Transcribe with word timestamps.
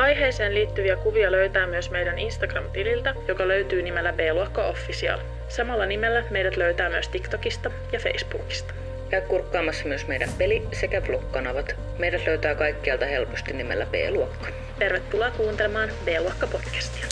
Aiheeseen 0.00 0.54
liittyviä 0.54 0.96
kuvia 0.96 1.32
löytää 1.32 1.66
myös 1.66 1.90
meidän 1.90 2.18
Instagram-tililtä, 2.18 3.14
joka 3.28 3.48
löytyy 3.48 3.82
nimellä 3.82 4.12
B-luokka 4.12 4.66
Official. 4.66 5.18
Samalla 5.48 5.86
nimellä 5.86 6.24
meidät 6.30 6.56
löytää 6.56 6.88
myös 6.88 7.08
TikTokista 7.08 7.70
ja 7.92 7.98
Facebookista. 7.98 8.74
Käy 9.10 9.20
kurkkaamassa 9.20 9.84
myös 9.88 10.06
meidän 10.06 10.28
peli- 10.38 10.68
sekä 10.72 11.02
vlog-kanavat. 11.08 11.76
Meidät 11.98 12.26
löytää 12.26 12.54
kaikkialta 12.54 13.06
helposti 13.06 13.52
nimellä 13.52 13.86
B-luokka. 13.86 14.48
Tervetuloa 14.78 15.30
kuuntelemaan 15.30 15.88
B-luokka 16.04 16.46
podcastia. 16.46 17.06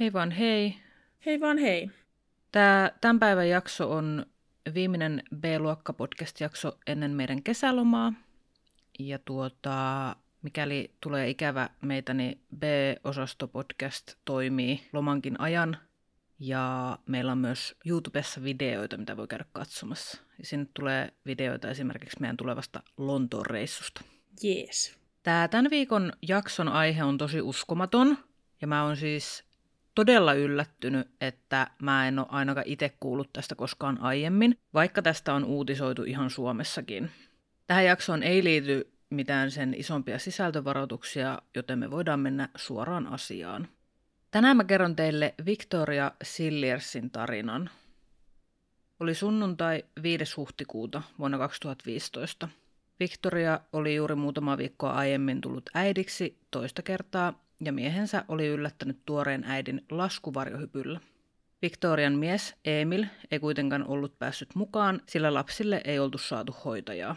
Hei 0.00 0.12
vaan 0.12 0.30
hei. 0.30 0.74
Hei 1.26 1.40
vaan 1.40 1.58
hei. 1.58 1.90
Tämä 2.52 2.90
tämän 3.00 3.18
päivän 3.18 3.48
jakso 3.48 3.90
on 3.92 4.26
viimeinen 4.74 5.22
B-luokka 5.40 5.92
podcast-jakso 5.92 6.78
ennen 6.86 7.10
meidän 7.10 7.42
kesälomaa. 7.42 8.12
Ja 8.98 9.18
tuota, 9.18 10.16
mikäli 10.42 10.90
tulee 11.00 11.30
ikävä 11.30 11.68
meitä, 11.82 12.14
niin 12.14 12.40
B-osasto 12.58 13.48
podcast 13.48 14.14
toimii 14.24 14.88
lomankin 14.92 15.40
ajan. 15.40 15.76
Ja 16.38 16.98
meillä 17.06 17.32
on 17.32 17.38
myös 17.38 17.76
YouTubessa 17.86 18.42
videoita, 18.42 18.96
mitä 18.96 19.16
voi 19.16 19.26
käydä 19.26 19.44
katsomassa. 19.52 20.18
Ja 20.38 20.46
sinne 20.46 20.66
tulee 20.74 21.12
videoita 21.26 21.70
esimerkiksi 21.70 22.20
meidän 22.20 22.36
tulevasta 22.36 22.82
Lontoon 22.96 23.46
reissusta. 23.46 24.00
Jees. 24.42 24.96
Tämä 25.22 25.48
tämän 25.48 25.70
viikon 25.70 26.12
jakson 26.28 26.68
aihe 26.68 27.04
on 27.04 27.18
tosi 27.18 27.40
uskomaton. 27.40 28.18
Ja 28.60 28.66
mä 28.66 28.84
oon 28.84 28.96
siis 28.96 29.44
todella 29.96 30.34
yllättynyt, 30.34 31.08
että 31.20 31.70
mä 31.82 32.08
en 32.08 32.18
ole 32.18 32.26
ainakaan 32.30 32.66
itse 32.66 32.96
kuullut 33.00 33.32
tästä 33.32 33.54
koskaan 33.54 34.00
aiemmin, 34.00 34.58
vaikka 34.74 35.02
tästä 35.02 35.34
on 35.34 35.44
uutisoitu 35.44 36.02
ihan 36.02 36.30
Suomessakin. 36.30 37.10
Tähän 37.66 37.84
jaksoon 37.84 38.22
ei 38.22 38.44
liity 38.44 38.92
mitään 39.10 39.50
sen 39.50 39.74
isompia 39.74 40.18
sisältövaroituksia, 40.18 41.38
joten 41.54 41.78
me 41.78 41.90
voidaan 41.90 42.20
mennä 42.20 42.48
suoraan 42.56 43.06
asiaan. 43.06 43.68
Tänään 44.30 44.56
mä 44.56 44.64
kerron 44.64 44.96
teille 44.96 45.34
Victoria 45.46 46.12
Silliersin 46.22 47.10
tarinan. 47.10 47.70
Oli 49.00 49.14
sunnuntai 49.14 49.84
5. 50.02 50.34
huhtikuuta 50.36 51.02
vuonna 51.18 51.38
2015. 51.38 52.48
Victoria 53.00 53.60
oli 53.72 53.94
juuri 53.94 54.14
muutama 54.14 54.58
viikkoa 54.58 54.92
aiemmin 54.92 55.40
tullut 55.40 55.70
äidiksi 55.74 56.38
toista 56.50 56.82
kertaa 56.82 57.45
ja 57.60 57.72
miehensä 57.72 58.24
oli 58.28 58.46
yllättänyt 58.46 58.98
tuoreen 59.06 59.44
äidin 59.44 59.84
laskuvarjohypyllä. 59.90 61.00
Victorian 61.62 62.12
mies 62.12 62.54
Emil 62.64 63.04
ei 63.30 63.38
kuitenkaan 63.38 63.86
ollut 63.86 64.18
päässyt 64.18 64.54
mukaan, 64.54 65.00
sillä 65.08 65.34
lapsille 65.34 65.80
ei 65.84 65.98
oltu 65.98 66.18
saatu 66.18 66.56
hoitajaa. 66.64 67.16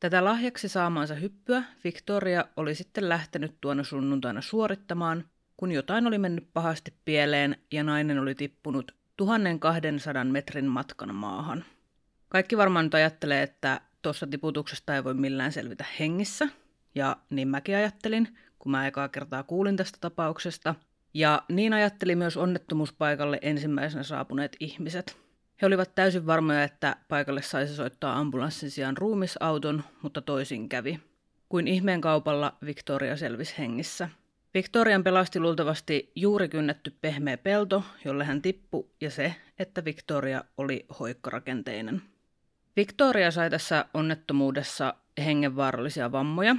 Tätä 0.00 0.24
lahjaksi 0.24 0.68
saamaansa 0.68 1.14
hyppyä 1.14 1.62
Victoria 1.84 2.44
oli 2.56 2.74
sitten 2.74 3.08
lähtenyt 3.08 3.56
tuona 3.60 3.84
sunnuntaina 3.84 4.40
suorittamaan, 4.40 5.24
kun 5.56 5.72
jotain 5.72 6.06
oli 6.06 6.18
mennyt 6.18 6.48
pahasti 6.52 6.94
pieleen 7.04 7.56
ja 7.72 7.84
nainen 7.84 8.18
oli 8.18 8.34
tippunut 8.34 8.92
1200 9.16 10.24
metrin 10.24 10.66
matkan 10.66 11.14
maahan. 11.14 11.64
Kaikki 12.28 12.56
varmaan 12.56 12.84
nyt 12.84 12.94
ajattelee, 12.94 13.42
että 13.42 13.80
tuosta 14.02 14.26
tiputuksesta 14.26 14.94
ei 14.94 15.04
voi 15.04 15.14
millään 15.14 15.52
selvitä 15.52 15.84
hengissä, 15.98 16.48
ja 16.94 17.16
niin 17.30 17.48
mäkin 17.48 17.76
ajattelin, 17.76 18.38
kun 18.58 18.72
mä 18.72 18.86
ekaa 18.86 19.08
kertaa 19.08 19.42
kuulin 19.42 19.76
tästä 19.76 19.98
tapauksesta. 20.00 20.74
Ja 21.14 21.42
niin 21.48 21.72
ajatteli 21.72 22.16
myös 22.16 22.36
onnettomuuspaikalle 22.36 23.38
ensimmäisenä 23.42 24.02
saapuneet 24.02 24.56
ihmiset. 24.60 25.16
He 25.62 25.66
olivat 25.66 25.94
täysin 25.94 26.26
varmoja, 26.26 26.64
että 26.64 26.96
paikalle 27.08 27.42
saisi 27.42 27.74
soittaa 27.74 28.18
ambulanssin 28.18 28.70
sijaan 28.70 28.96
ruumisauton, 28.96 29.84
mutta 30.02 30.20
toisin 30.20 30.68
kävi. 30.68 31.00
Kuin 31.48 31.68
ihmeen 31.68 32.00
kaupalla 32.00 32.56
Victoria 32.64 33.16
selvisi 33.16 33.54
hengissä. 33.58 34.08
Victorian 34.54 35.04
pelasti 35.04 35.40
luultavasti 35.40 36.12
juuri 36.14 36.48
kynnetty 36.48 36.92
pehmeä 37.00 37.36
pelto, 37.36 37.84
jolle 38.04 38.24
hän 38.24 38.42
tippui, 38.42 38.86
ja 39.00 39.10
se, 39.10 39.34
että 39.58 39.84
Victoria 39.84 40.44
oli 40.58 40.86
hoikkarakenteinen. 41.00 42.02
Victoria 42.76 43.30
sai 43.30 43.50
tässä 43.50 43.84
onnettomuudessa 43.94 44.94
hengenvaarallisia 45.24 46.12
vammoja, 46.12 46.56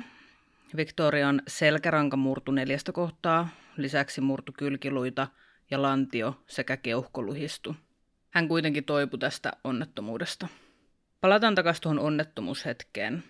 Victorian 0.75 1.41
selkäranka 1.47 2.17
murtu 2.17 2.51
neljästä 2.51 2.91
kohtaa, 2.91 3.49
lisäksi 3.77 4.21
murtu 4.21 4.51
kylkiluita 4.57 5.27
ja 5.71 5.81
lantio 5.81 6.43
sekä 6.47 6.77
keuhkoluhistu. 6.77 7.75
Hän 8.29 8.47
kuitenkin 8.47 8.83
toipui 8.83 9.19
tästä 9.19 9.51
onnettomuudesta. 9.63 10.47
Palataan 11.21 11.55
takaisin 11.55 11.81
tuohon 11.83 11.99
onnettomuushetkeen. 11.99 13.23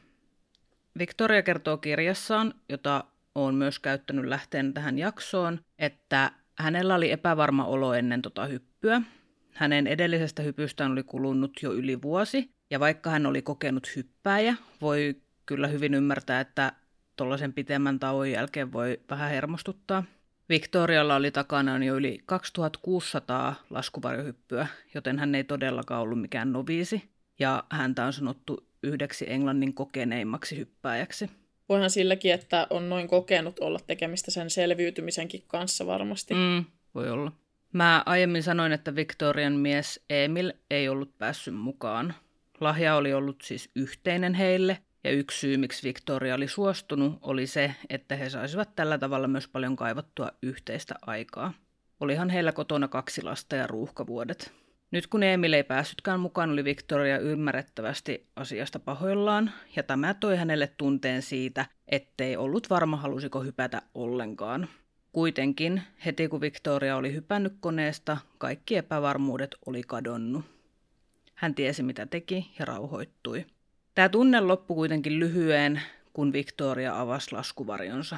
Victoria 0.97 1.43
kertoo 1.43 1.77
kirjassaan, 1.77 2.53
jota 2.69 3.03
olen 3.35 3.55
myös 3.55 3.79
käyttänyt 3.79 4.25
lähteen 4.25 4.73
tähän 4.73 4.97
jaksoon, 4.97 5.59
että 5.79 6.31
hänellä 6.59 6.95
oli 6.95 7.11
epävarma 7.11 7.65
olo 7.65 7.93
ennen 7.93 8.21
tota 8.21 8.45
hyppyä. 8.45 9.01
Hänen 9.53 9.87
edellisestä 9.87 10.43
hypystään 10.43 10.91
oli 10.91 11.03
kulunut 11.03 11.51
jo 11.61 11.73
yli 11.73 12.01
vuosi, 12.01 12.51
ja 12.69 12.79
vaikka 12.79 13.09
hän 13.09 13.25
oli 13.25 13.41
kokenut 13.41 13.95
hyppääjä, 13.95 14.55
voi 14.81 15.21
kyllä 15.45 15.67
hyvin 15.67 15.93
ymmärtää, 15.93 16.39
että 16.39 16.73
tuollaisen 17.17 17.53
pitemmän 17.53 17.99
tauon 17.99 18.31
jälkeen 18.31 18.71
voi 18.71 18.99
vähän 19.09 19.31
hermostuttaa. 19.31 20.03
Victorialla 20.49 21.15
oli 21.15 21.31
takana 21.31 21.85
jo 21.85 21.95
yli 21.95 22.19
2600 22.25 23.55
laskuvarjohyppyä, 23.69 24.67
joten 24.93 25.19
hän 25.19 25.35
ei 25.35 25.43
todellakaan 25.43 26.01
ollut 26.01 26.21
mikään 26.21 26.51
noviisi, 26.51 27.09
ja 27.39 27.63
häntä 27.69 28.05
on 28.05 28.13
sanottu 28.13 28.67
yhdeksi 28.83 29.25
Englannin 29.29 29.73
kokeneimmaksi 29.73 30.57
hyppääjäksi. 30.57 31.29
Voihan 31.69 31.89
silläkin, 31.89 32.33
että 32.33 32.67
on 32.69 32.89
noin 32.89 33.07
kokenut 33.07 33.59
olla 33.59 33.79
tekemistä 33.87 34.31
sen 34.31 34.49
selviytymisenkin 34.49 35.43
kanssa 35.47 35.85
varmasti. 35.85 36.33
Mm, 36.33 36.65
voi 36.95 37.09
olla. 37.09 37.31
Mä 37.73 38.03
aiemmin 38.05 38.43
sanoin, 38.43 38.71
että 38.71 38.95
Victorian 38.95 39.53
mies 39.53 40.03
Emil 40.09 40.53
ei 40.71 40.89
ollut 40.89 41.17
päässyt 41.17 41.55
mukaan. 41.55 42.13
Lahja 42.59 42.95
oli 42.95 43.13
ollut 43.13 43.41
siis 43.41 43.69
yhteinen 43.75 44.33
heille, 44.33 44.77
ja 45.03 45.11
yksi 45.11 45.39
syy, 45.39 45.57
miksi 45.57 45.87
Victoria 45.87 46.35
oli 46.35 46.47
suostunut, 46.47 47.17
oli 47.21 47.47
se, 47.47 47.75
että 47.89 48.15
he 48.15 48.29
saisivat 48.29 48.75
tällä 48.75 48.97
tavalla 48.97 49.27
myös 49.27 49.47
paljon 49.47 49.75
kaivattua 49.75 50.31
yhteistä 50.41 50.95
aikaa. 51.01 51.53
Olihan 51.99 52.29
heillä 52.29 52.51
kotona 52.51 52.87
kaksi 52.87 53.21
lasta 53.21 53.55
ja 53.55 53.67
ruuhkavuodet. 53.67 54.53
Nyt 54.91 55.07
kun 55.07 55.23
Emil 55.23 55.53
ei 55.53 55.63
päässytkään 55.63 56.19
mukaan, 56.19 56.49
oli 56.49 56.63
Victoria 56.63 57.19
ymmärrettävästi 57.19 58.27
asiasta 58.35 58.79
pahoillaan, 58.79 59.51
ja 59.75 59.83
tämä 59.83 60.13
toi 60.13 60.37
hänelle 60.37 60.67
tunteen 60.77 61.21
siitä, 61.21 61.65
ettei 61.87 62.37
ollut 62.37 62.69
varma 62.69 62.97
halusiko 62.97 63.41
hypätä 63.43 63.81
ollenkaan. 63.93 64.69
Kuitenkin, 65.11 65.81
heti 66.05 66.27
kun 66.27 66.41
Victoria 66.41 66.95
oli 66.95 67.13
hypännyt 67.13 67.53
koneesta, 67.59 68.17
kaikki 68.37 68.77
epävarmuudet 68.77 69.55
oli 69.65 69.81
kadonnut. 69.87 70.45
Hän 71.35 71.55
tiesi 71.55 71.83
mitä 71.83 72.05
teki 72.05 72.51
ja 72.59 72.65
rauhoittui. 72.65 73.45
Tämä 73.97 74.09
tunne 74.09 74.39
loppui 74.39 74.75
kuitenkin 74.75 75.19
lyhyen, 75.19 75.81
kun 76.13 76.33
Victoria 76.33 76.99
avasi 76.99 77.31
laskuvarjonsa. 77.31 78.17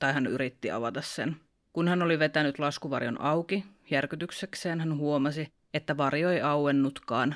Tai 0.00 0.12
hän 0.12 0.26
yritti 0.26 0.70
avata 0.70 1.02
sen. 1.02 1.36
Kun 1.72 1.88
hän 1.88 2.02
oli 2.02 2.18
vetänyt 2.18 2.58
laskuvarjon 2.58 3.20
auki, 3.20 3.64
järkytyksekseen 3.90 4.80
hän 4.80 4.96
huomasi, 4.96 5.52
että 5.74 5.96
varjo 5.96 6.30
ei 6.30 6.40
auennutkaan. 6.40 7.34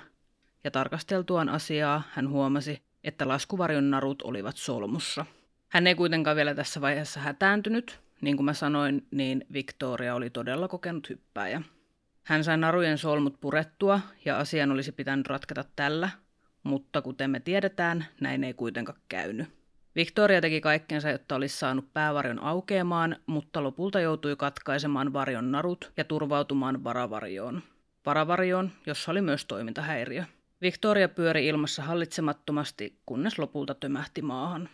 Ja 0.64 0.70
tarkasteltuaan 0.70 1.48
asiaa 1.48 2.02
hän 2.12 2.28
huomasi, 2.28 2.82
että 3.04 3.28
laskuvarjon 3.28 3.90
narut 3.90 4.22
olivat 4.22 4.56
solmussa. 4.56 5.26
Hän 5.68 5.86
ei 5.86 5.94
kuitenkaan 5.94 6.36
vielä 6.36 6.54
tässä 6.54 6.80
vaiheessa 6.80 7.20
hätääntynyt. 7.20 8.00
Niin 8.20 8.36
kuin 8.36 8.44
mä 8.44 8.54
sanoin, 8.54 9.06
niin 9.10 9.46
Victoria 9.52 10.14
oli 10.14 10.30
todella 10.30 10.68
kokenut 10.68 11.08
hyppääjä. 11.08 11.62
Hän 12.24 12.44
sai 12.44 12.58
narujen 12.58 12.98
solmut 12.98 13.40
purettua 13.40 14.00
ja 14.24 14.38
asian 14.38 14.72
olisi 14.72 14.92
pitänyt 14.92 15.26
ratketa 15.26 15.64
tällä, 15.76 16.10
mutta 16.62 17.02
kuten 17.02 17.30
me 17.30 17.40
tiedetään, 17.40 18.06
näin 18.20 18.44
ei 18.44 18.54
kuitenkaan 18.54 18.98
käynyt. 19.08 19.48
Victoria 19.96 20.40
teki 20.40 20.60
kaikkensa, 20.60 21.10
jotta 21.10 21.36
olisi 21.36 21.58
saanut 21.58 21.92
päävarjon 21.92 22.42
aukeamaan, 22.42 23.16
mutta 23.26 23.62
lopulta 23.62 24.00
joutui 24.00 24.36
katkaisemaan 24.36 25.12
varjon 25.12 25.52
narut 25.52 25.92
ja 25.96 26.04
turvautumaan 26.04 26.84
varavarjoon. 26.84 27.62
Varavarjoon, 28.06 28.70
jossa 28.86 29.10
oli 29.10 29.20
myös 29.20 29.44
toimintahäiriö. 29.44 30.24
Victoria 30.62 31.08
pyöri 31.08 31.46
ilmassa 31.46 31.82
hallitsemattomasti, 31.82 32.98
kunnes 33.06 33.38
lopulta 33.38 33.74
tömähti 33.74 34.22
maahan. 34.22 34.68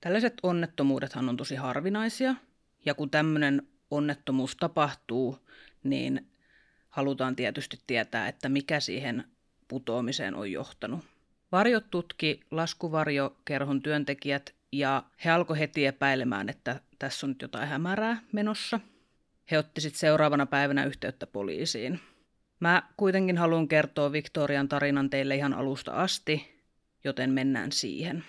Tällaiset 0.00 0.34
onnettomuudethan 0.42 1.28
on 1.28 1.36
tosi 1.36 1.54
harvinaisia, 1.54 2.34
ja 2.84 2.94
kun 2.94 3.10
tämmöinen 3.10 3.62
onnettomuus 3.90 4.56
tapahtuu, 4.56 5.38
niin 5.82 6.26
halutaan 6.88 7.36
tietysti 7.36 7.78
tietää, 7.86 8.28
että 8.28 8.48
mikä 8.48 8.80
siihen 8.80 9.24
putoamiseen 9.68 10.34
on 10.34 10.52
johtanut. 10.52 11.00
Varjot 11.52 11.90
tutki 11.90 12.40
laskuvarjokerhon 12.50 13.82
työntekijät 13.82 14.54
ja 14.72 15.02
he 15.24 15.30
alkoi 15.30 15.58
heti 15.58 15.86
epäilemään, 15.86 16.48
että 16.48 16.80
tässä 16.98 17.26
on 17.26 17.30
nyt 17.30 17.42
jotain 17.42 17.68
hämärää 17.68 18.22
menossa. 18.32 18.80
He 19.50 19.58
otti 19.58 19.80
sitten 19.80 19.98
seuraavana 19.98 20.46
päivänä 20.46 20.84
yhteyttä 20.84 21.26
poliisiin. 21.26 22.00
Mä 22.60 22.82
kuitenkin 22.96 23.38
haluan 23.38 23.68
kertoa 23.68 24.12
Victorian 24.12 24.68
tarinan 24.68 25.10
teille 25.10 25.36
ihan 25.36 25.54
alusta 25.54 25.92
asti, 25.92 26.62
joten 27.04 27.30
mennään 27.30 27.72
siihen. 27.72 28.24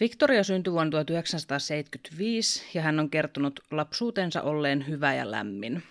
Victoria 0.00 0.44
syntyi 0.44 0.72
vuonna 0.72 0.90
1975 0.90 2.64
ja 2.74 2.82
hän 2.82 3.00
on 3.00 3.10
kertonut 3.10 3.60
lapsuutensa 3.70 4.42
olleen 4.42 4.88
hyvä 4.88 5.14
ja 5.14 5.30
lämmin. 5.30 5.82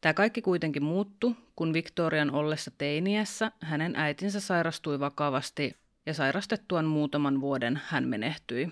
Tämä 0.00 0.14
kaikki 0.14 0.42
kuitenkin 0.42 0.84
muuttui, 0.84 1.34
kun 1.56 1.72
Victorian 1.72 2.30
ollessa 2.30 2.70
teiniässä 2.78 3.52
hänen 3.60 3.96
äitinsä 3.96 4.40
sairastui 4.40 5.00
vakavasti 5.00 5.76
ja 6.06 6.14
sairastettuaan 6.14 6.84
muutaman 6.84 7.40
vuoden 7.40 7.80
hän 7.84 8.08
menehtyi. 8.08 8.68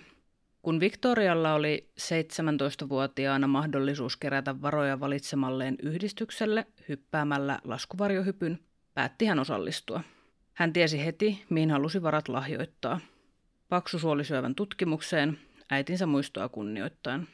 Kun 0.63 0.81
Victorialla 0.81 1.55
oli 1.55 1.91
17-vuotiaana 2.01 3.47
mahdollisuus 3.47 4.17
kerätä 4.17 4.63
varoja 4.63 5.01
valitsemalleen 5.01 5.77
yhdistykselle 5.83 6.67
hyppäämällä 6.89 7.59
laskuvarjohypyn, 7.65 8.59
päätti 8.95 9.27
hän 9.27 9.39
osallistua. 9.39 10.01
Hän 10.55 10.73
tiesi 10.73 11.05
heti, 11.05 11.45
mihin 11.51 11.71
halusi 11.71 12.03
varat 12.03 12.29
lahjoittaa. 12.29 13.01
Paksusuolisyövän 13.69 14.55
tutkimukseen 14.55 15.39
äitinsä 15.71 16.07
muistoa 16.07 16.49
kunnioittain. 16.49 17.29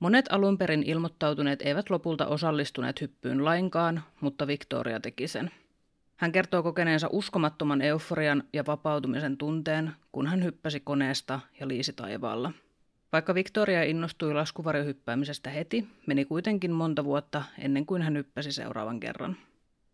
Monet 0.00 0.24
alun 0.30 0.58
perin 0.58 0.82
ilmoittautuneet 0.82 1.62
eivät 1.62 1.90
lopulta 1.90 2.26
osallistuneet 2.26 3.00
hyppyyn 3.00 3.44
lainkaan, 3.44 4.02
mutta 4.20 4.46
Victoria 4.46 5.00
teki 5.00 5.28
sen. 5.28 5.50
Hän 6.16 6.32
kertoo 6.32 6.62
kokeneensa 6.62 7.08
uskomattoman 7.12 7.82
euforian 7.82 8.42
ja 8.52 8.64
vapautumisen 8.66 9.36
tunteen, 9.36 9.92
kun 10.12 10.26
hän 10.26 10.44
hyppäsi 10.44 10.80
koneesta 10.80 11.40
ja 11.60 11.68
liisi 11.68 11.92
taivaalla. 11.92 12.52
Vaikka 13.12 13.34
Victoria 13.34 13.82
innostui 13.82 14.34
laskuvarjohyppäämisestä 14.34 15.50
heti, 15.50 15.88
meni 16.06 16.24
kuitenkin 16.24 16.72
monta 16.72 17.04
vuotta 17.04 17.42
ennen 17.58 17.86
kuin 17.86 18.02
hän 18.02 18.16
hyppäsi 18.16 18.52
seuraavan 18.52 19.00
kerran. 19.00 19.36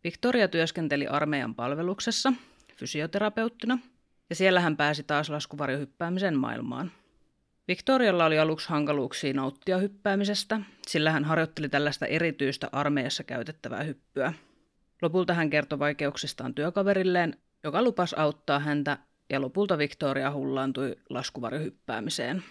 Victoria 0.04 0.48
työskenteli 0.48 1.06
armeijan 1.06 1.54
palveluksessa 1.54 2.32
fysioterapeuttina, 2.76 3.78
ja 4.30 4.36
siellä 4.36 4.60
hän 4.60 4.76
pääsi 4.76 5.02
taas 5.02 5.30
laskuvarjohyppäämisen 5.30 6.38
maailmaan– 6.38 6.90
Victorialla 7.72 8.24
oli 8.24 8.38
aluksi 8.38 8.68
hankaluuksia 8.68 9.34
nauttia 9.34 9.78
hyppäämisestä, 9.78 10.60
sillä 10.86 11.10
hän 11.10 11.24
harjoitteli 11.24 11.68
tällaista 11.68 12.06
erityistä 12.06 12.68
armeijassa 12.72 13.24
käytettävää 13.24 13.82
hyppyä. 13.82 14.32
Lopulta 15.02 15.34
hän 15.34 15.50
kertoi 15.50 15.78
vaikeuksistaan 15.78 16.54
työkaverilleen, 16.54 17.36
joka 17.64 17.82
lupasi 17.82 18.16
auttaa 18.18 18.58
häntä, 18.58 18.98
ja 19.30 19.40
lopulta 19.40 19.78
Victoria 19.78 20.30
hullaantui 20.30 20.96
laskuvarjohyppäämiseen. 21.10 22.42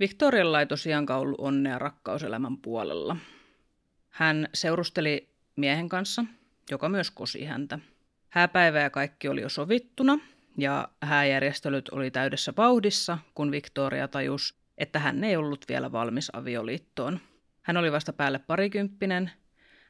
Victorialla 0.00 0.60
ei 0.60 0.66
tosiaankaan 0.66 1.20
ollut 1.20 1.40
onnea 1.40 1.78
rakkauselämän 1.78 2.56
puolella. 2.56 3.16
Hän 4.08 4.48
seurusteli 4.54 5.28
miehen 5.56 5.88
kanssa, 5.88 6.24
joka 6.70 6.88
myös 6.88 7.10
kosi 7.10 7.44
häntä. 7.44 7.78
Hääpäivä 8.28 8.80
ja 8.80 8.90
kaikki 8.90 9.28
oli 9.28 9.40
jo 9.40 9.48
sovittuna, 9.48 10.18
ja 10.58 10.88
hääjärjestelyt 11.02 11.88
oli 11.88 12.10
täydessä 12.10 12.52
vauhdissa, 12.56 13.18
kun 13.34 13.50
Victoria 13.50 14.08
tajus, 14.08 14.54
että 14.78 14.98
hän 14.98 15.24
ei 15.24 15.36
ollut 15.36 15.64
vielä 15.68 15.92
valmis 15.92 16.30
avioliittoon. 16.32 17.20
Hän 17.62 17.76
oli 17.76 17.92
vasta 17.92 18.12
päälle 18.12 18.38
parikymppinen, 18.38 19.30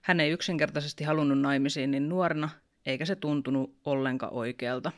hän 0.03 0.21
ei 0.21 0.31
yksinkertaisesti 0.31 1.05
halunnut 1.05 1.39
naimisiin 1.39 1.91
niin 1.91 2.09
nuorena, 2.09 2.49
eikä 2.87 3.05
se 3.05 3.17
tuntunut 3.17 3.77
ollenkaan 3.85 4.33
oikealta. 4.33 4.93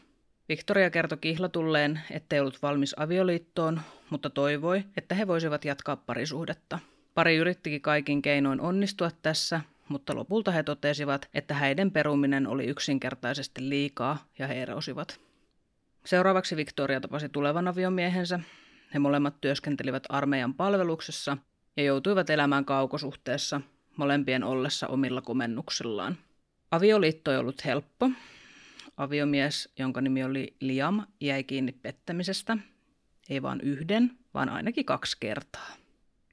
Victoria 0.48 0.90
kertoi 0.90 1.18
kihlatulleen, 1.18 2.00
ettei 2.10 2.40
ollut 2.40 2.62
valmis 2.62 2.94
avioliittoon, 2.98 3.80
mutta 4.10 4.30
toivoi, 4.30 4.84
että 4.96 5.14
he 5.14 5.26
voisivat 5.26 5.64
jatkaa 5.64 5.96
parisuhdetta. 5.96 6.78
Pari 7.14 7.36
yrittikin 7.36 7.80
kaikin 7.80 8.22
keinoin 8.22 8.60
onnistua 8.60 9.10
tässä, 9.22 9.60
mutta 9.88 10.14
lopulta 10.14 10.50
he 10.50 10.62
totesivat, 10.62 11.28
että 11.34 11.54
häiden 11.54 11.90
peruminen 11.90 12.46
oli 12.46 12.64
yksinkertaisesti 12.64 13.68
liikaa 13.68 14.26
ja 14.38 14.46
he 14.46 14.62
erosivat. 14.62 15.25
Seuraavaksi 16.06 16.56
Victoria 16.56 17.00
tapasi 17.00 17.28
tulevan 17.28 17.68
aviomiehensä. 17.68 18.40
He 18.94 18.98
molemmat 18.98 19.40
työskentelivät 19.40 20.02
armeijan 20.08 20.54
palveluksessa 20.54 21.36
ja 21.76 21.82
joutuivat 21.82 22.30
elämään 22.30 22.64
kaukosuhteessa, 22.64 23.60
molempien 23.96 24.44
ollessa 24.44 24.86
omilla 24.86 25.20
komennuksillaan. 25.20 26.16
Avioliitto 26.70 27.32
ei 27.32 27.38
ollut 27.38 27.64
helppo. 27.64 28.10
Aviomies, 28.96 29.72
jonka 29.78 30.00
nimi 30.00 30.24
oli 30.24 30.56
Liam, 30.60 31.02
jäi 31.20 31.44
kiinni 31.44 31.72
pettämisestä. 31.72 32.56
Ei 33.28 33.42
vain 33.42 33.60
yhden, 33.60 34.10
vaan 34.34 34.48
ainakin 34.48 34.84
kaksi 34.84 35.16
kertaa. 35.20 35.68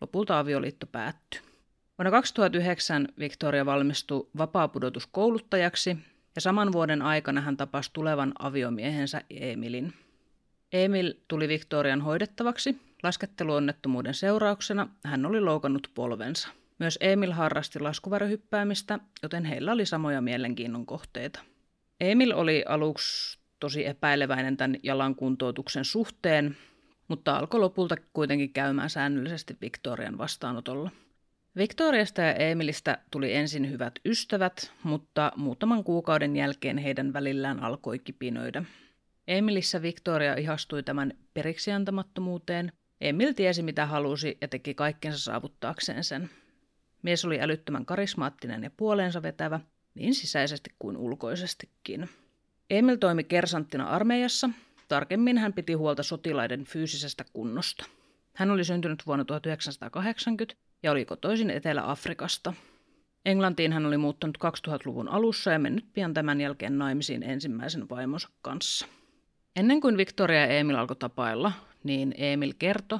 Lopulta 0.01 0.39
avioliitto 0.39 0.87
päättyi. 0.87 1.41
Vuonna 1.97 2.11
2009 2.11 3.07
Victoria 3.19 3.65
valmistui 3.65 4.29
vapaapudotuskouluttajaksi 4.37 5.97
ja 6.35 6.41
saman 6.41 6.71
vuoden 6.71 7.01
aikana 7.01 7.41
hän 7.41 7.57
tapasi 7.57 7.89
tulevan 7.93 8.31
aviomiehensä 8.39 9.21
Emilin. 9.29 9.93
Emil 10.73 11.13
tuli 11.27 11.47
Victorian 11.47 12.01
hoidettavaksi. 12.01 12.81
Lasketteluonnettomuuden 13.03 14.13
seurauksena 14.13 14.87
hän 15.03 15.25
oli 15.25 15.41
loukannut 15.41 15.91
polvensa. 15.93 16.49
Myös 16.79 16.97
Emil 17.01 17.31
harrasti 17.31 17.79
laskuvarjohyppäämistä, 17.79 18.99
joten 19.23 19.45
heillä 19.45 19.71
oli 19.71 19.85
samoja 19.85 20.21
mielenkiinnon 20.21 20.85
kohteita. 20.85 21.39
Emil 21.99 22.33
oli 22.35 22.63
aluksi 22.67 23.39
tosi 23.59 23.85
epäileväinen 23.85 24.57
tämän 24.57 24.77
jalan 24.83 25.15
kuntoutuksen 25.15 25.85
suhteen, 25.85 26.57
mutta 27.07 27.37
alkoi 27.37 27.59
lopulta 27.59 27.95
kuitenkin 28.13 28.53
käymään 28.53 28.89
säännöllisesti 28.89 29.57
Victorian 29.61 30.17
vastaanotolla. 30.17 30.91
Victoriasta 31.57 32.21
ja 32.21 32.33
Emilistä 32.33 32.97
tuli 33.11 33.33
ensin 33.33 33.69
hyvät 33.69 33.93
ystävät, 34.05 34.71
mutta 34.83 35.31
muutaman 35.35 35.83
kuukauden 35.83 36.35
jälkeen 36.35 36.77
heidän 36.77 37.13
välillään 37.13 37.63
alkoi 37.63 37.99
kipinöidä. 37.99 38.63
Emilissä 39.27 39.81
Victoria 39.81 40.35
ihastui 40.35 40.83
tämän 40.83 41.13
periksiantamattomuuteen. 41.33 42.71
Emil 43.01 43.33
tiesi 43.33 43.63
mitä 43.63 43.85
halusi 43.85 44.37
ja 44.41 44.47
teki 44.47 44.73
kaikkensa 44.73 45.17
saavuttaakseen 45.19 46.03
sen. 46.03 46.29
Mies 47.03 47.25
oli 47.25 47.41
älyttömän 47.41 47.85
karismaattinen 47.85 48.63
ja 48.63 48.71
puoleensa 48.77 49.21
vetävä, 49.21 49.59
niin 49.95 50.15
sisäisesti 50.15 50.69
kuin 50.79 50.97
ulkoisestikin. 50.97 52.09
Emil 52.69 52.95
toimi 52.95 53.23
kersanttina 53.23 53.87
armeijassa. 53.87 54.49
Tarkemmin 54.87 55.37
hän 55.37 55.53
piti 55.53 55.73
huolta 55.73 56.03
sotilaiden 56.03 56.63
fyysisestä 56.63 57.25
kunnosta. 57.33 57.85
Hän 58.33 58.51
oli 58.51 58.63
syntynyt 58.63 59.03
vuonna 59.07 59.25
1980 59.25 60.63
ja 60.83 60.91
oli 60.91 61.05
kotoisin 61.05 61.49
Etelä-Afrikasta. 61.49 62.53
Englantiin 63.25 63.73
hän 63.73 63.85
oli 63.85 63.97
muuttanut 63.97 64.37
2000-luvun 64.67 65.09
alussa 65.09 65.51
ja 65.51 65.59
mennyt 65.59 65.85
pian 65.93 66.13
tämän 66.13 66.41
jälkeen 66.41 66.77
naimisiin 66.77 67.23
ensimmäisen 67.23 67.89
vaimonsa 67.89 68.29
kanssa. 68.41 68.87
Ennen 69.55 69.81
kuin 69.81 69.97
Victoria 69.97 70.39
ja 70.39 70.47
Emil 70.47 70.75
alkoi 70.75 70.95
tapailla, 70.95 71.51
niin 71.83 72.13
Emil 72.17 72.53
kertoi, 72.59 72.99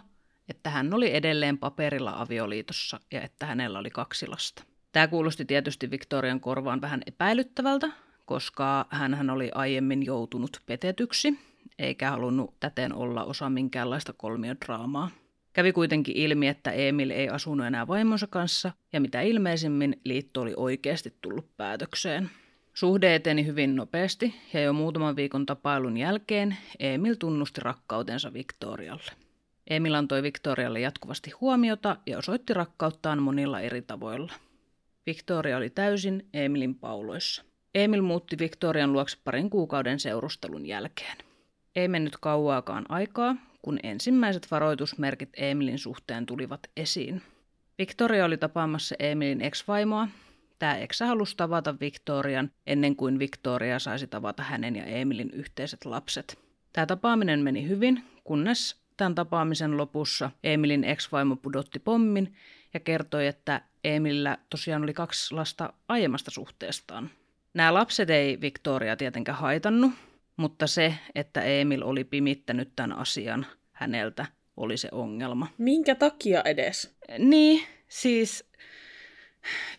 että 0.50 0.70
hän 0.70 0.94
oli 0.94 1.16
edelleen 1.16 1.58
paperilla 1.58 2.14
avioliitossa 2.18 3.00
ja 3.12 3.22
että 3.22 3.46
hänellä 3.46 3.80
oli 3.80 3.90
kaksi 3.90 4.28
lasta. 4.28 4.64
Tämä 4.92 5.08
kuulosti 5.08 5.46
tietysti 5.46 5.92
Victorian 5.92 6.40
korvaan 6.40 6.82
vähän 6.82 7.02
epäilyttävältä, 7.06 7.88
koska 8.26 8.86
hän 8.90 9.30
oli 9.30 9.52
aiemmin 9.56 10.06
joutunut 10.06 10.62
petetyksi, 10.66 11.40
eikä 11.80 12.10
halunnut 12.10 12.60
täten 12.60 12.94
olla 12.94 13.24
osa 13.24 13.50
minkäänlaista 13.50 14.14
kolmiodraamaa. 14.14 15.10
Kävi 15.54 15.74
kuitenkin 15.74 16.18
ilmi, 16.18 16.48
että 16.48 16.72
Emil 16.72 17.10
ei 17.10 17.30
asunut 17.30 17.66
enää 17.66 17.88
vaimonsa 17.88 18.28
kanssa, 18.28 18.72
ja 18.94 19.02
mitä 19.02 19.22
ilmeisimmin 19.22 20.02
liitto 20.04 20.42
oli 20.42 20.54
oikeasti 20.58 21.14
tullut 21.22 21.58
päätökseen. 21.58 22.30
Suhde 22.74 23.16
eteni 23.16 23.46
hyvin 23.46 23.76
nopeasti, 23.76 24.36
ja 24.54 24.62
jo 24.62 24.74
muutaman 24.74 25.16
viikon 25.16 25.46
tapailun 25.46 25.98
jälkeen 25.98 26.58
Emil 26.80 27.16
tunnusti 27.20 27.62
rakkautensa 27.62 28.34
Victorialle. 28.34 29.12
Emil 29.68 29.94
antoi 29.94 30.24
Victorialle 30.24 30.80
jatkuvasti 30.80 31.32
huomiota 31.32 31.98
ja 32.06 32.18
osoitti 32.18 32.54
rakkauttaan 32.54 33.22
monilla 33.22 33.60
eri 33.60 33.82
tavoilla. 33.82 34.34
Victoria 35.06 35.58
oli 35.58 35.70
täysin 35.70 36.26
Emilin 36.34 36.76
pauloissa. 36.76 37.44
Emil 37.76 38.02
muutti 38.02 38.40
Victorian 38.40 38.94
luokse 38.94 39.18
parin 39.24 39.50
kuukauden 39.50 40.00
seurustelun 40.00 40.66
jälkeen. 40.66 41.18
Ei 41.76 41.88
mennyt 41.88 42.18
kauaakaan 42.22 42.86
aikaa, 42.90 43.36
kun 43.64 43.80
ensimmäiset 43.84 44.52
varoitusmerkit 44.52 45.30
Emilin 45.38 45.80
suhteen 45.80 46.26
tulivat 46.26 46.60
esiin. 46.78 47.22
Victoria 47.78 48.26
oli 48.26 48.38
tapaamassa 48.38 48.96
Emilin 49.00 49.42
ex-vaimoa. 49.42 50.08
Tämä 50.60 50.78
eksä 50.78 51.06
halusi 51.06 51.38
tavata 51.38 51.80
Victorian 51.80 52.52
ennen 52.68 52.96
kuin 52.96 53.20
Victoria 53.20 53.80
saisi 53.80 54.08
tavata 54.08 54.44
hänen 54.44 54.76
ja 54.76 54.86
Emilin 54.86 55.30
yhteiset 55.34 55.86
lapset. 55.86 56.40
Tämä 56.74 56.86
tapaaminen 56.86 57.40
meni 57.40 57.68
hyvin, 57.68 58.04
kunnes 58.24 58.84
Viimeistään 58.94 59.16
tapaamisen 59.16 59.78
lopussa 59.78 60.32
Emilin 60.44 60.84
ex-vaimo 60.84 61.36
pudotti 61.36 61.80
pommin 61.80 62.34
ja 62.74 62.80
kertoi, 62.80 63.28
että 63.28 63.62
Emilillä 63.84 64.38
tosiaan 64.50 64.84
oli 64.84 64.94
kaksi 64.94 65.36
lasta 65.36 65.74
aiemmasta 65.88 66.32
suhteestaan. 66.32 67.10
Nämä 67.54 67.74
lapset 67.74 68.10
ei 68.10 68.42
Victoria 68.42 68.96
tietenkään 68.96 69.38
haitannut, 69.38 69.92
mutta 70.38 70.68
se, 70.68 70.96
että 71.16 71.42
Emil 71.42 71.82
oli 71.84 72.04
pimittänyt 72.04 72.72
tämän 72.76 72.98
asian 72.98 73.46
häneltä, 73.72 74.26
oli 74.58 74.78
se 74.78 74.90
ongelma. 74.92 75.48
Minkä 75.58 75.96
takia 75.96 76.42
edes? 76.46 76.96
Niin, 77.18 77.64
siis 77.88 78.46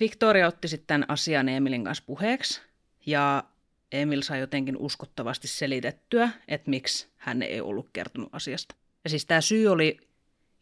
Victoria 0.00 0.46
otti 0.46 0.68
sitten 0.68 0.86
tämän 0.86 1.10
asian 1.10 1.48
Emilin 1.48 1.84
kanssa 1.84 2.04
puheeksi 2.06 2.60
ja 3.06 3.44
Emil 3.92 4.22
sai 4.22 4.40
jotenkin 4.40 4.76
uskottavasti 4.76 5.48
selitettyä, 5.48 6.28
että 6.48 6.70
miksi 6.70 7.08
hän 7.16 7.42
ei 7.42 7.60
ollut 7.60 7.88
kertonut 7.92 8.28
asiasta. 8.32 8.74
Ja 9.04 9.10
siis 9.10 9.26
tämä 9.26 9.40
syy 9.40 9.66
oli 9.66 9.96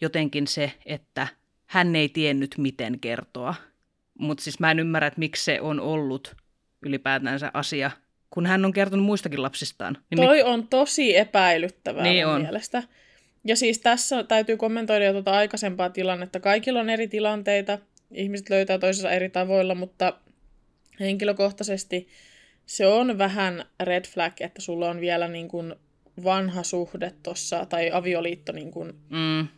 jotenkin 0.00 0.46
se, 0.46 0.72
että 0.86 1.28
hän 1.66 1.96
ei 1.96 2.08
tiennyt 2.08 2.54
miten 2.58 3.00
kertoa. 3.00 3.54
Mutta 4.18 4.44
siis 4.44 4.60
mä 4.60 4.70
en 4.70 4.78
ymmärrä, 4.78 5.06
että 5.06 5.18
miksi 5.18 5.44
se 5.44 5.60
on 5.60 5.80
ollut 5.80 6.36
ylipäätänsä 6.82 7.50
asia, 7.54 7.90
kun 8.32 8.46
hän 8.46 8.64
on 8.64 8.72
kertonut 8.72 9.06
muistakin 9.06 9.42
lapsistaan. 9.42 9.98
Niin 10.10 10.26
Toi 10.26 10.42
on 10.42 10.68
tosi 10.68 11.16
epäilyttävää 11.16 12.02
niin 12.02 12.26
on. 12.26 12.42
mielestä. 12.42 12.82
Ja 13.44 13.56
siis 13.56 13.78
tässä 13.78 14.24
täytyy 14.24 14.56
kommentoida 14.56 15.04
jo 15.04 15.12
tuota 15.12 15.32
aikaisempaa 15.32 15.90
tilannetta. 15.90 16.40
Kaikilla 16.40 16.80
on 16.80 16.90
eri 16.90 17.08
tilanteita, 17.08 17.78
ihmiset 18.10 18.50
löytää 18.50 18.78
toisensa 18.78 19.10
eri 19.10 19.28
tavoilla, 19.28 19.74
mutta 19.74 20.18
henkilökohtaisesti 21.00 22.08
se 22.66 22.86
on 22.86 23.18
vähän 23.18 23.64
red 23.80 24.04
flag, 24.06 24.32
että 24.40 24.62
sulla 24.62 24.90
on 24.90 25.00
vielä 25.00 25.28
niin 25.28 25.48
kuin 25.48 25.74
vanha 26.24 26.62
suhde 26.62 27.12
tuossa, 27.22 27.66
tai 27.66 27.90
avioliitto, 27.92 28.52
niin 28.52 28.70
kuin, 28.70 28.92
Mm, 29.10 29.48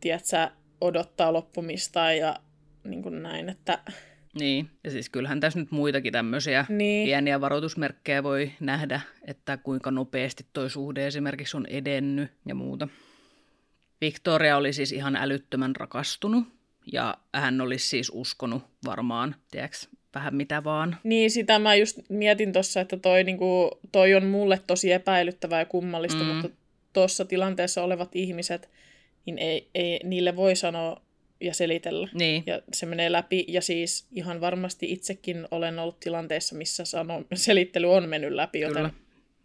tiedätkö, 0.00 0.48
odottaa 0.80 1.32
loppumista 1.32 2.12
ja 2.12 2.36
niin 2.84 3.02
kuin 3.02 3.22
näin, 3.22 3.48
että 3.48 3.78
niin, 4.34 4.70
ja 4.84 4.90
siis 4.90 5.08
kyllähän 5.08 5.40
tässä 5.40 5.58
nyt 5.58 5.70
muitakin 5.70 6.12
tämmöisiä 6.12 6.66
Niin. 6.68 7.06
pieniä 7.06 7.40
varoitusmerkkejä 7.40 8.22
voi 8.22 8.50
nähdä, 8.60 9.00
että 9.26 9.56
kuinka 9.56 9.90
nopeasti 9.90 10.46
toi 10.52 10.70
suhde 10.70 11.06
esimerkiksi 11.06 11.56
on 11.56 11.66
edennyt 11.66 12.30
ja 12.46 12.54
muuta. 12.54 12.88
Victoria 14.00 14.56
oli 14.56 14.72
siis 14.72 14.92
ihan 14.92 15.16
älyttömän 15.16 15.76
rakastunut 15.76 16.44
ja 16.92 17.18
hän 17.34 17.60
olisi 17.60 17.88
siis 17.88 18.10
uskonut 18.14 18.62
varmaan, 18.84 19.34
tiedätkö, 19.50 19.76
vähän 20.14 20.34
mitä 20.34 20.64
vaan. 20.64 20.96
Niin, 21.02 21.30
sitä 21.30 21.58
mä 21.58 21.74
just 21.74 21.98
mietin 22.08 22.52
tuossa, 22.52 22.80
että 22.80 22.96
toi, 22.96 23.24
niinku, 23.24 23.70
toi 23.92 24.14
on 24.14 24.26
mulle 24.26 24.60
tosi 24.66 24.92
epäilyttävää 24.92 25.58
ja 25.58 25.64
kummallista, 25.66 26.22
Mm. 26.22 26.26
mm. 26.28 26.34
mutta 26.34 26.48
tuossa 26.92 27.24
tilanteessa 27.24 27.82
olevat 27.82 28.16
ihmiset, 28.16 28.70
niin 29.26 29.38
ei, 29.38 29.68
ei, 29.74 30.00
niille 30.04 30.36
voi 30.36 30.56
sanoa 30.56 31.02
ja 31.40 31.54
selitellä. 31.54 32.08
Niin, 32.14 32.42
Ja 32.46 32.62
se 32.72 32.86
menee 32.86 33.12
läpi, 33.12 33.44
ja 33.48 33.62
siis 33.62 34.06
ihan 34.12 34.40
varmasti 34.40 34.92
itsekin 34.92 35.48
olen 35.50 35.78
ollut 35.78 36.00
tilanteessa, 36.00 36.56
missä 36.56 36.84
sano, 36.84 37.24
selittely 37.34 37.92
on 37.92 38.08
mennyt 38.08 38.32
läpi, 38.32 38.60
joten 38.60 38.76
kyllä. 38.76 38.90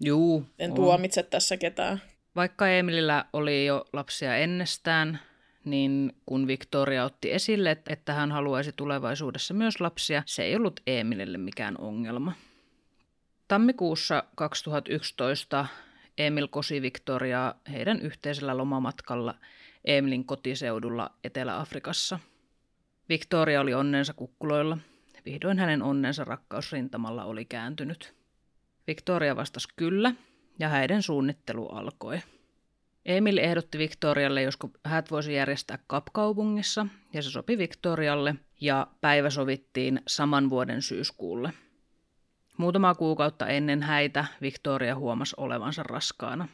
Juu, 0.04 0.46
en 0.60 0.70
on. 0.72 0.76
tuomitse 0.76 1.24
tässä 1.24 1.58
ketään. 1.58 2.02
Vaikka 2.36 2.68
Emilillä 2.70 3.26
oli 3.34 3.66
jo 3.66 3.86
lapsia 3.94 4.38
ennestään, 4.38 5.20
niin 5.66 6.14
kun 6.26 6.48
Victoria 6.48 7.06
otti 7.06 7.32
esille, 7.32 7.72
että- 7.90 8.14
hän 8.14 8.32
haluaisi 8.32 8.72
tulevaisuudessa 8.76 9.54
myös 9.54 9.80
lapsia, 9.82 10.24
se 10.26 10.44
ei 10.44 10.56
ollut 10.56 10.80
Emilille 10.88 11.38
mikään 11.38 11.76
ongelma. 11.78 12.34
Tammikuussa 13.48 14.24
2011 14.36 15.66
Emil 16.18 16.48
kosi 16.48 16.82
Victoriaa 16.82 17.60
heidän 17.72 18.02
yhteisellä 18.02 18.58
lomamatkalla 18.58 19.36
Emilin 19.86 20.26
kotiseudulla 20.26 21.12
Etelä-Afrikassa. 21.24 22.20
Victoria 23.10 23.62
oli 23.62 23.74
onnensa 23.74 24.14
kukkuloilla. 24.14 24.78
Vihdoin 25.26 25.60
hänen 25.60 25.82
onnensa 25.82 26.24
rakkausrintamalla 26.24 27.26
oli 27.26 27.46
kääntynyt. 27.46 28.16
Victoria 28.88 29.36
vastasi 29.36 29.68
kyllä, 29.76 30.14
ja 30.60 30.70
häiden 30.70 31.02
suunnittelu 31.02 31.68
alkoi. 31.68 32.20
Emil 33.06 33.38
ehdotti 33.38 33.78
Victorialle, 33.78 34.42
josko 34.42 34.70
häät 34.84 35.12
voisi 35.12 35.34
järjestää 35.34 35.80
Kapkaupungissa, 35.88 36.88
ja 37.14 37.22
se 37.22 37.30
sopi 37.30 37.58
Victorialle, 37.58 38.36
ja 38.62 38.88
päivä 39.02 39.30
sovittiin 39.30 40.02
saman 40.08 40.50
vuoden 40.50 40.82
syyskuulle. 40.82 41.54
Muutamaa 42.58 42.96
kuukautta 42.96 43.48
ennen 43.48 43.84
häitä 43.84 44.26
Victoria 44.42 44.96
huomasi 44.96 45.36
olevansa 45.38 45.84
raskaana. 45.84 46.48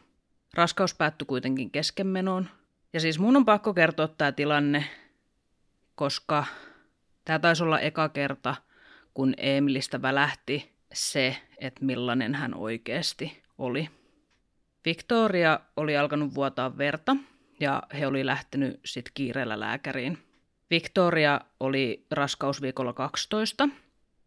Raskaus 0.54 0.96
päättyi 0.96 1.26
kuitenkin 1.26 1.72
keskenmenoon, 1.72 2.50
ja 2.94 3.00
siis 3.00 3.20
mun 3.20 3.38
on 3.38 3.46
pakko 3.46 3.74
kertoa 3.74 4.08
tämä 4.08 4.32
tilanne, 4.32 4.86
koska 5.96 6.46
tämä 7.26 7.40
taisi 7.40 7.64
olla 7.64 7.80
eka 7.80 8.10
kerta, 8.10 8.56
kun 9.14 9.34
Emilistä 9.38 10.02
välähti 10.02 10.72
se, 10.94 11.38
että 11.58 11.86
millainen 11.86 12.36
hän 12.36 12.54
oikeasti 12.54 13.44
oli. 13.58 13.90
Victoria 14.86 15.60
oli 15.78 15.98
alkanut 15.98 16.36
vuotaa 16.36 16.78
verta 16.78 17.16
ja 17.60 17.84
he 18.00 18.08
oli 18.08 18.26
lähtenyt 18.26 18.80
sitten 18.86 19.12
kiireellä 19.14 19.60
lääkäriin. 19.60 20.18
Victoria 20.70 21.42
oli 21.60 22.06
raskausviikolla 22.12 22.94
12 22.94 23.70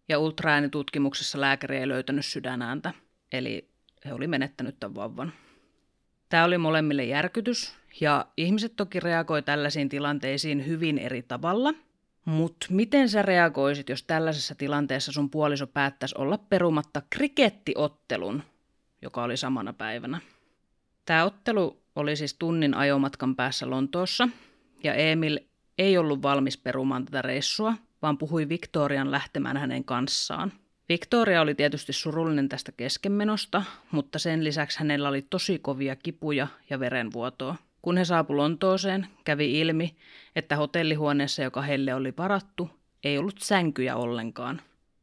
ja 0.09 0.19
ultraäänitutkimuksessa 0.19 1.41
lääkäri 1.41 1.77
ei 1.77 1.89
löytänyt 1.89 2.27
sydänääntä, 2.27 2.93
eli 3.33 3.71
he 4.05 4.13
oli 4.13 4.27
menettänyt 4.27 4.81
tämän 4.81 4.95
vauvan. 4.95 5.33
Tämä 6.29 6.45
oli 6.45 6.59
molemmille 6.59 7.05
järkytys 7.05 7.77
ja 8.01 8.27
ihmiset 8.37 8.77
toki 8.77 9.01
reagoi 9.01 9.43
tällaisiin 9.43 9.89
tilanteisiin 9.89 10.67
hyvin 10.67 10.99
eri 10.99 11.23
tavalla, 11.23 11.75
mutta 12.25 12.67
miten 12.71 13.09
sä 13.09 13.23
reagoisit, 13.23 13.89
jos 13.89 14.03
tällaisessa 14.03 14.55
tilanteessa 14.55 15.13
sun 15.13 15.31
puoliso 15.31 15.67
päättäisi 15.67 16.15
olla 16.19 16.39
perumatta 16.39 17.03
krikettiottelun, 17.11 18.43
joka 19.03 19.23
oli 19.23 19.37
samana 19.37 19.73
päivänä? 19.73 20.21
Tämä 21.05 21.25
ottelu 21.25 21.83
oli 21.97 22.17
siis 22.17 22.35
tunnin 22.35 22.75
ajomatkan 22.75 23.37
päässä 23.37 23.71
Lontoossa, 23.71 24.29
ja 24.85 24.95
Emil 24.95 25.39
ei 25.79 25.99
ollut 25.99 26.23
valmis 26.23 26.59
perumaan 26.59 27.05
tätä 27.05 27.23
reissua, 27.23 27.75
vaan 28.03 28.19
puhui 28.19 28.49
Victorian 28.49 29.11
lähtemään 29.11 29.57
hänen 29.57 29.85
kanssaan. 29.85 30.53
Victoria 30.89 31.41
oli 31.41 31.55
tietysti 31.55 31.93
surullinen 31.93 32.49
tästä 32.49 32.73
keskenmenosta, 32.73 33.63
mutta 33.91 34.19
sen 34.19 34.45
lisäksi 34.45 34.79
hänellä 34.79 35.09
oli 35.09 35.23
tosi 35.23 35.59
kovia 35.59 35.97
kipuja 35.97 36.47
ja 36.71 36.81
verenvuotoa. 36.81 37.57
Kun 37.85 37.97
he 37.97 38.05
saapu 38.05 38.37
Lontooseen, 38.37 39.07
kävi 39.25 39.61
ilmi, 39.61 39.97
että 40.37 40.57
hotellihuoneessa, 40.57 41.43
joka 41.43 41.63
heille 41.63 41.95
oli 41.95 42.15
varattu, 42.19 42.71
ei 43.05 43.19
ollut 43.19 43.39
sänkyjä 43.39 43.97
ollenkaan. 43.97 44.61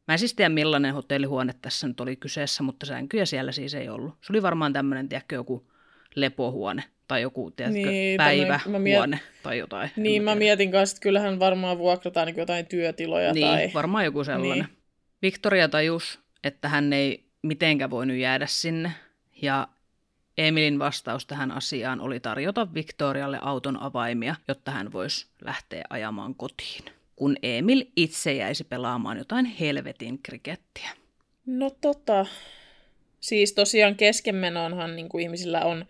Mä 0.08 0.14
en 0.14 0.20
siis 0.20 0.34
tiedä, 0.34 0.50
millainen 0.50 0.94
hotellihuone 0.94 1.54
tässä 1.62 1.88
nyt 1.88 2.00
oli 2.00 2.16
kyseessä, 2.16 2.64
mutta 2.64 2.86
sänkyjä 2.86 3.26
siellä 3.26 3.52
siis 3.52 3.74
ei 3.74 3.90
ollut. 3.90 4.14
Se 4.22 4.34
oli 4.34 4.42
varmaan 4.42 4.74
tämmöinen, 4.74 5.10
tiedätkö, 5.10 5.36
joku 5.36 5.72
lepohuone 6.16 6.84
tai 7.08 7.22
joku, 7.22 7.52
tiedätkö, 7.52 7.80
Niin, 7.80 8.18
päivähuone 8.18 9.08
mä 9.08 9.18
tai 9.44 9.58
jotain. 9.58 9.92
Niin, 9.96 10.24
mä 10.24 10.32
tiedä. 10.32 10.40
mietin 10.40 10.72
kanssa, 10.72 10.96
että 10.96 11.04
kyllähän 11.04 11.40
varmaan 11.40 11.78
vuokrataan 11.78 12.28
niin 12.28 12.38
jotain 12.38 12.66
työtiloja 12.66 13.34
Niin, 13.34 13.48
tai... 13.48 13.72
varmaan 13.74 14.06
joku 14.06 14.24
sellainen. 14.24 14.66
Niin. 14.66 14.78
Victoria 15.22 15.70
tajus, 15.70 16.20
että 16.44 16.70
hän 16.70 16.94
ei 16.94 17.26
mitenkään 17.42 17.90
voinut 17.90 18.18
jäädä 18.18 18.46
sinne, 18.48 18.92
ja 19.42 19.68
Emilin 20.38 20.80
vastaus 20.80 21.26
tähän 21.26 21.52
asiaan 21.52 22.02
oli 22.02 22.20
tarjota 22.20 22.74
Victorialle 22.74 23.40
auton 23.42 23.82
avaimia, 23.82 24.36
jotta 24.48 24.72
hän 24.72 24.92
voisi 24.92 25.26
lähteä 25.46 25.84
ajamaan 25.90 26.36
kotiin, 26.36 26.86
kun 27.16 27.38
Emil 27.44 27.86
itse 27.96 28.34
jäisi 28.34 28.64
pelaamaan 28.64 29.18
jotain 29.18 29.46
helvetin 29.46 30.20
krikettiä. 30.24 30.90
No 31.46 31.70
tota, 31.82 32.26
siis 33.20 33.54
tosiaan 33.54 33.96
keskenmenoonhan 33.96 34.96
niin 34.96 35.10
kuin 35.10 35.22
ihmisillä 35.22 35.66
on 35.66 35.86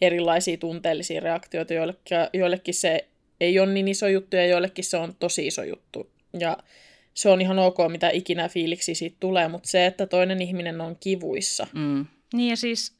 erilaisia 0.00 0.56
tunteellisia 0.56 1.20
reaktioita, 1.20 1.74
joillekin, 1.74 2.18
joillekin 2.32 2.74
se 2.74 3.08
ei 3.40 3.58
ole 3.58 3.72
niin 3.72 3.88
iso 3.88 4.08
juttu 4.08 4.36
ja 4.36 4.46
joillekin 4.46 4.84
se 4.84 4.96
on 4.96 5.14
tosi 5.18 5.46
iso 5.46 5.62
juttu. 5.62 6.10
Ja 6.38 6.56
se 7.14 7.28
on 7.28 7.40
ihan 7.40 7.58
ok, 7.58 7.76
mitä 7.88 8.10
ikinä 8.10 8.48
fiiliksi 8.48 8.94
siitä 8.94 9.16
tulee, 9.20 9.48
mutta 9.48 9.68
se, 9.68 9.86
että 9.86 10.06
toinen 10.06 10.42
ihminen 10.42 10.80
on 10.80 10.96
kivuissa. 11.00 11.66
Mm. 11.72 12.06
Niin 12.34 12.50
ja 12.50 12.56
siis, 12.56 12.92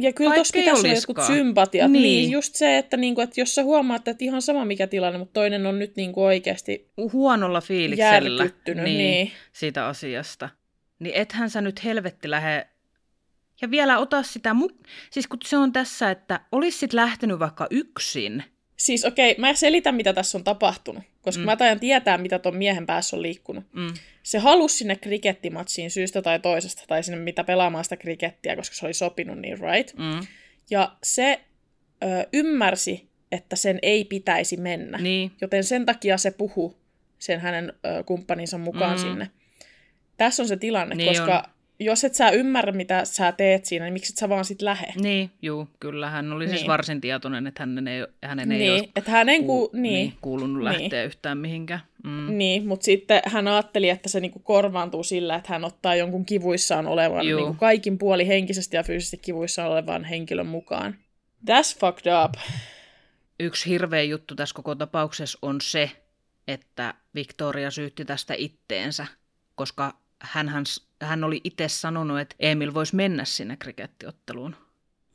Ja 0.00 0.12
kyllä 0.12 0.34
tuossa 0.34 0.52
pitäisi 0.52 0.86
olla 0.86 0.94
jotkut 0.94 1.24
sympatiat. 1.26 1.90
Niin. 1.90 2.02
Niin. 2.02 2.30
just 2.30 2.54
se, 2.54 2.78
että, 2.78 2.96
niinku, 2.96 3.20
että 3.20 3.40
jos 3.40 3.54
sä 3.54 3.62
huomaat, 3.62 4.08
että 4.08 4.24
ihan 4.24 4.42
sama 4.42 4.64
mikä 4.64 4.86
tilanne, 4.86 5.18
mutta 5.18 5.32
toinen 5.32 5.66
on 5.66 5.78
nyt 5.78 5.96
niinku 5.96 6.24
oikeasti 6.24 6.90
huonolla 7.12 7.60
fiiliksellä. 7.60 8.44
Niin. 8.66 8.84
niin. 8.84 9.32
siitä 9.52 9.86
asiasta, 9.86 10.48
niin 10.98 11.14
ethän 11.14 11.50
sä 11.50 11.60
nyt 11.60 11.84
helvetti 11.84 12.30
lähde 12.30 12.66
ja 13.62 13.70
vielä 13.70 13.98
ota 13.98 14.22
sitä, 14.22 14.52
mu- 14.52 14.86
siis 15.10 15.26
kun 15.26 15.38
se 15.44 15.56
on 15.56 15.72
tässä, 15.72 16.10
että 16.10 16.40
olisit 16.52 16.92
lähtenyt 16.92 17.38
vaikka 17.38 17.66
yksin, 17.70 18.44
Siis 18.76 19.04
okei, 19.04 19.34
mä 19.38 19.54
selitän, 19.54 19.94
mitä 19.94 20.12
tässä 20.12 20.38
on 20.38 20.44
tapahtunut, 20.44 21.02
koska 21.22 21.40
Mm. 21.40 21.46
mä 21.46 21.56
tajan 21.56 21.80
tietää, 21.80 22.18
mitä 22.18 22.38
ton 22.38 22.56
miehen 22.56 22.86
päässä 22.86 23.16
on 23.16 23.22
liikkunut. 23.22 23.64
mm. 23.72 23.94
Se 24.22 24.38
halusi 24.38 24.76
sinne 24.76 24.96
krikettimatsiin 24.96 25.90
syystä 25.90 26.22
tai 26.22 26.40
toisesta, 26.40 26.82
tai 26.86 27.02
sinne 27.02 27.18
mitä 27.20 27.44
pelaamaan 27.44 27.84
sitä 27.84 27.96
krikettiä, 27.96 28.56
koska 28.56 28.76
se 28.76 28.86
oli 28.86 28.94
sopinut 28.94 29.38
niin, 29.38 29.58
right? 29.60 29.94
Mm. 29.98 30.26
Ja 30.70 30.96
se 31.02 31.40
ö, 32.04 32.06
ymmärsi, 32.32 33.08
että 33.32 33.56
sen 33.56 33.78
ei 33.82 34.04
pitäisi 34.04 34.56
mennä. 34.56 34.98
Niin. 34.98 35.32
Joten 35.40 35.64
sen 35.64 35.86
takia 35.86 36.18
se 36.18 36.30
puhu 36.30 36.76
sen 37.18 37.40
hänen 37.40 37.72
ö, 37.86 38.02
kumppaninsa 38.04 38.58
mukaan 38.58 38.96
mm. 38.98 39.02
sinne. 39.02 39.30
Tässä 40.16 40.42
on 40.42 40.48
se 40.48 40.56
tilanne, 40.56 40.94
Niin 40.94 41.08
koska 41.08 41.38
on. 41.38 41.55
Jos 41.80 42.04
et 42.04 42.14
sä 42.14 42.30
ymmärrä, 42.30 42.72
mitä 42.72 43.04
sä 43.04 43.32
teet 43.32 43.64
siinä, 43.64 43.84
niin 43.84 43.92
miksi 43.92 44.12
et 44.12 44.16
sä 44.16 44.28
vaan 44.28 44.44
sit 44.44 44.62
lähe? 44.62 44.86
Niin, 45.00 45.30
juu, 45.42 45.68
kyllä. 45.80 46.10
Hän 46.10 46.32
oli 46.32 46.48
siis 46.48 46.60
Niin. 46.60 46.68
varsin 46.68 47.00
tietoinen, 47.00 47.46
että 47.46 47.62
hänen 47.62 47.88
ei, 47.88 48.06
hänen 48.24 48.52
ei 48.52 48.58
niin, 48.58 48.72
olisi 48.72 48.90
että 48.96 49.10
hänen 49.10 49.44
ku, 49.44 49.70
niin. 49.72 49.82
niin, 49.82 50.12
kuulunut 50.20 50.64
Niin. 50.64 50.64
lähteä 50.64 51.04
yhtään 51.04 51.38
mihinkään. 51.38 51.80
Mm. 52.04 52.38
Niin, 52.38 52.66
mutta 52.66 52.84
sitten 52.84 53.22
hän 53.26 53.48
ajatteli, 53.48 53.88
että 53.88 54.08
se 54.08 54.20
niinku 54.20 54.38
korvaantuu 54.38 55.02
sillä, 55.02 55.34
että 55.36 55.52
hän 55.52 55.64
ottaa 55.64 55.94
jonkun 55.94 56.24
kivuissaan 56.24 56.86
olevan, 56.86 57.26
Juu. 57.28 57.40
niinku 57.40 57.56
kaikin 57.60 57.98
puoli 57.98 58.26
henkisesti 58.28 58.76
ja 58.76 58.82
fyysisesti 58.82 59.18
kivuissaan 59.18 59.70
olevan 59.70 60.04
henkilön 60.04 60.46
mukaan. 60.46 60.96
That's 61.50 61.78
fucked 61.80 62.12
up. 62.24 62.34
Yksi 63.40 63.70
hirveä 63.70 64.02
juttu 64.02 64.34
tässä 64.34 64.54
koko 64.54 64.74
tapauksessa 64.74 65.38
on 65.42 65.60
se, 65.60 65.90
että 66.48 66.94
Victoria 67.14 67.70
syytti 67.70 68.04
tästä 68.04 68.34
itteensä, 68.38 69.06
koska 69.54 69.94
hänhän, 70.20 70.64
hän 71.02 71.24
oli 71.24 71.40
itse 71.44 71.68
sanonut, 71.68 72.20
että 72.20 72.36
Emil 72.40 72.74
voisi 72.74 72.96
mennä 72.96 73.24
sinne 73.24 73.56
krikettiotteluun. 73.56 74.56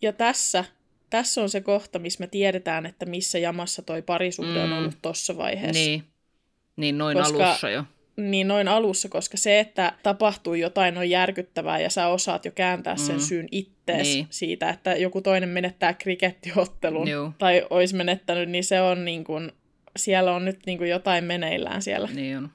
Ja 0.02 0.14
tässä, 0.14 0.66
tässä 1.10 1.42
on 1.42 1.50
se 1.50 1.62
kohta, 1.62 2.00
missä 2.00 2.20
me 2.20 2.28
tiedetään, 2.28 2.86
että 2.86 3.06
missä 3.06 3.40
jamassa 3.40 3.82
toi 3.82 4.02
parisuhde 4.02 4.66
mm. 4.66 4.72
on 4.72 4.78
ollut 4.78 4.98
tuossa 5.02 5.38
vaiheessa. 5.38 5.82
Niin, 5.84 6.04
niin 6.76 6.98
noin 6.98 7.18
Koska- 7.18 7.48
alussa 7.50 7.70
jo. 7.70 7.84
niin 8.18 8.48
noin 8.48 8.68
alussa, 8.68 9.10
koska 9.10 9.38
se, 9.38 9.60
että 9.60 9.94
tapahtuu 10.04 10.54
jotain 10.54 10.98
on 10.98 11.10
järkyttävää 11.10 11.80
ja 11.80 11.90
sä 11.90 12.08
osaat 12.08 12.46
jo 12.46 12.52
kääntää 12.52 12.96
sen 12.98 13.16
Mm. 13.16 13.22
syyn 13.22 13.48
ittees 13.52 14.08
Niin. 14.08 14.28
siitä, 14.30 14.70
että 14.70 14.96
joku 14.96 15.22
toinen 15.22 15.50
menettää 15.50 15.94
krikettiottelun 15.94 17.08
Juu. 17.08 17.32
tai 17.38 17.68
olisi 17.70 17.96
menettänyt, 17.96 18.50
niin 18.50 18.64
se 18.64 18.82
on 18.82 19.06
niin 19.06 19.24
kuin, 19.24 19.52
siellä 19.98 20.34
on 20.36 20.46
nyt 20.46 20.60
niin 20.66 20.78
kuin 20.78 20.90
jotain 20.90 21.24
meneillään 21.24 21.82
siellä. 21.82 22.10
Niin 22.14 22.38
on. 22.38 22.50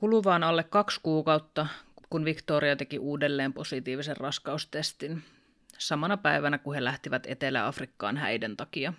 Kuluvaan 0.00 0.42
alle 0.42 0.64
kaksi 0.64 1.00
kuukautta, 1.02 1.66
kun 2.10 2.24
Victoria 2.24 2.76
teki 2.76 2.98
uudelleen 2.98 3.52
positiivisen 3.52 4.16
raskaustestin, 4.16 5.22
samana 5.78 6.16
päivänä 6.16 6.58
kun 6.58 6.74
he 6.74 6.84
lähtivät 6.84 7.26
Etelä-Afrikkaan 7.26 8.16
häiden 8.16 8.56
takia. 8.56 8.92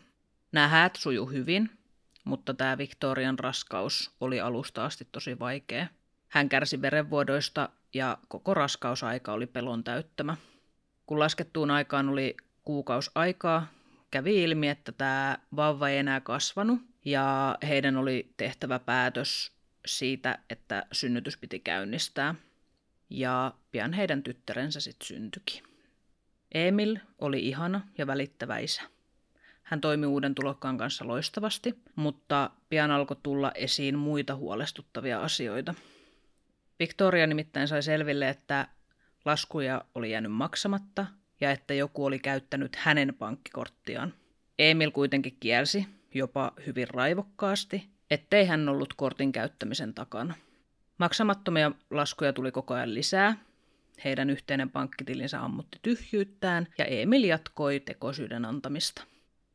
Nämä 0.51 0.67
häät 0.67 0.95
suju 0.95 1.25
hyvin, 1.25 1.69
mutta 2.23 2.53
tämä 2.53 2.77
Victorian 2.77 3.39
raskaus 3.39 4.11
oli 4.19 4.41
alusta 4.41 4.85
asti 4.85 5.07
tosi 5.11 5.39
vaikea. 5.39 5.87
Hän 6.29 6.49
kärsi 6.49 6.81
verenvuodoista 6.81 7.69
ja 7.93 8.17
koko 8.27 8.53
raskausaika 8.53 9.33
oli 9.33 9.47
pelon 9.47 9.83
täyttämä. 9.83 10.37
Kun 11.05 11.19
laskettuun 11.19 11.71
aikaan 11.71 12.09
oli 12.09 12.37
kuukaus 12.63 13.11
aikaa, 13.15 13.67
kävi 14.11 14.43
ilmi, 14.43 14.69
että 14.69 14.91
tämä 14.91 15.37
vauva 15.55 15.89
ei 15.89 15.97
enää 15.97 16.21
kasvanut 16.21 16.81
ja 17.05 17.57
heidän 17.67 17.97
oli 17.97 18.33
tehtävä 18.37 18.79
päätös 18.79 19.60
siitä, 19.85 20.39
että 20.49 20.85
synnytys 20.91 21.37
piti 21.37 21.59
käynnistää. 21.59 22.35
Ja 23.09 23.53
pian 23.71 23.93
heidän 23.93 24.23
tyttärensä 24.23 24.79
sitten 24.79 25.07
syntyikin. 25.07 25.63
Emil 26.53 26.97
oli 27.19 27.47
ihana 27.47 27.81
ja 27.97 28.07
välittävä 28.07 28.57
isä. 28.57 28.81
Hän 29.63 29.81
toimi 29.81 30.05
uuden 30.05 30.35
tulokkaan 30.35 30.77
kanssa 30.77 31.07
loistavasti, 31.07 31.79
mutta 31.95 32.49
pian 32.69 32.91
alkoi 32.91 33.17
tulla 33.23 33.51
esiin 33.55 33.99
muita 33.99 34.35
huolestuttavia 34.35 35.21
asioita. 35.21 35.73
Victoria 36.79 37.27
nimittäin 37.27 37.67
sai 37.67 37.83
selville, 37.83 38.29
että 38.29 38.67
laskuja 39.25 39.85
oli 39.95 40.11
jäänyt 40.11 40.31
maksamatta 40.31 41.05
ja 41.41 41.51
että 41.51 41.73
joku 41.73 42.05
oli 42.05 42.19
käyttänyt 42.19 42.75
hänen 42.75 43.15
pankkikorttiaan. 43.19 44.13
Emil 44.59 44.91
kuitenkin 44.91 45.37
kielsi, 45.39 45.87
jopa 46.13 46.51
hyvin 46.65 46.87
raivokkaasti, 46.87 47.89
ettei 48.11 48.45
hän 48.45 48.69
ollut 48.69 48.93
kortin 48.93 49.31
käyttämisen 49.31 49.93
takana. 49.93 50.35
Maksamattomia 50.97 51.71
laskuja 51.91 52.33
tuli 52.33 52.51
koko 52.51 52.73
ajan 52.73 52.93
lisää. 52.93 53.37
Heidän 54.03 54.29
yhteinen 54.29 54.69
pankkitilinsä 54.69 55.41
ammutti 55.43 55.79
tyhjyyttään 55.81 56.67
ja 56.77 56.85
Emil 56.85 57.23
jatkoi 57.23 57.79
tekosyyden 57.79 58.45
antamista. 58.45 59.03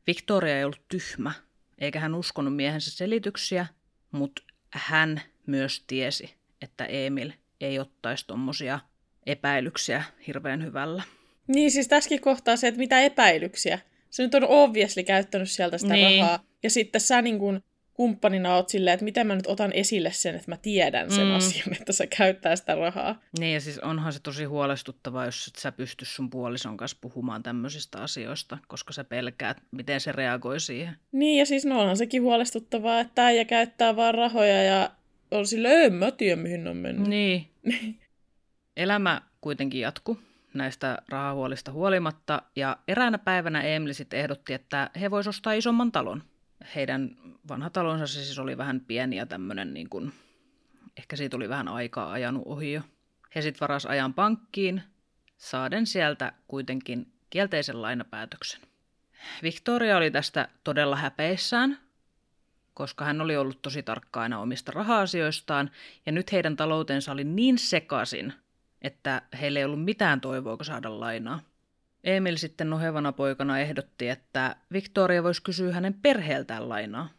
Victoria 0.07 0.57
ei 0.57 0.63
ollut 0.63 0.81
tyhmä, 0.87 1.31
eikä 1.77 1.99
hän 1.99 2.15
uskonut 2.15 2.55
miehensä 2.55 2.91
selityksiä, 2.91 3.65
mutta 4.11 4.41
hän 4.71 5.21
myös 5.45 5.83
tiesi, 5.87 6.35
että 6.61 6.85
Emil 6.85 7.31
ei 7.61 7.79
ottaisi 7.79 8.27
tuommoisia 8.27 8.79
epäilyksiä 9.25 10.03
hirveän 10.27 10.63
hyvällä. 10.63 11.03
Niin 11.47 11.71
siis 11.71 11.87
tässäkin 11.87 12.21
kohtaa 12.21 12.55
se, 12.55 12.67
että 12.67 12.79
mitä 12.79 13.01
epäilyksiä. 13.01 13.79
Se 14.09 14.23
nyt 14.23 14.35
on 14.35 14.43
obviously 14.43 15.03
käyttänyt 15.03 15.49
sieltä 15.51 15.77
sitä 15.77 15.93
Niin. 15.93 16.21
rahaa. 16.21 16.43
Ja 16.63 16.69
sitten 16.69 17.01
sä 17.01 17.21
niin 17.21 17.39
kuin 17.39 17.63
kumppanina 17.97 18.55
oot 18.55 18.69
silleen, 18.69 18.93
että 18.93 19.03
miten 19.03 19.27
mä 19.27 19.35
nyt 19.35 19.47
otan 19.47 19.71
esille 19.73 20.11
sen, 20.11 20.35
että 20.35 20.51
mä 20.51 20.57
tiedän 20.57 21.11
sen 21.11 21.27
Mm. 21.27 21.35
asian, 21.35 21.73
että 21.81 21.93
sä 21.93 22.07
käyttää 22.17 22.55
sitä 22.55 22.75
rahaa. 22.75 23.21
Niin 23.39 23.53
ja 23.53 23.61
siis 23.61 23.79
onhan 23.79 24.13
se 24.13 24.19
tosi 24.21 24.43
huolestuttavaa, 24.45 25.25
jos 25.25 25.47
et 25.47 25.55
sä 25.55 25.71
pysty 25.71 26.05
sun 26.05 26.29
puolison 26.29 26.77
kanssa 26.77 26.97
puhumaan 27.01 27.43
tämmöisistä 27.43 27.97
asioista, 28.01 28.57
koska 28.67 28.93
sä 28.93 29.03
pelkäät, 29.03 29.57
miten 29.71 29.99
se 30.01 30.11
reagoi 30.11 30.59
siihen. 30.59 30.97
Niin 31.11 31.39
ja 31.39 31.45
siis 31.45 31.65
no 31.65 31.79
onhan 31.81 31.97
sekin 31.97 32.21
huolestuttavaa, 32.21 32.99
että 32.99 33.25
äijä 33.25 33.45
käyttää 33.45 33.95
vaan 33.95 34.15
rahoja 34.15 34.63
ja 34.63 34.91
on 35.31 35.47
silleen, 35.47 35.85
en 35.85 35.93
mä 35.93 36.11
tiedä 36.11 36.41
mihin 36.41 36.67
on 36.67 36.77
mennyt. 36.77 37.07
Niin. 37.07 37.47
Elämä 38.77 39.21
kuitenkin 39.41 39.81
jatkuu 39.81 40.19
näistä 40.53 40.97
rahahuolista 41.09 41.71
huolimatta, 41.71 42.41
ja 42.55 42.77
eräänä 42.87 43.17
päivänä 43.17 43.61
Emily 43.61 43.93
sitten 43.93 44.19
ehdotti, 44.19 44.53
että 44.53 44.89
he 45.01 45.11
vois 45.11 45.27
ostaa 45.27 45.53
isomman 45.53 45.91
talon. 45.91 46.23
Heidän 46.75 47.15
vanha 47.47 47.69
talonsa 47.69 48.07
se 48.07 48.23
siis 48.23 48.39
oli 48.39 48.57
vähän 48.57 48.81
pieni 48.81 49.15
ja 49.15 49.25
tämmöinen, 49.25 49.73
niin 49.73 49.89
kuin, 49.89 50.13
ehkä 50.97 51.15
siitä 51.15 51.37
oli 51.37 51.49
vähän 51.49 51.67
aikaa 51.67 52.11
ajanut 52.11 52.43
ohi 52.45 52.73
jo. 52.73 52.81
He 53.35 53.41
sitten 53.41 53.59
varas 53.59 53.85
ajan 53.85 54.13
pankkiin, 54.13 54.83
saaden 55.37 55.85
sieltä 55.85 56.33
kuitenkin 56.47 57.13
kielteisen 57.29 57.81
lainapäätöksen. 57.81 58.61
Victoria 59.43 59.97
oli 59.97 60.11
tästä 60.11 60.47
todella 60.63 60.95
häpeissään, 60.95 61.79
koska 62.73 63.05
hän 63.05 63.21
oli 63.21 63.37
ollut 63.37 63.61
tosi 63.61 63.83
tarkka 63.83 64.21
aina 64.21 64.39
omista 64.39 64.71
raha-asioistaan, 64.71 65.71
ja 66.05 66.11
nyt 66.11 66.31
heidän 66.31 66.55
taloutensa 66.55 67.11
oli 67.11 67.23
niin 67.23 67.57
sekaisin, 67.57 68.33
että 68.81 69.21
heillä 69.41 69.59
ei 69.59 69.65
ollut 69.65 69.83
mitään 69.83 70.21
toivoa 70.21 70.57
saada 70.63 70.99
lainaa. 70.99 71.39
Emil 72.07 72.35
sitten 72.37 72.69
nohevana 72.69 73.11
poikana 73.11 73.59
ehdotti, 73.59 74.09
että 74.09 74.55
Victoria 74.73 75.23
voisi 75.23 75.43
kysyä 75.43 75.73
hänen 75.73 75.93
perheeltään 75.93 76.69
lainaa, 76.69 77.09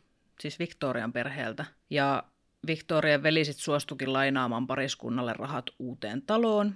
siis 0.40 0.59
Victorian 0.59 1.12
perheeltä. 1.12 1.64
Ja 1.90 2.22
Victorian 2.66 3.22
veli 3.22 3.44
sitten 3.44 3.64
suostukin 3.64 4.12
lainaamaan 4.12 4.66
pariskunnalle 4.66 5.33
rahat 5.33 5.66
uuteen 5.79 6.22
taloon, 6.22 6.74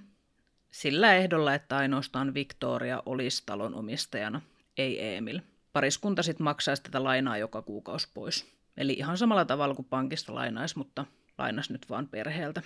sillä 0.71 1.15
ehdolla, 1.15 1.55
että 1.55 1.77
ainoastaan 1.77 2.35
Victoria 2.35 3.03
olisi 3.07 3.43
talon 3.47 3.75
omistajana, 3.75 4.41
ei 4.79 5.15
Emil. 5.15 5.41
Pariskunta 5.73 6.23
sitten 6.23 6.45
maksaisi 6.45 6.83
tätä 6.83 7.05
lainaa 7.05 7.39
joka 7.39 7.63
kuukausi 7.63 8.09
pois. 8.15 8.53
Eli 8.77 8.93
ihan 8.93 9.19
samalla 9.19 9.45
tavalla 9.45 9.75
kuin 9.75 9.89
pankista 9.91 10.35
lainaisi, 10.35 10.79
mutta 10.79 11.05
lainas 11.39 11.71
nyt 11.71 11.91
vaan 11.91 12.09
perheeltä. 12.09 12.63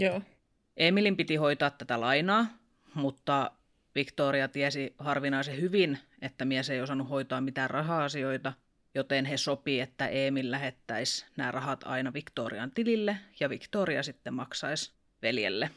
Joo. 0.00 0.22
Emilin 0.76 1.16
piti 1.16 1.36
hoitaa 1.36 1.70
tätä 1.70 2.00
lainaa, 2.00 2.46
mutta 2.94 3.50
Victoria 3.98 4.48
tiesi 4.48 4.94
harvinaisen 4.98 5.60
hyvin, 5.60 5.98
että 6.22 6.44
mies 6.44 6.70
ei 6.70 6.80
osannut 6.80 7.10
hoitaa 7.10 7.40
mitään 7.40 7.70
raha-asioita, 7.70 8.52
joten 8.94 9.24
he 9.24 9.36
sopi, 9.36 9.80
että 9.80 10.06
Emil 10.06 10.50
lähettäisi 10.50 11.26
nämä 11.36 11.50
rahat 11.50 11.80
aina 11.84 12.12
Victorian 12.12 12.70
tilille 12.70 13.16
ja 13.40 13.48
Victoria 13.48 14.02
sitten 14.02 14.34
maksaisi 14.34 14.92
veljelle. 15.22 15.70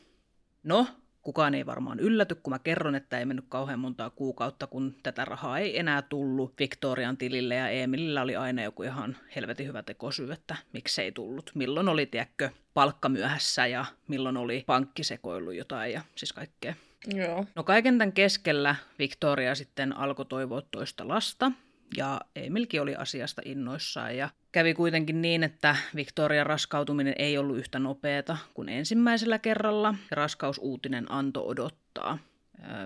No, 0.64 0.88
kukaan 1.22 1.54
ei 1.54 1.66
varmaan 1.66 2.00
ylläty, 2.00 2.36
kun 2.36 2.54
mä 2.54 2.60
kerron, 2.60 2.96
että 2.96 3.20
ei 3.20 3.26
mennyt 3.26 3.46
kauhean 3.50 3.80
montaa 3.80 4.10
kuukautta, 4.10 4.68
kun 4.68 4.96
tätä 5.04 5.26
rahaa 5.26 5.60
ei 5.60 5.80
enää 5.80 6.02
tullut 6.02 6.54
Victorian 6.60 7.18
tilille 7.18 7.56
ja 7.56 7.70
Emilillä 7.70 8.22
oli 8.22 8.36
aina 8.36 8.64
joku 8.64 8.84
ihan 8.84 9.18
helvetin 9.36 9.68
hyvä 9.68 9.84
tekosyy, 9.84 10.32
että 10.32 10.56
miksei 10.74 11.12
tullut. 11.12 11.52
Milloin 11.56 11.90
oli, 11.90 12.06
tiedätkö, 12.06 12.50
palkka 12.74 13.10
myöhässä 13.10 13.68
ja 13.68 13.86
milloin 14.08 14.38
oli 14.38 14.64
pankkisekoillut 14.68 15.56
jotain 15.56 15.94
ja 15.94 16.02
siis 16.16 16.34
kaikkea. 16.34 16.76
Joo. 17.08 17.46
No 17.56 17.64
kaiken 17.64 17.98
tämän 17.98 18.14
keskellä 18.14 18.76
Victoria 19.00 19.56
sitten 19.56 19.98
alkoi 19.98 20.26
toivoa 20.26 20.62
toista 20.62 21.08
lasta, 21.08 21.52
ja 21.98 22.22
Emilkin 22.36 22.82
oli 22.82 22.96
asiasta 22.96 23.42
innoissaan. 23.46 24.18
Ja 24.18 24.30
kävi 24.52 24.74
kuitenkin 24.74 25.22
niin, 25.22 25.44
että 25.44 25.76
Victorian 25.96 26.46
raskautuminen 26.46 27.16
ei 27.18 27.38
ollut 27.38 27.58
yhtä 27.58 27.80
nopeata 27.80 28.38
kuin 28.54 28.70
ensimmäisellä 28.70 29.40
kerralla, 29.40 29.96
ja 30.12 30.16
raskausuutinen 30.16 31.12
antoi 31.12 31.44
odottaa. 31.46 32.18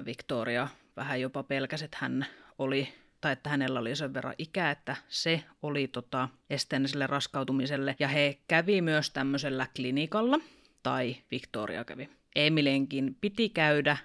Victoria 0.06 0.67
vähän 0.95 1.21
jopa 1.21 1.43
pelkäsi, 1.43 1.86
että 1.86 1.97
hän 2.01 2.25
oli 2.58 2.93
tai 3.21 3.34
että 3.34 3.49
hänellä 3.49 3.80
oli 3.80 3.95
sen 3.95 4.13
verran 4.13 4.36
ikää, 4.38 4.71
että 4.71 4.95
se 5.08 5.43
oli 5.62 5.88
tota, 5.88 6.30
esteenä 6.49 6.88
sille 6.88 7.08
raskautumiselle. 7.08 7.95
Ja 7.99 8.08
he 8.08 8.38
kävi 8.47 8.82
myös 8.82 9.12
tämmöisellä 9.12 9.67
klinikalla, 9.75 10.39
tai 10.84 11.15
Victoria 11.32 11.86
kävi. 11.86 12.10
Emilenkin 12.36 13.17
piti 13.21 13.50
käydä 13.50 13.98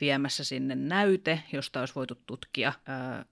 viemässä 0.00 0.44
sinne 0.44 0.74
näyte, 0.74 1.42
josta 1.52 1.80
olisi 1.80 1.94
voitu 1.94 2.14
tutkia, 2.26 2.72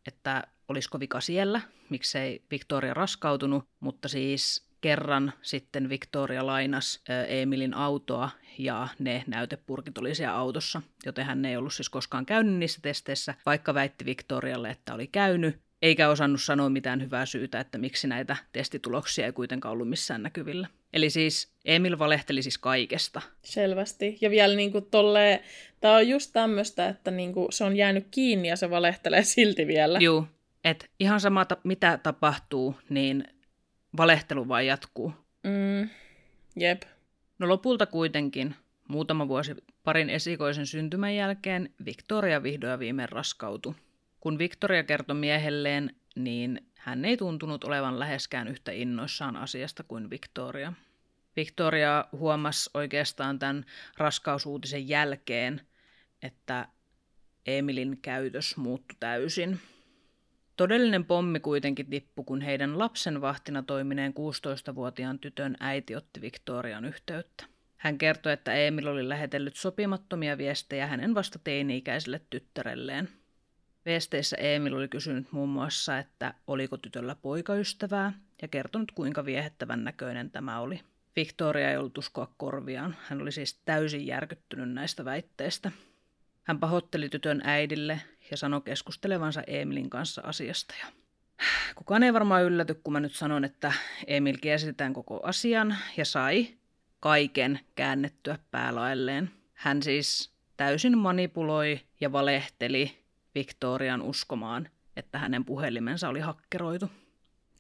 että 0.06 0.46
olisiko 0.68 1.00
vika 1.00 1.20
siellä, 1.20 1.60
miksei 1.90 2.42
Victoria 2.50 2.94
raskautunut, 2.94 3.68
mutta 3.80 4.08
siis 4.08 4.66
kerran 4.80 5.32
sitten 5.42 5.88
Victoria 5.88 6.46
lainas 6.46 7.02
Emilin 7.28 7.74
autoa 7.74 8.30
ja 8.58 8.88
ne 8.98 9.24
näytepurkit 9.26 9.98
oli 9.98 10.14
siellä 10.14 10.36
autossa, 10.36 10.82
joten 11.06 11.26
hän 11.26 11.44
ei 11.44 11.56
ollut 11.56 11.74
siis 11.74 11.88
koskaan 11.88 12.26
käynyt 12.26 12.54
niissä 12.54 12.78
testeissä, 12.82 13.34
vaikka 13.46 13.74
väitti 13.74 14.04
Victorialle, 14.04 14.70
että 14.70 14.94
oli 14.94 15.06
käynyt, 15.06 15.65
eikä 15.86 16.08
osannut 16.08 16.42
sanoa 16.42 16.68
mitään 16.68 17.02
hyvää 17.02 17.26
syytä, 17.26 17.60
että 17.60 17.78
miksi 17.78 18.06
näitä 18.06 18.36
testituloksia 18.52 19.26
ei 19.26 19.32
kuitenkaan 19.32 19.72
ollut 19.72 19.88
missään 19.88 20.22
näkyvillä. 20.22 20.68
Eli 20.92 21.10
siis 21.10 21.52
Emil 21.64 21.98
valehteli 21.98 22.42
siis 22.42 22.58
kaikesta. 22.58 23.22
Selvästi. 23.42 24.18
Ja 24.20 24.30
vielä 24.30 24.56
niin 24.56 24.72
kuin 24.72 24.86
tolleen, 24.90 25.40
tämä 25.80 25.96
on 25.96 26.08
just 26.08 26.30
tämmöistä, 26.32 26.88
että 26.88 27.10
niin 27.10 27.32
kuin 27.32 27.52
se 27.52 27.64
on 27.64 27.76
jäänyt 27.76 28.06
kiinni 28.10 28.48
ja 28.48 28.56
se 28.56 28.70
valehtelee 28.70 29.22
silti 29.22 29.66
vielä. 29.66 29.98
Joo, 29.98 30.26
että 30.64 30.86
ihan 31.00 31.20
sama 31.20 31.46
mitä 31.64 31.98
tapahtuu, 32.02 32.74
niin 32.88 33.24
valehtelu 33.96 34.48
vaan 34.48 34.66
jatkuu. 34.66 35.12
Mm, 35.42 35.88
jep. 36.56 36.82
No 37.38 37.48
lopulta 37.48 37.86
kuitenkin, 37.86 38.54
muutama 38.88 39.28
vuosi 39.28 39.54
parin 39.84 40.10
esikoisen 40.10 40.66
syntymän 40.66 41.14
jälkeen, 41.14 41.70
Victoria 41.84 42.42
vihdoin 42.42 42.78
viimein 42.78 43.08
raskautui. 43.08 43.74
Kun 44.26 44.38
Victoria 44.38 44.84
kertoi 44.84 45.16
miehelleen, 45.16 45.94
niin 46.16 46.66
hän 46.78 47.04
ei 47.04 47.16
tuntunut 47.16 47.64
olevan 47.64 47.98
läheskään 47.98 48.48
yhtä 48.48 48.72
innoissaan 48.72 49.36
asiasta 49.36 49.82
kuin 49.82 50.10
Victoria. 50.10 50.72
Victoria 51.36 52.04
huomasi 52.12 52.70
oikeastaan 52.74 53.38
tämän 53.38 53.64
raskausuutisen 53.96 54.88
jälkeen, 54.88 55.60
että 56.22 56.68
Emilin 57.46 57.98
käytös 58.02 58.56
muuttui 58.56 58.96
täysin. 59.00 59.60
Todellinen 60.56 61.04
pommi 61.04 61.40
kuitenkin 61.40 61.90
tippui, 61.90 62.24
kun 62.24 62.40
heidän 62.40 62.78
lapsenvahtina 62.78 63.62
toimineen 63.62 64.14
16-vuotiaan 64.14 65.18
tytön 65.18 65.56
äiti 65.60 65.96
otti 65.96 66.20
Victorian 66.20 66.84
yhteyttä. 66.84 67.44
Hän 67.76 67.98
kertoi, 67.98 68.32
että 68.32 68.54
Emil 68.54 68.86
oli 68.86 69.08
lähetellyt 69.08 69.56
sopimattomia 69.56 70.38
viestejä 70.38 70.86
hänen 70.86 71.14
vasta 71.14 71.38
teini-ikäiselle 71.44 72.20
tyttärelleen. 72.30 73.08
Viesteissä 73.86 74.36
Emil 74.36 74.74
oli 74.74 74.88
kysynyt 74.88 75.32
muun 75.32 75.48
muassa, 75.48 75.98
että 75.98 76.34
oliko 76.46 76.76
tytöllä 76.76 77.14
poikaystävää 77.14 78.12
ja 78.42 78.48
kertonut 78.48 78.92
kuinka 78.92 79.24
viehettävän 79.24 79.84
näköinen 79.84 80.30
tämä 80.30 80.60
oli. 80.60 80.80
Victoria 81.16 81.70
ei 81.70 81.76
ollut 81.76 81.98
uskoa 81.98 82.34
korviaan. 82.36 82.96
Hän 83.02 83.22
oli 83.22 83.32
siis 83.32 83.60
täysin 83.64 84.06
järkyttynyt 84.06 84.72
näistä 84.72 85.04
väitteistä. 85.04 85.72
Hän 86.42 86.60
pahoitteli 86.60 87.08
tytön 87.08 87.42
äidille 87.44 88.00
ja 88.30 88.36
sanoi 88.36 88.60
keskustelevansa 88.60 89.42
Emilin 89.46 89.90
kanssa 89.90 90.22
asiasta. 90.24 90.74
Ja 90.80 90.86
kukaan 91.74 92.02
ei 92.02 92.12
varmaan 92.12 92.44
ylläty, 92.44 92.74
kun 92.74 92.92
mä 92.92 93.00
nyt 93.00 93.14
sanon, 93.14 93.44
että 93.44 93.72
Emil 94.06 94.36
kiesi 94.40 94.74
koko 94.92 95.20
asian 95.22 95.76
ja 95.96 96.04
sai 96.04 96.48
kaiken 97.00 97.60
käännettyä 97.74 98.38
päälailleen. 98.50 99.30
Hän 99.54 99.82
siis 99.82 100.32
täysin 100.56 100.98
manipuloi 100.98 101.80
ja 102.00 102.12
valehteli 102.12 103.05
Victorian 103.36 104.02
uskomaan, 104.02 104.68
että 104.96 105.18
hänen 105.18 105.44
puhelimensa 105.44 106.08
oli 106.08 106.20
hakkeroitu. 106.20 106.90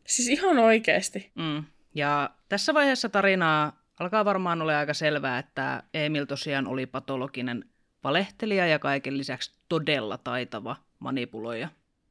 Siis 0.06 0.28
ihan 0.28 0.58
oikeasti. 0.58 1.30
Mm. 1.34 1.64
Ja 1.94 2.30
tässä 2.48 2.74
vaiheessa 2.74 3.08
tarinaa 3.08 3.82
alkaa 4.00 4.24
varmaan 4.24 4.62
olla 4.62 4.78
aika 4.78 4.94
selvää, 4.94 5.38
että 5.38 5.82
Emil 5.94 6.24
tosiaan 6.24 6.66
oli 6.66 6.86
patologinen 6.86 7.64
valehtelija 8.04 8.66
ja 8.66 8.78
kaiken 8.78 9.18
lisäksi 9.18 9.52
todella 9.68 10.18
taitava 10.18 10.76
manipuloija. 10.98 11.68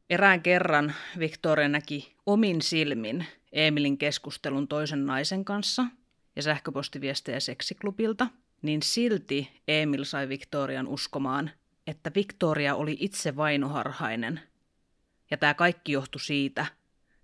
Erään 0.09 0.41
kerran 0.41 0.93
Victoria 1.19 1.69
näki 1.69 2.15
omin 2.25 2.61
silmin 2.61 3.25
Emilin 3.51 3.97
keskustelun 3.97 4.67
toisen 4.67 5.05
naisen 5.05 5.45
kanssa 5.45 5.85
ja 6.35 6.41
sähköpostiviestejä 6.41 7.39
seksiklubilta, 7.39 8.27
niin 8.61 8.81
silti 8.83 9.61
Emil 9.67 10.03
sai 10.03 10.29
Victorian 10.29 10.87
uskomaan, 10.87 11.51
että 11.87 12.11
Victoria 12.15 12.75
oli 12.75 12.97
itse 12.99 13.35
vainoharhainen. 13.35 14.39
Ja 15.31 15.37
tämä 15.37 15.53
kaikki 15.53 15.91
johtui 15.91 16.21
siitä, 16.21 16.65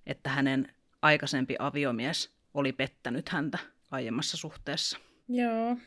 että 0.06 0.30
hänen 0.30 0.74
aikaisempi 1.02 1.56
aviomies 1.60 2.36
oli 2.54 2.72
pettänyt 2.72 3.30
häntä 3.30 3.58
aiemmassa 3.92 4.38
suhteessa. 4.38 4.98
Joo, 5.30 5.78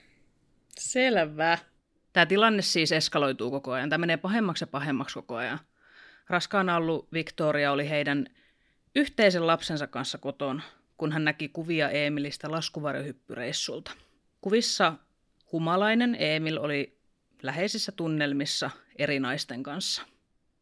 selvä. 0.79 1.59
Tämä 2.13 2.27
tilanne 2.27 2.63
siis 2.63 2.93
eskaloituu 2.93 3.51
koko 3.51 3.73
ajan. 3.73 3.91
Tämä 3.91 4.01
menee 4.01 4.17
pahemmaksi 4.17 4.63
ja 4.63 4.67
pahemmaksi 4.67 5.15
koko 5.15 5.37
ajan. 5.37 5.59
Raskaana 6.29 6.77
ollut 6.77 7.13
Victoria 7.13 7.73
oli 7.73 7.89
heidän 7.89 8.27
yhteisen 8.95 9.47
lapsensa 9.47 9.87
kanssa 9.87 10.19
kotona, 10.19 10.63
kun 10.97 11.13
hän 11.13 11.25
näki 11.25 11.49
kuvia 11.49 11.91
Emilistä 11.91 12.51
laskuvarjohyppyreissulta. 12.51 13.91
Kuvissa 14.41 14.95
humalainen 15.53 16.17
Emil 16.19 16.59
oli 16.61 16.99
läheisissä 17.45 17.93
tunnelmissa 17.93 18.71
eri 18.97 19.21
naisten 19.21 19.63
kanssa. 19.63 20.03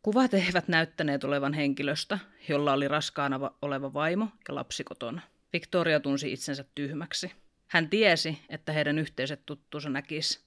Kuvat 0.02 0.34
eivät 0.34 0.68
näyttäneet 0.68 1.24
olevan 1.24 1.54
henkilöstä, 1.54 2.18
jolla 2.48 2.72
oli 2.72 2.88
raskaana 2.88 3.50
oleva 3.62 3.92
vaimo 3.92 4.28
ja 4.48 4.54
lapsi 4.54 4.84
kotona. 4.84 5.20
Victoria 5.52 6.00
tunsi 6.00 6.32
itsensä 6.32 6.64
tyhmäksi. 6.74 7.32
Hän 7.66 7.88
tiesi, 7.88 8.38
että 8.48 8.72
heidän 8.72 8.98
yhteiset 8.98 9.46
tuttuunsa 9.46 9.90
näkisi 9.90 10.40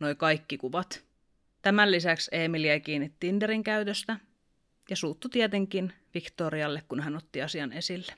noi 0.00 0.14
kaikki 0.14 0.58
kuvat. 0.58 1.04
Tämän 1.62 1.90
lisäksi 1.90 2.30
Emil 2.32 2.64
jäi 2.64 2.80
kiinni 2.80 3.12
Tinderin 3.20 3.62
käytöstä 3.62 4.16
ja 4.90 4.96
suuttu 4.96 5.28
tietenkin 5.28 5.92
Victorialle, 6.14 6.82
kun 6.88 7.00
hän 7.00 7.16
otti 7.16 7.42
asian 7.42 7.72
esille. 7.72 8.12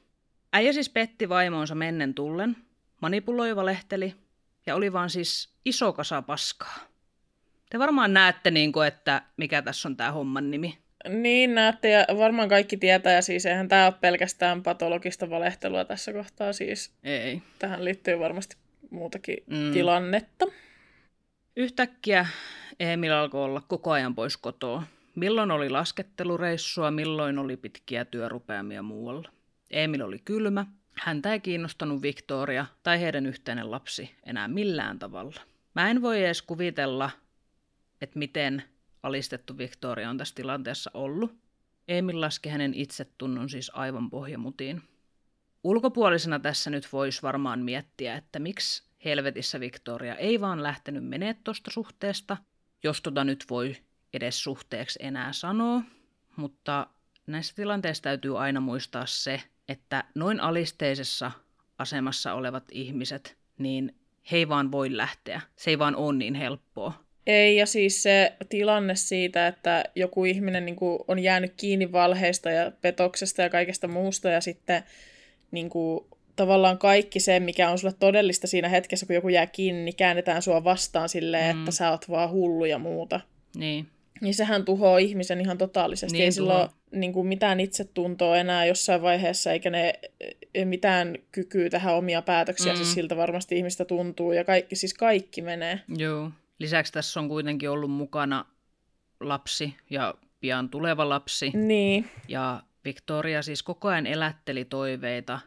Äijä 0.52 0.72
siis 0.72 0.88
petti 0.88 1.28
vaimonsa 1.28 1.74
mennen 1.74 2.14
tullen, 2.14 2.56
manipuloi, 3.00 3.56
valehteli 3.56 4.14
ja 4.66 4.74
oli 4.74 4.92
vaan 4.92 5.10
siis 5.10 5.54
iso 5.64 5.92
kasa 5.92 6.22
paskaa. 6.22 6.91
Te 7.72 7.78
varmaan 7.78 8.14
näette, 8.14 8.50
niin 8.50 8.72
kuin, 8.72 8.88
että 8.88 9.22
mikä 9.36 9.62
tässä 9.62 9.88
on 9.88 9.96
tämä 9.96 10.12
homman 10.12 10.50
nimi. 10.50 10.78
Niin 11.08 11.54
näette, 11.54 11.90
ja 11.90 12.06
varmaan 12.18 12.48
kaikki 12.48 12.76
tietää, 12.76 13.12
ja 13.12 13.22
siis 13.22 13.46
eihän 13.46 13.68
tämä 13.68 13.86
ole 13.86 13.94
pelkästään 14.00 14.62
patologista 14.62 15.30
valehtelua 15.30 15.84
tässä 15.84 16.12
kohtaa, 16.12 16.52
siis 16.52 16.94
Ei. 17.04 17.42
tähän 17.58 17.84
liittyy 17.84 18.18
varmasti 18.18 18.56
muutakin 18.90 19.36
mm. 19.46 19.72
tilannetta. 19.72 20.46
Yhtäkkiä 21.56 22.26
Emil 22.80 23.12
alkoi 23.12 23.44
olla 23.44 23.62
koko 23.68 23.90
ajan 23.90 24.14
pois 24.14 24.36
kotoa. 24.36 24.82
Milloin 25.14 25.50
oli 25.50 25.70
laskettelureissua, 25.70 26.90
milloin 26.90 27.38
oli 27.38 27.56
pitkiä 27.56 28.04
työrupeamia 28.04 28.82
muualla. 28.82 29.30
Emil 29.70 30.00
oli 30.00 30.18
kylmä, 30.24 30.66
häntä 30.94 31.32
ei 31.32 31.40
kiinnostanut 31.40 32.02
Victoria 32.02 32.66
tai 32.82 33.00
heidän 33.00 33.26
yhteinen 33.26 33.70
lapsi 33.70 34.10
enää 34.26 34.48
millään 34.48 34.98
tavalla. 34.98 35.40
Mä 35.74 35.90
en 35.90 36.02
voi 36.02 36.24
edes 36.24 36.42
kuvitella, 36.42 37.10
että 38.02 38.18
miten 38.18 38.62
alistettu 39.02 39.58
Victoria 39.58 40.10
on 40.10 40.18
tässä 40.18 40.34
tilanteessa 40.34 40.90
ollut. 40.94 41.34
Emil 41.88 42.20
laski 42.20 42.48
hänen 42.48 42.74
itsetunnon 42.74 43.48
siis 43.48 43.70
aivan 43.74 44.10
pohjamutiin. 44.10 44.82
Ulkopuolisena 45.64 46.38
tässä 46.38 46.70
nyt 46.70 46.92
voisi 46.92 47.22
varmaan 47.22 47.60
miettiä, 47.60 48.16
että 48.16 48.38
miksi 48.38 48.82
helvetissä 49.04 49.60
Victoria 49.60 50.14
ei 50.14 50.40
vaan 50.40 50.62
lähtenyt 50.62 51.04
menee 51.04 51.34
tuosta 51.34 51.70
suhteesta, 51.70 52.36
jos 52.82 53.02
tota 53.02 53.24
nyt 53.24 53.44
voi 53.50 53.76
edes 54.12 54.42
suhteeksi 54.42 54.98
enää 55.02 55.32
sanoa, 55.32 55.82
mutta 56.36 56.86
näissä 57.26 57.54
tilanteissa 57.54 58.02
täytyy 58.02 58.38
aina 58.38 58.60
muistaa 58.60 59.06
se, 59.06 59.42
että 59.68 60.04
noin 60.14 60.40
alisteisessa 60.40 61.30
asemassa 61.78 62.34
olevat 62.34 62.64
ihmiset, 62.72 63.38
niin 63.58 63.96
he 64.30 64.36
ei 64.36 64.48
vaan 64.48 64.72
voi 64.72 64.96
lähteä. 64.96 65.40
Se 65.56 65.70
ei 65.70 65.78
vaan 65.78 65.96
ole 65.96 66.12
niin 66.16 66.34
helppoa. 66.34 67.01
Ei, 67.26 67.56
ja 67.56 67.66
siis 67.66 68.02
se 68.02 68.32
tilanne 68.48 68.96
siitä, 68.96 69.46
että 69.46 69.84
joku 69.94 70.24
ihminen 70.24 70.64
niin 70.64 70.76
kuin, 70.76 70.98
on 71.08 71.18
jäänyt 71.18 71.52
kiinni 71.56 71.92
valheista 71.92 72.50
ja 72.50 72.72
petoksesta 72.80 73.42
ja 73.42 73.50
kaikesta 73.50 73.88
muusta, 73.88 74.28
ja 74.28 74.40
sitten 74.40 74.82
niin 75.50 75.70
kuin, 75.70 76.04
tavallaan 76.36 76.78
kaikki 76.78 77.20
se, 77.20 77.40
mikä 77.40 77.70
on 77.70 77.78
sulle 77.78 77.94
todellista 78.00 78.46
siinä 78.46 78.68
hetkessä, 78.68 79.06
kun 79.06 79.14
joku 79.14 79.28
jää 79.28 79.46
kiinni, 79.46 79.82
niin 79.82 79.96
käännetään 79.96 80.42
sua 80.42 80.64
vastaan 80.64 81.08
silleen, 81.08 81.56
mm. 81.56 81.60
että 81.60 81.70
sä 81.72 81.90
oot 81.90 82.10
vaan 82.10 82.30
hullu 82.30 82.64
ja 82.64 82.78
muuta. 82.78 83.20
Niin. 83.56 83.86
Niin 84.20 84.34
sehän 84.34 84.64
tuhoaa 84.64 84.98
ihmisen 84.98 85.40
ihan 85.40 85.58
totaalisesti. 85.58 86.12
Niin 86.12 86.24
ei 86.24 86.32
sillä 86.32 86.58
ole 86.58 86.68
niin 86.90 87.12
kuin 87.12 87.26
mitään 87.26 87.60
itsetuntoa 87.60 88.36
enää 88.36 88.66
jossain 88.66 89.02
vaiheessa, 89.02 89.52
eikä 89.52 89.70
ne 89.70 89.94
ei 90.54 90.64
mitään 90.64 91.18
kykyä 91.32 91.70
tähän 91.70 91.94
omia 91.94 92.22
päätöksiä, 92.22 92.72
mm. 92.72 92.76
siis 92.76 92.94
siltä 92.94 93.16
varmasti 93.16 93.56
ihmistä 93.56 93.84
tuntuu, 93.84 94.32
ja 94.32 94.44
kaikki, 94.44 94.76
siis 94.76 94.94
kaikki 94.94 95.42
menee. 95.42 95.80
Joo. 95.96 96.30
Lisäksi 96.58 96.92
tässä 96.92 97.20
on 97.20 97.28
kuitenkin 97.28 97.70
ollut 97.70 97.90
mukana 97.90 98.44
lapsi 99.20 99.76
ja 99.90 100.14
pian 100.40 100.68
tuleva 100.68 101.08
lapsi. 101.08 101.50
Niin. 101.54 102.10
Ja 102.28 102.62
Victoria 102.84 103.42
siis 103.42 103.62
koko 103.62 103.88
ajan 103.88 104.06
elätteli 104.06 104.64
toiveita, 104.64 105.40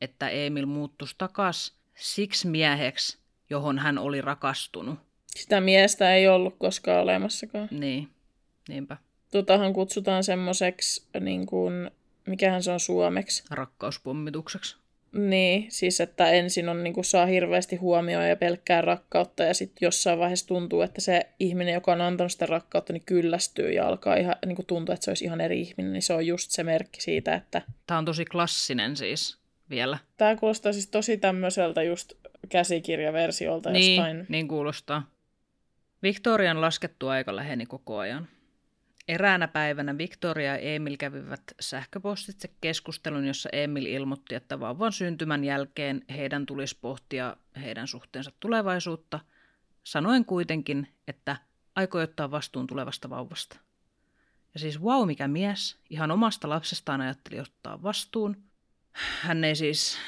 että 0.00 0.28
Emil 0.28 0.66
muuttuisi 0.66 1.14
takas 1.18 1.76
siksi 1.94 2.48
mieheksi, 2.48 3.18
johon 3.50 3.78
hän 3.78 3.98
oli 3.98 4.20
rakastunut. 4.20 4.98
Sitä 5.26 5.60
miestä 5.60 6.14
ei 6.14 6.28
ollut 6.28 6.56
koskaan 6.58 7.00
olemassakaan. 7.00 7.68
Niin, 7.70 8.08
niinpä. 8.68 8.96
Totahan 9.30 9.72
kutsutaan 9.72 10.24
semmoiseksi, 10.24 11.06
niin 11.20 11.46
kuin, 11.46 11.90
mikähän 12.26 12.62
se 12.62 12.72
on 12.72 12.80
suomeksi. 12.80 13.44
Rakkauspommitukseksi. 13.50 14.81
Niin, 15.12 15.66
siis 15.68 16.00
että 16.00 16.30
ensin 16.30 16.68
on, 16.68 16.84
niin 16.84 16.94
kuin, 16.94 17.04
saa 17.04 17.26
hirveästi 17.26 17.76
huomioon 17.76 18.28
ja 18.28 18.36
pelkkää 18.36 18.80
rakkautta 18.80 19.42
ja 19.42 19.54
sitten 19.54 19.86
jossain 19.86 20.18
vaiheessa 20.18 20.46
tuntuu, 20.46 20.80
että 20.80 21.00
se 21.00 21.26
ihminen, 21.40 21.74
joka 21.74 21.92
on 21.92 22.00
antanut 22.00 22.32
sitä 22.32 22.46
rakkautta, 22.46 22.92
niin 22.92 23.02
kyllästyy 23.06 23.72
ja 23.72 23.88
alkaa 23.88 24.16
ihan, 24.16 24.36
niin 24.46 24.56
kuin 24.56 24.66
tuntua, 24.66 24.94
että 24.94 25.04
se 25.04 25.10
olisi 25.10 25.24
ihan 25.24 25.40
eri 25.40 25.60
ihminen, 25.60 25.92
niin 25.92 26.02
se 26.02 26.14
on 26.14 26.26
just 26.26 26.50
se 26.50 26.62
merkki 26.62 27.00
siitä, 27.00 27.34
että... 27.34 27.62
Tämä 27.86 27.98
on 27.98 28.04
tosi 28.04 28.24
klassinen 28.24 28.96
siis 28.96 29.38
vielä. 29.70 29.98
Tämä 30.16 30.36
kuulostaa 30.36 30.72
siis 30.72 30.88
tosi 30.88 31.16
tämmöiseltä 31.16 31.82
just 31.82 32.12
käsikirjaversiolta 32.48 33.70
niin, 33.70 33.96
jostain. 33.96 34.26
Niin 34.28 34.48
kuulostaa. 34.48 35.10
Victorian 36.02 36.60
laskettu 36.60 37.08
aika 37.08 37.36
läheni 37.36 37.66
koko 37.66 37.98
ajan. 37.98 38.28
Eräänä 39.08 39.48
päivänä 39.48 39.98
Victoria 39.98 40.50
ja 40.50 40.56
Emil 40.56 40.96
kävivät 40.96 41.42
sähköpostitse 41.60 42.50
keskustelun, 42.60 43.26
jossa 43.26 43.48
Emil 43.52 43.86
ilmoitti, 43.86 44.34
että 44.34 44.60
vauvan 44.60 44.92
syntymän 44.92 45.44
jälkeen 45.44 46.02
heidän 46.10 46.46
tulisi 46.46 46.78
pohtia 46.80 47.36
heidän 47.60 47.86
suhteensa 47.86 48.32
tulevaisuutta, 48.40 49.20
sanoen 49.84 50.24
kuitenkin, 50.24 50.88
että 51.08 51.36
aikoi 51.76 52.02
ottaa 52.02 52.30
vastuun 52.30 52.66
tulevasta 52.66 53.10
vauvasta. 53.10 53.56
Ja 54.54 54.60
siis 54.60 54.82
wow, 54.82 55.06
mikä 55.06 55.28
mies, 55.28 55.76
ihan 55.90 56.10
omasta 56.10 56.48
lapsestaan 56.48 57.00
ajatteli 57.00 57.40
ottaa 57.40 57.82
vastuun. 57.82 58.36
Hän 58.92 59.44
ei 59.44 59.56
siis, 59.56 59.98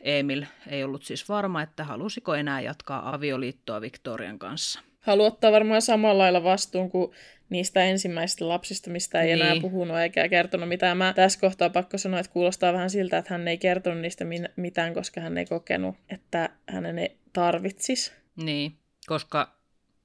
Emil 0.00 0.44
ei 0.66 0.84
ollut 0.84 1.04
siis 1.04 1.28
varma, 1.28 1.62
että 1.62 1.84
halusiko 1.84 2.34
enää 2.34 2.60
jatkaa 2.60 3.14
avioliittoa 3.14 3.80
Victorian 3.80 4.38
kanssa. 4.38 4.80
Haluaa 5.00 5.28
ottaa 5.28 5.52
varmaan 5.52 5.82
samalla 5.82 6.18
lailla 6.18 6.44
vastuun 6.44 6.90
kuin 6.90 7.12
niistä 7.50 7.84
ensimmäisistä 7.84 8.48
lapsista, 8.48 8.90
mistä 8.90 9.22
ei 9.22 9.34
niin. 9.34 9.42
enää 9.42 9.60
puhunut 9.60 9.98
eikä 9.98 10.28
kertonut 10.28 10.68
mitään. 10.68 10.96
Mä 10.96 11.12
tässä 11.12 11.40
kohtaa 11.40 11.70
pakko 11.70 11.98
sanoa, 11.98 12.20
että 12.20 12.32
kuulostaa 12.32 12.72
vähän 12.72 12.90
siltä, 12.90 13.18
että 13.18 13.34
hän 13.34 13.48
ei 13.48 13.58
kertonut 13.58 14.00
niistä 14.00 14.24
mitään, 14.56 14.94
koska 14.94 15.20
hän 15.20 15.38
ei 15.38 15.46
kokenut, 15.46 15.96
että 16.08 16.50
hänen 16.68 16.98
ei 16.98 17.16
tarvitsisi. 17.32 18.12
Niin, 18.36 18.78
koska 19.06 19.58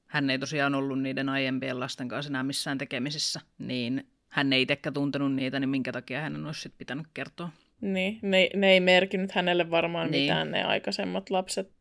hän 0.06 0.30
ei 0.30 0.40
tosiaan 0.40 0.76
ollut 0.76 1.02
niiden 1.02 1.30
aiempien 1.30 1.80
lasten 1.80 2.08
kanssa 2.08 2.32
enää 2.32 2.44
missään 2.44 2.78
tekemisissä, 2.78 3.42
niin 3.58 4.08
hän 4.30 4.54
ei 4.54 4.62
itsekään 4.62 4.94
tuntenut 4.94 5.34
niitä, 5.34 5.60
niin 5.60 5.70
minkä 5.70 5.92
takia 5.92 6.22
hänen 6.22 6.46
olisi 6.46 6.62
sit 6.62 6.74
pitänyt 6.78 7.08
kertoa. 7.14 7.50
Niin, 7.82 8.20
ne, 8.22 8.50
ne 8.56 8.72
ei 8.72 8.80
merkinnyt 8.80 9.32
hänelle 9.32 9.72
varmaan 9.72 10.12
niin. 10.12 10.24
mitään 10.24 10.52
ne 10.52 10.64
aikaisemmat 10.64 11.30
lapset. 11.30 11.72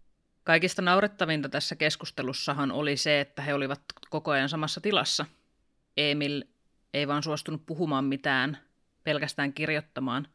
Kaikista 0.45 0.83
naurettavinta 0.83 1.49
tässä 1.49 1.77
keskustelussahan 1.77 2.73
oli 2.73 2.97
se, 2.97 3.21
että 3.21 3.43
he 3.43 3.55
olivat 3.55 3.81
koko 4.11 4.31
ajan 4.31 4.49
samassa 4.49 4.81
tilassa. 4.81 5.27
Emil 5.99 6.45
ei 6.95 7.09
vaan 7.09 7.23
suostunut 7.23 7.67
puhumaan 7.67 8.05
mitään, 8.05 8.59
pelkästään 9.05 9.53
kirjoittamaan, 9.53 10.29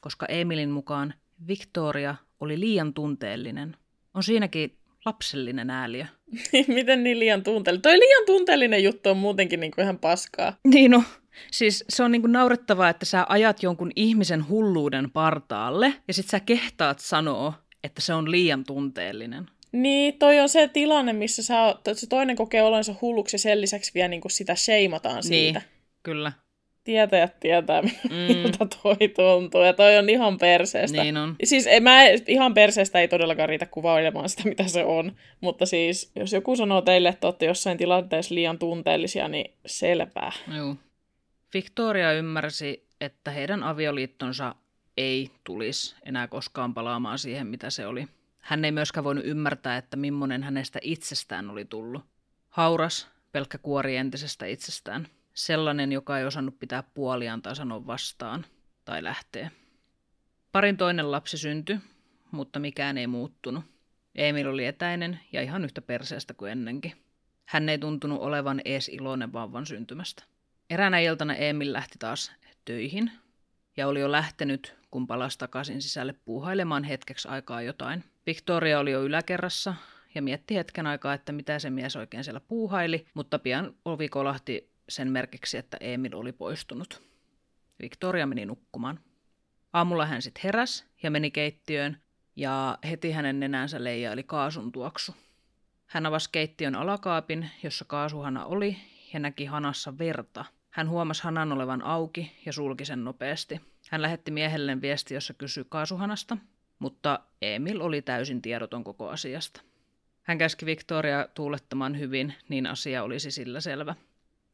koska 0.00 0.26
Emilin 0.26 0.70
mukaan 0.70 1.14
Victoria 1.46 2.14
oli 2.40 2.60
liian 2.60 2.94
tunteellinen. 2.94 3.76
On 4.14 4.22
siinäkin 4.22 4.78
lapsellinen 5.04 5.70
ääliö. 5.70 6.06
Miten 6.68 7.04
niin 7.04 7.18
liian 7.18 7.42
tunteellinen? 7.42 7.82
Toi 7.82 7.98
liian 7.98 8.26
tunteellinen 8.26 8.84
juttu 8.84 9.08
on 9.10 9.16
muutenkin 9.16 9.60
niin 9.60 9.70
kuin 9.70 9.82
ihan 9.82 9.98
paskaa. 9.98 10.56
Niin 10.64 10.90
no, 10.90 11.02
siis 11.52 11.84
se 11.88 12.02
on 12.02 12.12
niin 12.12 12.22
kuin 12.22 12.32
naurettavaa, 12.32 12.88
että 12.88 13.06
sä 13.06 13.26
ajat 13.28 13.62
jonkun 13.62 13.90
ihmisen 13.96 14.48
hulluuden 14.48 15.10
partaalle 15.10 15.94
ja 16.08 16.14
sit 16.14 16.28
sä 16.28 16.40
kehtaat 16.40 16.98
sanoa, 16.98 17.52
että 17.84 18.00
se 18.00 18.14
on 18.14 18.30
liian 18.30 18.64
tunteellinen. 18.64 19.46
Niin, 19.74 20.18
toi 20.18 20.40
on 20.40 20.48
se 20.48 20.68
tilanne, 20.68 21.12
missä 21.12 21.42
sä 21.42 21.62
oot, 21.62 21.80
se 21.92 22.06
toinen 22.06 22.36
kokee 22.36 22.62
olonsa 22.62 22.94
hulluksi 23.00 23.34
ja 23.34 23.38
sen 23.38 23.60
lisäksi 23.60 23.90
vielä 23.94 24.08
niin 24.08 24.20
kuin 24.20 24.32
sitä 24.32 24.54
sheimataan 24.54 25.22
siitä. 25.22 25.58
Niin, 25.58 25.68
kyllä. 26.02 26.32
Tietäjät 26.84 27.40
tietää, 27.40 27.82
mm. 27.82 27.90
miltä 28.28 28.66
toi 28.82 29.08
tuntuu, 29.16 29.62
ja 29.62 29.72
toi 29.72 29.98
on 29.98 30.08
ihan 30.08 30.38
perseestä. 30.38 31.02
Niin 31.02 31.16
on. 31.16 31.36
Siis 31.44 31.66
en 31.66 31.82
mä, 31.82 32.00
ihan 32.26 32.54
perseestä 32.54 33.00
ei 33.00 33.08
todellakaan 33.08 33.48
riitä 33.48 33.66
kuvailemaan 33.66 34.28
sitä, 34.28 34.42
mitä 34.48 34.68
se 34.68 34.84
on. 34.84 35.12
Mutta 35.40 35.66
siis, 35.66 36.12
jos 36.16 36.32
joku 36.32 36.56
sanoo 36.56 36.82
teille, 36.82 37.08
että 37.08 37.26
olette 37.26 37.46
jossain 37.46 37.78
tilanteessa 37.78 38.34
liian 38.34 38.58
tunteellisia, 38.58 39.28
niin 39.28 39.54
selvää. 39.66 40.32
Joo. 40.56 40.76
Victoria 41.54 42.12
ymmärsi, 42.12 42.86
että 43.00 43.30
heidän 43.30 43.62
avioliittonsa 43.62 44.54
ei 44.96 45.30
tulisi 45.44 45.94
enää 46.04 46.28
koskaan 46.28 46.74
palaamaan 46.74 47.18
siihen, 47.18 47.46
mitä 47.46 47.70
se 47.70 47.86
oli. 47.86 48.06
Hän 48.44 48.64
ei 48.64 48.72
myöskään 48.72 49.04
voinut 49.04 49.24
ymmärtää, 49.24 49.76
että 49.76 49.96
millainen 49.96 50.42
hänestä 50.42 50.78
itsestään 50.82 51.50
oli 51.50 51.64
tullut. 51.64 52.04
Hauras, 52.48 53.08
pelkkä 53.32 53.58
kuori 53.58 53.96
entisestä 53.96 54.46
itsestään. 54.46 55.06
Sellainen, 55.34 55.92
joka 55.92 56.18
ei 56.18 56.24
osannut 56.24 56.58
pitää 56.58 56.82
puoliaan 56.82 57.42
tai 57.42 57.56
sanoa 57.56 57.86
vastaan 57.86 58.46
tai 58.84 59.02
lähtee. 59.02 59.50
Parin 60.52 60.76
toinen 60.76 61.10
lapsi 61.10 61.38
syntyi, 61.38 61.78
mutta 62.30 62.58
mikään 62.58 62.98
ei 62.98 63.06
muuttunut. 63.06 63.64
Emil 64.14 64.48
oli 64.48 64.66
etäinen 64.66 65.20
ja 65.32 65.42
ihan 65.42 65.64
yhtä 65.64 65.82
perseestä 65.82 66.34
kuin 66.34 66.52
ennenkin. 66.52 66.92
Hän 67.44 67.68
ei 67.68 67.78
tuntunut 67.78 68.20
olevan 68.20 68.60
ees 68.64 68.88
iloinen 68.88 69.32
vauvan 69.32 69.66
syntymästä. 69.66 70.24
Eräänä 70.70 70.98
iltana 70.98 71.34
Emil 71.34 71.72
lähti 71.72 71.98
taas 71.98 72.32
töihin 72.64 73.10
ja 73.76 73.88
oli 73.88 74.00
jo 74.00 74.12
lähtenyt, 74.12 74.76
kun 74.90 75.06
palasi 75.06 75.38
takaisin 75.38 75.82
sisälle 75.82 76.14
puuhailemaan 76.24 76.84
hetkeksi 76.84 77.28
aikaa 77.28 77.62
jotain. 77.62 78.04
Victoria 78.26 78.78
oli 78.78 78.90
jo 78.90 79.02
yläkerrassa 79.02 79.74
ja 80.14 80.22
mietti 80.22 80.54
hetken 80.54 80.86
aikaa, 80.86 81.14
että 81.14 81.32
mitä 81.32 81.58
se 81.58 81.70
mies 81.70 81.96
oikein 81.96 82.24
siellä 82.24 82.40
puuhaili, 82.40 83.06
mutta 83.14 83.38
pian 83.38 83.74
ovi 83.84 84.08
kolahti 84.08 84.70
sen 84.88 85.10
merkiksi, 85.10 85.56
että 85.56 85.76
Emil 85.80 86.14
oli 86.14 86.32
poistunut. 86.32 87.02
Victoria 87.82 88.26
meni 88.26 88.46
nukkumaan. 88.46 89.00
Aamulla 89.72 90.06
hän 90.06 90.22
sitten 90.22 90.40
heräs 90.44 90.84
ja 91.02 91.10
meni 91.10 91.30
keittiöön 91.30 91.96
ja 92.36 92.78
heti 92.90 93.10
hänen 93.10 93.40
nenänsä 93.40 93.84
leijaili 93.84 94.22
kaasun 94.22 94.72
tuoksu. 94.72 95.16
Hän 95.86 96.06
avasi 96.06 96.28
keittiön 96.32 96.74
alakaapin, 96.74 97.50
jossa 97.62 97.84
kaasuhana 97.84 98.44
oli, 98.44 98.76
ja 99.12 99.20
näki 99.20 99.44
hanassa 99.44 99.98
verta. 99.98 100.44
Hän 100.70 100.88
huomasi 100.88 101.22
hanan 101.22 101.52
olevan 101.52 101.82
auki 101.82 102.32
ja 102.46 102.52
sulki 102.52 102.84
sen 102.84 103.04
nopeasti. 103.04 103.60
Hän 103.90 104.02
lähetti 104.02 104.30
miehelleen 104.30 104.80
viesti, 104.80 105.14
jossa 105.14 105.34
kysyi 105.34 105.64
kaasuhanasta, 105.68 106.36
mutta 106.84 107.20
Emil 107.42 107.80
oli 107.80 108.02
täysin 108.02 108.42
tiedoton 108.42 108.84
koko 108.84 109.08
asiasta. 109.08 109.60
Hän 110.22 110.38
käski 110.38 110.66
Victoria 110.66 111.28
tuulettamaan 111.34 111.98
hyvin, 111.98 112.34
niin 112.48 112.66
asia 112.66 113.02
olisi 113.02 113.30
sillä 113.30 113.60
selvä. 113.60 113.94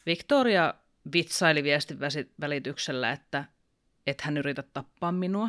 Victoria 0.06 0.74
vitsaili 1.12 1.62
viestin 1.62 1.98
välityksellä, 2.40 3.12
että 3.12 3.44
et 4.06 4.20
hän 4.20 4.36
yritä 4.36 4.62
tappaa 4.62 5.12
minua. 5.12 5.48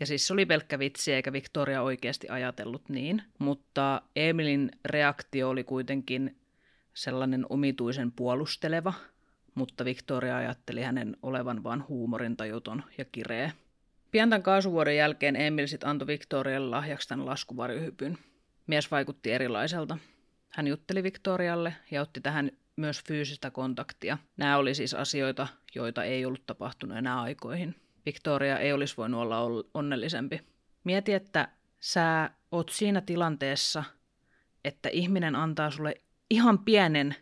Ja 0.00 0.06
siis 0.06 0.26
se 0.26 0.32
oli 0.32 0.46
pelkkä 0.46 0.78
vitsi, 0.78 1.12
eikä 1.12 1.32
Victoria 1.32 1.82
oikeasti 1.82 2.28
ajatellut 2.28 2.88
niin. 2.88 3.22
Mutta 3.38 4.02
Emilin 4.16 4.70
reaktio 4.84 5.48
oli 5.48 5.64
kuitenkin 5.64 6.36
sellainen 6.94 7.46
omituisen 7.48 8.12
puolusteleva, 8.12 8.92
mutta 9.54 9.84
Victoria 9.84 10.36
ajatteli 10.36 10.82
hänen 10.82 11.16
olevan 11.22 11.64
vain 11.64 11.88
huumorintajuton 11.88 12.82
ja 12.98 13.04
kireä. 13.04 13.52
Pian 14.12 14.30
tämän 14.30 14.42
kaasuvuoden 14.42 14.96
jälkeen 14.96 15.36
Emil 15.36 15.66
sitten 15.66 15.88
antoi 15.88 16.06
Victorialle 16.06 16.70
lahjaksi 16.70 17.08
tämän 17.08 17.26
laskuvarjohypyn. 17.26 18.18
Mies 18.66 18.90
vaikutti 18.90 19.32
erilaiselta. 19.32 19.98
Hän 20.48 20.66
jutteli 20.66 21.02
Victorialle 21.02 21.74
ja 21.90 22.02
otti 22.02 22.20
tähän 22.20 22.50
myös 22.76 23.04
fyysistä 23.04 23.50
kontaktia. 23.50 24.18
Nämä 24.36 24.56
oli 24.56 24.74
siis 24.74 24.94
asioita, 24.94 25.48
joita 25.74 26.04
ei 26.04 26.24
ollut 26.24 26.46
tapahtunut 26.46 26.98
enää 26.98 27.20
aikoihin. 27.20 27.74
Victoria 28.06 28.58
ei 28.58 28.72
olisi 28.72 28.96
voinut 28.96 29.20
olla 29.20 29.38
onnellisempi. 29.74 30.40
Mieti, 30.84 31.12
että 31.12 31.48
sä 31.80 32.30
oot 32.50 32.68
siinä 32.68 33.00
tilanteessa, 33.00 33.84
että 34.64 34.88
ihminen 34.88 35.36
antaa 35.36 35.70
sulle 35.70 35.94
ihan 36.30 36.58
pienen 36.58 37.16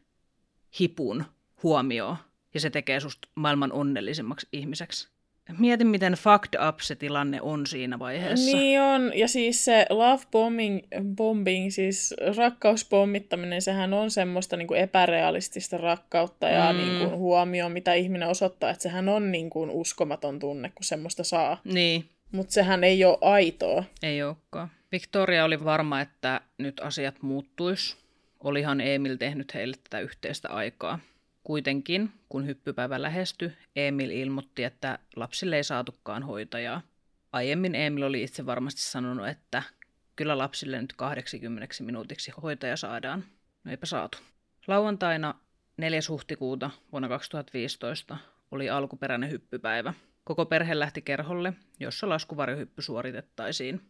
hipun 0.81 1.25
huomioon 1.63 2.17
ja 2.55 2.61
se 2.61 2.71
tekee 2.71 3.01
susta 3.01 3.29
maailman 3.35 3.73
onnellisimmaksi 3.73 4.49
ihmiseksi. 4.53 5.20
Mietin, 5.59 5.87
miten 5.87 6.13
fucked 6.13 6.69
up 6.69 6.81
se 6.81 6.95
tilanne 6.95 7.41
on 7.41 7.67
siinä 7.67 7.99
vaiheessa. 7.99 8.57
Niin 8.57 8.81
on, 8.81 9.13
ja 9.15 9.29
siis 9.29 9.65
se 9.65 9.87
love 9.91 10.23
bombing, 10.31 10.79
bombing 11.17 11.71
siis 11.71 12.15
rakkauspommittaminen, 12.37 13.63
sehän 13.63 13.95
on 13.95 14.11
semmoista 14.11 14.57
niin 14.57 14.69
kuin 14.69 14.81
epärealistista 14.81 15.79
rakkautta 15.79 16.49
ja 16.49 16.73
mm. 16.73 16.79
niin 16.79 16.99
kuin 16.99 17.19
huomioon, 17.19 17.73
mitä 17.73 17.95
ihminen 17.95 18.29
osoittaa, 18.29 18.71
että 18.71 18.83
sehän 18.83 19.09
on 19.09 19.33
niin 19.33 19.51
kuin 19.51 19.71
uskomaton 19.71 20.39
tunne, 20.39 20.69
kun 20.69 20.85
semmoista 20.85 21.25
saa. 21.25 21.61
Niin. 21.65 22.05
Mutta 22.33 22.53
sehän 22.53 22.85
ei 22.85 23.05
ole 23.05 23.19
aitoa. 23.21 23.85
Ei 24.03 24.23
olekaan. 24.23 24.71
Victoria 24.93 25.45
oli 25.45 25.65
varma, 25.65 26.01
että 26.01 26.41
nyt 26.59 26.81
asiat 26.81 27.23
muuttuis. 27.23 27.97
Olihan 28.45 28.81
Emil 28.81 29.17
tehnyt 29.17 29.55
heille 29.55 29.77
tätä 29.85 30.01
yhteistä 30.01 30.49
aikaa. 30.49 30.99
Kuitenkin, 31.51 32.13
kun 32.29 32.47
hyppypäivä 32.47 33.03
lähestyi, 33.03 33.53
Emil 33.77 34.11
ilmoitti, 34.11 34.65
että 34.65 34.99
lapsille 35.17 35.57
ei 35.57 35.65
saatukaan 35.65 36.23
hoitajaa. 36.23 36.83
Aiemmin 37.33 37.75
Emil 37.75 38.03
oli 38.03 38.23
itse 38.23 38.47
varmasti 38.47 38.83
sanonut, 38.83 39.29
että 39.29 39.63
kyllä 40.17 40.39
lapsille 40.39 40.83
nyt 40.83 40.93
80 40.93 41.75
minuutiksi 41.81 42.33
hoitaja 42.43 42.77
saadaan. 42.77 43.25
No 43.65 43.71
eipä 43.71 43.87
saatu. 43.87 44.19
Lauantaina 44.67 45.35
4. 45.77 46.01
huhtikuuta 46.09 46.71
vuonna 46.93 47.09
2015 47.09 48.17
oli 48.51 48.71
alkuperäinen 48.71 49.31
hyppypäivä. 49.31 49.95
Koko 50.25 50.47
perhe 50.47 50.79
lähti 50.79 51.03
kerholle, 51.03 51.53
jossa 51.81 52.09
laskuvarjohyppy 52.09 52.83
suoritettaisiin. 52.83 53.81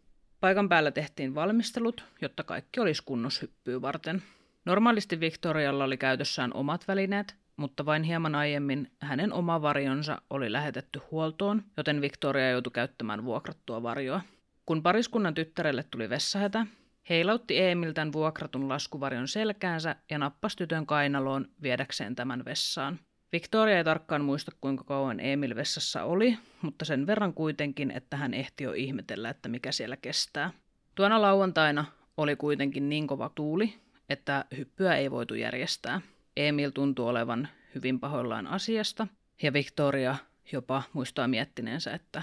Paikan 0.40 0.68
päällä 0.68 0.90
tehtiin 0.90 1.34
valmistelut, 1.34 2.04
jotta 2.20 2.44
kaikki 2.44 2.80
olisi 2.80 3.02
kunnossa 3.04 3.40
hyppyä 3.42 3.82
varten. 3.82 4.22
Normaalisti 4.64 5.20
Victorialla 5.20 5.84
oli 5.84 5.96
käytössään 5.96 6.54
omat 6.54 6.88
välineet, 6.88 7.39
mutta 7.60 7.86
vain 7.86 8.02
hieman 8.02 8.34
aiemmin 8.34 8.90
hänen 9.00 9.32
oma 9.32 9.62
varjonsa 9.62 10.22
oli 10.30 10.52
lähetetty 10.52 11.00
huoltoon, 11.10 11.62
joten 11.76 12.00
Victoria 12.00 12.50
joutui 12.50 12.70
käyttämään 12.70 13.24
vuokrattua 13.24 13.82
varjoa. 13.82 14.20
Kun 14.66 14.82
pariskunnan 14.82 15.34
tyttärelle 15.34 15.82
tuli 15.82 16.10
vessahätä, 16.10 16.66
heilautti 17.08 17.60
Emil 17.60 17.92
vuokratun 18.12 18.68
laskuvarjon 18.68 19.28
selkäänsä 19.28 19.96
ja 20.10 20.18
nappasi 20.18 20.56
tytön 20.56 20.86
kainaloon 20.86 21.48
viedäkseen 21.62 22.14
tämän 22.14 22.44
vessaan. 22.44 22.98
Victoria 23.32 23.76
ei 23.76 23.84
tarkkaan 23.84 24.24
muista, 24.24 24.52
kuinka 24.60 24.84
kauan 24.84 25.20
Emil 25.20 25.56
vessassa 25.56 26.04
oli, 26.04 26.38
mutta 26.62 26.84
sen 26.84 27.06
verran 27.06 27.34
kuitenkin, 27.34 27.90
että 27.90 28.16
hän 28.16 28.34
ehti 28.34 28.64
jo 28.64 28.72
ihmetellä, 28.72 29.30
että 29.30 29.48
mikä 29.48 29.72
siellä 29.72 29.96
kestää. 29.96 30.50
Tuona 30.94 31.22
lauantaina 31.22 31.84
oli 32.16 32.36
kuitenkin 32.36 32.88
niin 32.88 33.06
kova 33.06 33.30
tuuli, 33.34 33.74
että 34.08 34.44
hyppyä 34.56 34.96
ei 34.96 35.10
voitu 35.10 35.34
järjestää. 35.34 36.00
Emil 36.36 36.70
tuntui 36.70 37.08
olevan 37.08 37.48
hyvin 37.74 38.00
pahoillaan 38.00 38.46
asiasta, 38.46 39.06
ja 39.42 39.52
Victoria 39.52 40.16
jopa 40.52 40.82
muistaa 40.92 41.28
miettineensä, 41.28 41.92
että 41.92 42.22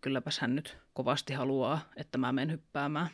kylläpäs 0.00 0.38
hän 0.38 0.54
nyt 0.54 0.78
kovasti 0.94 1.32
haluaa, 1.32 1.80
että 1.96 2.18
mä 2.18 2.32
menen 2.32 2.52
hyppäämään. 2.52 3.08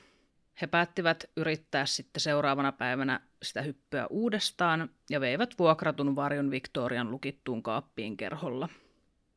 He 0.61 0.66
päättivät 0.66 1.24
yrittää 1.37 1.87
sitten 1.87 2.20
seuraavana 2.20 2.72
päivänä 2.72 3.20
sitä 3.42 3.62
hyppyä 3.62 4.07
uudestaan 4.07 4.90
ja 5.11 5.20
veivät 5.20 5.59
vuokratun 5.59 6.16
varjon 6.16 6.50
Victorian 6.50 7.11
lukittuun 7.11 7.62
kaappiin 7.62 8.16
kerholla. 8.16 8.68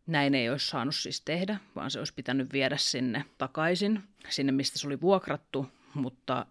Näin 0.07 0.35
ei 0.35 0.49
olisi 0.49 0.67
saanut 0.67 0.95
siis 0.95 1.21
tehdä, 1.21 1.57
vaan 1.75 1.91
se 1.91 1.99
olisi 1.99 2.13
pitänyt 2.13 2.53
viedä 2.53 2.77
sinne 2.77 3.25
takaisin, 3.37 4.03
sinne 4.29 4.51
mistä 4.51 4.79
se 4.79 4.87
oli 4.87 5.01
vuokrattu, 5.01 5.67
mutta 5.93 6.45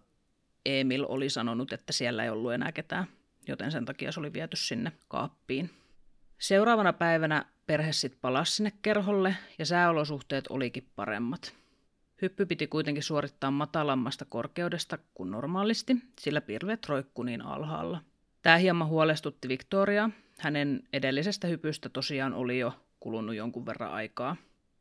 Emil 0.65 1.05
oli 1.07 1.29
sanonut, 1.29 1.73
että 1.73 1.93
siellä 1.93 2.23
ei 2.23 2.29
ollut 2.29 2.53
enää 2.53 2.71
ketään, 2.71 3.07
joten 3.47 3.71
sen 3.71 3.85
takia 3.85 4.11
se 4.11 4.19
oli 4.19 4.33
viety 4.33 4.57
sinne 4.57 4.91
kaappiin. 5.07 5.69
Seuraavana 6.39 6.93
päivänä 6.93 7.45
perhe 7.65 7.93
sitten 7.93 8.19
palasi 8.21 8.51
sinne 8.51 8.71
kerholle 8.81 9.35
ja 9.59 9.65
sääolosuhteet 9.65 10.45
olikin 10.49 10.87
paremmat. 10.95 11.53
Hyppy 12.21 12.45
piti 12.45 12.67
kuitenkin 12.67 13.03
suorittaa 13.03 13.51
matalammasta 13.51 14.25
korkeudesta 14.25 14.97
kuin 15.13 15.31
normaalisti, 15.31 15.95
sillä 16.19 16.41
pilvet 16.41 16.89
roikku 16.89 17.23
niin 17.23 17.41
alhaalla. 17.41 18.01
Tämä 18.41 18.57
hieman 18.57 18.87
huolestutti 18.87 19.47
Victoria. 19.47 20.09
Hänen 20.39 20.83
edellisestä 20.93 21.47
hypystä 21.47 21.89
tosiaan 21.89 22.33
oli 22.33 22.59
jo 22.59 22.73
kulunut 22.99 23.35
jonkun 23.35 23.65
verran 23.65 23.91
aikaa. 23.91 24.35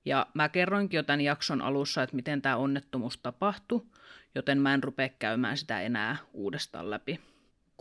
Ja 0.04 0.26
mä 0.34 0.48
kerroinkin 0.48 0.98
jo 0.98 1.02
tämän 1.02 1.20
jakson 1.20 1.62
alussa, 1.62 2.02
että 2.02 2.16
miten 2.16 2.42
tämä 2.42 2.56
onnettomuus 2.56 3.18
tapahtui, 3.18 3.82
joten 4.34 4.58
mä 4.58 4.74
en 4.74 4.82
rupea 4.82 5.08
käymään 5.08 5.56
sitä 5.56 5.80
enää 5.80 6.16
uudestaan 6.32 6.90
läpi. 6.90 7.20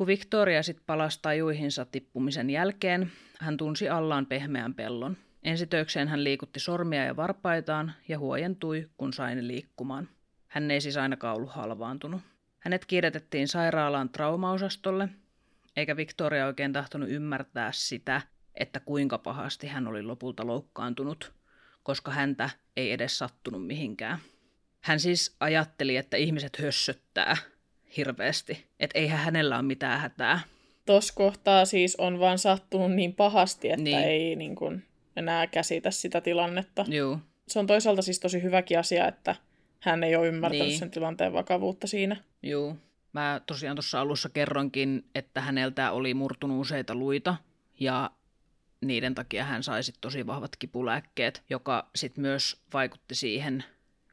Kun 0.02 0.08
Victoria 0.08 0.64
sitten 0.64 0.86
palasi 0.86 1.20
tajuihinsa 1.22 1.86
tippumisen 1.86 2.50
jälkeen, 2.50 3.12
hän 3.40 3.58
tunsi 3.58 3.90
allaan 3.90 4.26
pehmeän 4.26 4.74
pellon– 4.74 5.18
Ensitöikseen 5.44 6.08
hän 6.08 6.24
liikutti 6.24 6.60
sormia 6.60 7.06
ja 7.06 7.16
varpaitaan 7.16 7.94
ja 8.08 8.20
huojentui, 8.20 8.90
kun 8.98 9.14
sai 9.14 9.36
ne 9.36 9.48
liikkumaan. 9.48 10.10
Hän 10.48 10.72
ei 10.72 10.82
siis 10.82 10.98
ainakaan 10.98 11.36
ollut 11.36 11.52
halvaantunut. 11.52 12.22
Hänet 12.60 12.86
kiiretettiin 12.86 13.48
sairaalaan 13.48 14.10
traumaosastolle, 14.10 15.10
eikä 15.76 15.96
Victoria 15.98 16.46
oikein 16.46 16.74
tahtonut 16.74 17.10
ymmärtää 17.10 17.72
sitä, 17.72 18.22
että 18.56 18.80
kuinka 18.80 19.18
pahasti 19.18 19.68
hän 19.68 19.88
oli 19.88 20.04
lopulta 20.04 20.48
loukkaantunut, 20.48 21.34
koska 21.84 22.12
häntä 22.12 22.50
ei 22.78 22.92
edes 22.92 23.18
sattunut 23.18 23.68
mihinkään. 23.68 24.20
Hän 24.82 25.00
siis 25.00 25.36
ajatteli, 25.40 25.98
että 25.98 26.18
ihmiset 26.18 26.58
hössöttää 26.60 27.38
hirveästi, 27.97 28.65
että 28.80 28.99
eihän 28.99 29.19
hänellä 29.19 29.56
ole 29.56 29.63
mitään 29.63 29.99
hätää. 29.99 30.39
Tuossa 30.86 31.13
kohtaa 31.15 31.65
siis 31.65 31.95
on 31.95 32.19
vaan 32.19 32.38
sattunut 32.38 32.91
niin 32.91 33.13
pahasti, 33.13 33.69
että 33.69 33.84
niin. 33.84 33.99
ei 33.99 34.36
niin 34.36 34.56
kuin 34.56 34.84
enää 35.15 35.47
käsitä 35.47 35.91
sitä 35.91 36.21
tilannetta. 36.21 36.86
Joo. 36.88 37.19
Se 37.47 37.60
on 37.60 37.67
toisaalta 37.67 38.01
siis 38.01 38.19
tosi 38.19 38.43
hyväkin 38.43 38.80
asia, 38.80 39.08
että 39.08 39.36
hän 39.80 40.04
ei 40.04 40.15
ole 40.15 40.27
ymmärtänyt 40.27 40.67
niin. 40.67 40.80
sen 40.80 40.91
tilanteen 40.91 41.34
vakavuutta 41.34 41.88
siinä. 41.88 42.17
Joo. 42.43 42.75
Mä 43.13 43.41
tosiaan 43.45 43.75
tuossa 43.75 44.01
alussa 44.01 44.30
kerronkin, 44.30 45.06
että 45.15 45.41
häneltä 45.41 45.91
oli 45.91 46.13
murtunut 46.13 46.62
useita 46.62 46.95
luita 46.95 47.36
ja 47.80 48.12
niiden 48.82 49.15
takia 49.15 49.43
hän 49.43 49.63
sai 49.63 49.84
sit 49.84 49.95
tosi 50.01 50.27
vahvat 50.27 50.56
kipulääkkeet, 50.56 51.43
joka 51.49 51.89
sitten 51.95 52.21
myös 52.21 52.62
vaikutti 52.73 53.15
siihen 53.15 53.63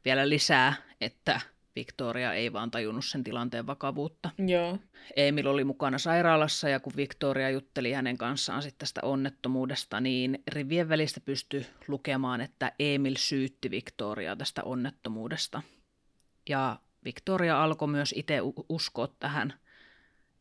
vielä 0.04 0.28
lisää, 0.28 0.74
että 1.00 1.40
Victoria 1.78 2.34
ei 2.34 2.52
vaan 2.52 2.70
tajunnut 2.70 3.04
sen 3.04 3.24
tilanteen 3.24 3.66
vakavuutta. 3.66 4.30
Joo. 4.46 4.78
Emil 5.16 5.46
oli 5.46 5.64
mukana 5.64 5.98
sairaalassa 5.98 6.68
ja 6.68 6.80
kun 6.80 6.92
Victoria 6.96 7.50
jutteli 7.50 7.92
hänen 7.92 8.18
kanssaan 8.18 8.62
sitten 8.62 8.78
tästä 8.78 9.00
onnettomuudesta, 9.02 10.00
niin 10.00 10.42
rivien 10.48 10.88
välistä 10.88 11.20
pystyi 11.20 11.66
lukemaan, 11.88 12.40
että 12.40 12.72
Emil 12.78 13.14
syytti 13.18 13.70
Victoriaa 13.70 14.36
tästä 14.36 14.62
onnettomuudesta. 14.62 15.62
Ja 16.48 16.76
Victoria 17.04 17.62
alkoi 17.64 17.88
myös 17.88 18.14
itse 18.16 18.38
uskoa 18.68 19.08
tähän, 19.18 19.54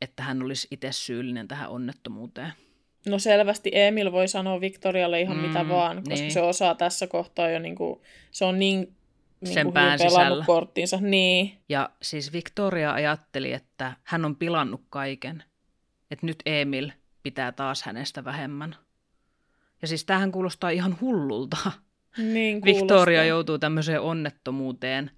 että 0.01 0.23
hän 0.23 0.43
olisi 0.43 0.67
itse 0.71 0.91
syyllinen 0.91 1.47
tähän 1.47 1.69
onnettomuuteen. 1.69 2.53
No 3.05 3.19
selvästi 3.19 3.69
Emil 3.73 4.11
voi 4.11 4.27
sanoa 4.27 4.61
Victorialle 4.61 5.21
ihan 5.21 5.37
mm, 5.37 5.43
mitä 5.43 5.69
vaan, 5.69 5.97
koska 5.97 6.15
niin. 6.15 6.31
se 6.31 6.41
osaa 6.41 6.75
tässä 6.75 7.07
kohtaa 7.07 7.49
jo, 7.49 7.59
niin 7.59 7.75
kuin, 7.75 8.01
se 8.31 8.45
on 8.45 8.59
niin 8.59 8.96
niin 9.41 9.53
sen 9.53 9.73
pään 9.73 9.99
sisällä. 9.99 10.45
korttinsa. 10.45 10.97
Niin. 11.01 11.57
Ja 11.69 11.89
siis 12.01 12.33
Victoria 12.33 12.93
ajatteli, 12.93 13.53
että 13.53 13.93
hän 14.03 14.25
on 14.25 14.35
pilannut 14.35 14.81
kaiken. 14.89 15.43
Että 16.11 16.25
nyt 16.25 16.37
Emil 16.45 16.91
pitää 17.23 17.51
taas 17.51 17.83
hänestä 17.83 18.23
vähemmän. 18.23 18.75
Ja 19.81 19.87
siis 19.87 20.05
tähän 20.05 20.31
kuulostaa 20.31 20.69
ihan 20.69 20.97
hullulta. 21.01 21.71
Niin 22.17 22.63
Victoria 22.65 23.25
joutuu 23.25 23.59
tämmöiseen 23.59 24.01
onnettomuuteen 24.01 25.11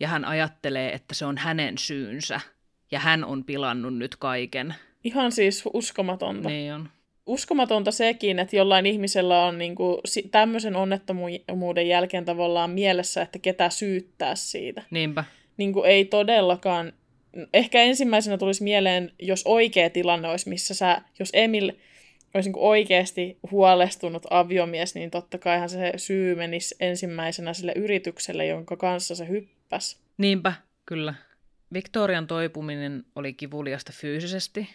ja 0.00 0.08
hän 0.08 0.24
ajattelee, 0.24 0.92
että 0.92 1.14
se 1.14 1.24
on 1.26 1.38
hänen 1.38 1.78
syynsä. 1.78 2.40
Ja 2.90 2.98
hän 3.00 3.24
on 3.24 3.44
pilannut 3.44 3.94
nyt 3.94 4.16
kaiken. 4.16 4.74
Ihan 5.04 5.32
siis 5.32 5.64
uskomatonta. 5.72 6.48
Niin 6.48 6.74
on 6.74 6.88
uskomatonta 7.26 7.90
sekin, 7.90 8.38
että 8.38 8.56
jollain 8.56 8.86
ihmisellä 8.86 9.44
on 9.44 9.58
niin 9.58 9.74
kuin, 9.74 9.98
tämmöisen 10.30 10.76
onnettomuuden 10.76 11.88
jälkeen 11.88 12.24
tavallaan 12.24 12.70
mielessä, 12.70 13.22
että 13.22 13.38
ketä 13.38 13.70
syyttää 13.70 14.34
siitä. 14.34 14.82
Niinpä. 14.90 15.24
Niin 15.56 15.72
kuin, 15.72 15.90
ei 15.90 16.04
todellakaan. 16.04 16.92
Ehkä 17.54 17.82
ensimmäisenä 17.82 18.38
tulisi 18.38 18.64
mieleen, 18.64 19.12
jos 19.18 19.42
oikea 19.44 19.90
tilanne 19.90 20.28
olisi, 20.28 20.48
missä 20.48 20.74
sä, 20.74 21.02
jos 21.18 21.30
Emil 21.32 21.72
olisi 22.34 22.48
niin 22.50 22.58
oikeasti 22.58 23.38
huolestunut 23.50 24.26
aviomies, 24.30 24.94
niin 24.94 25.10
totta 25.10 25.38
kaihan 25.38 25.68
se 25.68 25.92
syy 25.96 26.34
menisi 26.34 26.74
ensimmäisenä 26.80 27.54
sille 27.54 27.72
yritykselle, 27.76 28.46
jonka 28.46 28.76
kanssa 28.76 29.14
se 29.14 29.28
hyppäsi. 29.28 29.96
Niinpä, 30.18 30.52
kyllä. 30.86 31.14
Victorian 31.72 32.26
toipuminen 32.26 33.04
oli 33.16 33.32
kivuliasta 33.32 33.92
fyysisesti, 33.94 34.68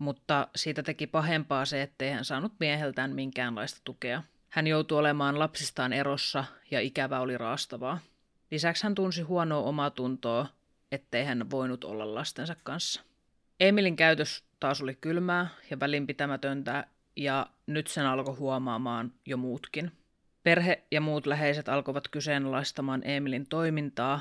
mutta 0.00 0.48
siitä 0.56 0.82
teki 0.82 1.06
pahempaa 1.06 1.64
se, 1.64 1.82
ettei 1.82 2.10
hän 2.10 2.24
saanut 2.24 2.52
mieheltään 2.60 3.14
minkäänlaista 3.14 3.80
tukea. 3.84 4.22
Hän 4.48 4.66
joutui 4.66 4.98
olemaan 4.98 5.38
lapsistaan 5.38 5.92
erossa 5.92 6.44
ja 6.70 6.80
ikävä 6.80 7.20
oli 7.20 7.38
raastavaa. 7.38 7.98
Lisäksi 8.50 8.82
hän 8.84 8.94
tunsi 8.94 9.22
huonoa 9.22 9.62
omatuntoa, 9.62 10.46
ettei 10.92 11.24
hän 11.24 11.50
voinut 11.50 11.84
olla 11.84 12.14
lastensa 12.14 12.56
kanssa. 12.62 13.02
Emilin 13.60 13.96
käytös 13.96 14.44
taas 14.60 14.82
oli 14.82 14.94
kylmää 14.94 15.48
ja 15.70 15.80
välinpitämätöntä 15.80 16.86
ja 17.16 17.46
nyt 17.66 17.86
sen 17.86 18.06
alkoi 18.06 18.34
huomaamaan 18.34 19.12
jo 19.26 19.36
muutkin. 19.36 19.92
Perhe 20.42 20.82
ja 20.90 21.00
muut 21.00 21.26
läheiset 21.26 21.68
alkoivat 21.68 22.08
kyseenalaistamaan 22.08 23.02
Emilin 23.04 23.46
toimintaa 23.46 24.20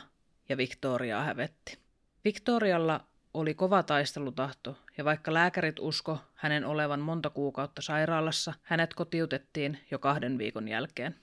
ja 0.50 0.58
Victoriaa 0.58 1.24
hävetti. 1.24 1.78
Victorialla 2.26 3.09
oli 3.34 3.54
kova 3.54 3.84
taistelutahto, 3.84 4.78
ja 4.98 5.06
vaikka 5.06 5.34
lääkärit 5.34 5.80
usko 5.80 6.20
hänen 6.36 6.66
olevan 6.66 7.00
monta 7.00 7.30
kuukautta 7.30 7.82
sairaalassa, 7.82 8.54
hänet 8.64 8.94
kotiutettiin 8.94 9.80
jo 9.92 10.00
kahden 10.00 10.38
viikon 10.38 10.68
jälkeen. 10.68 11.16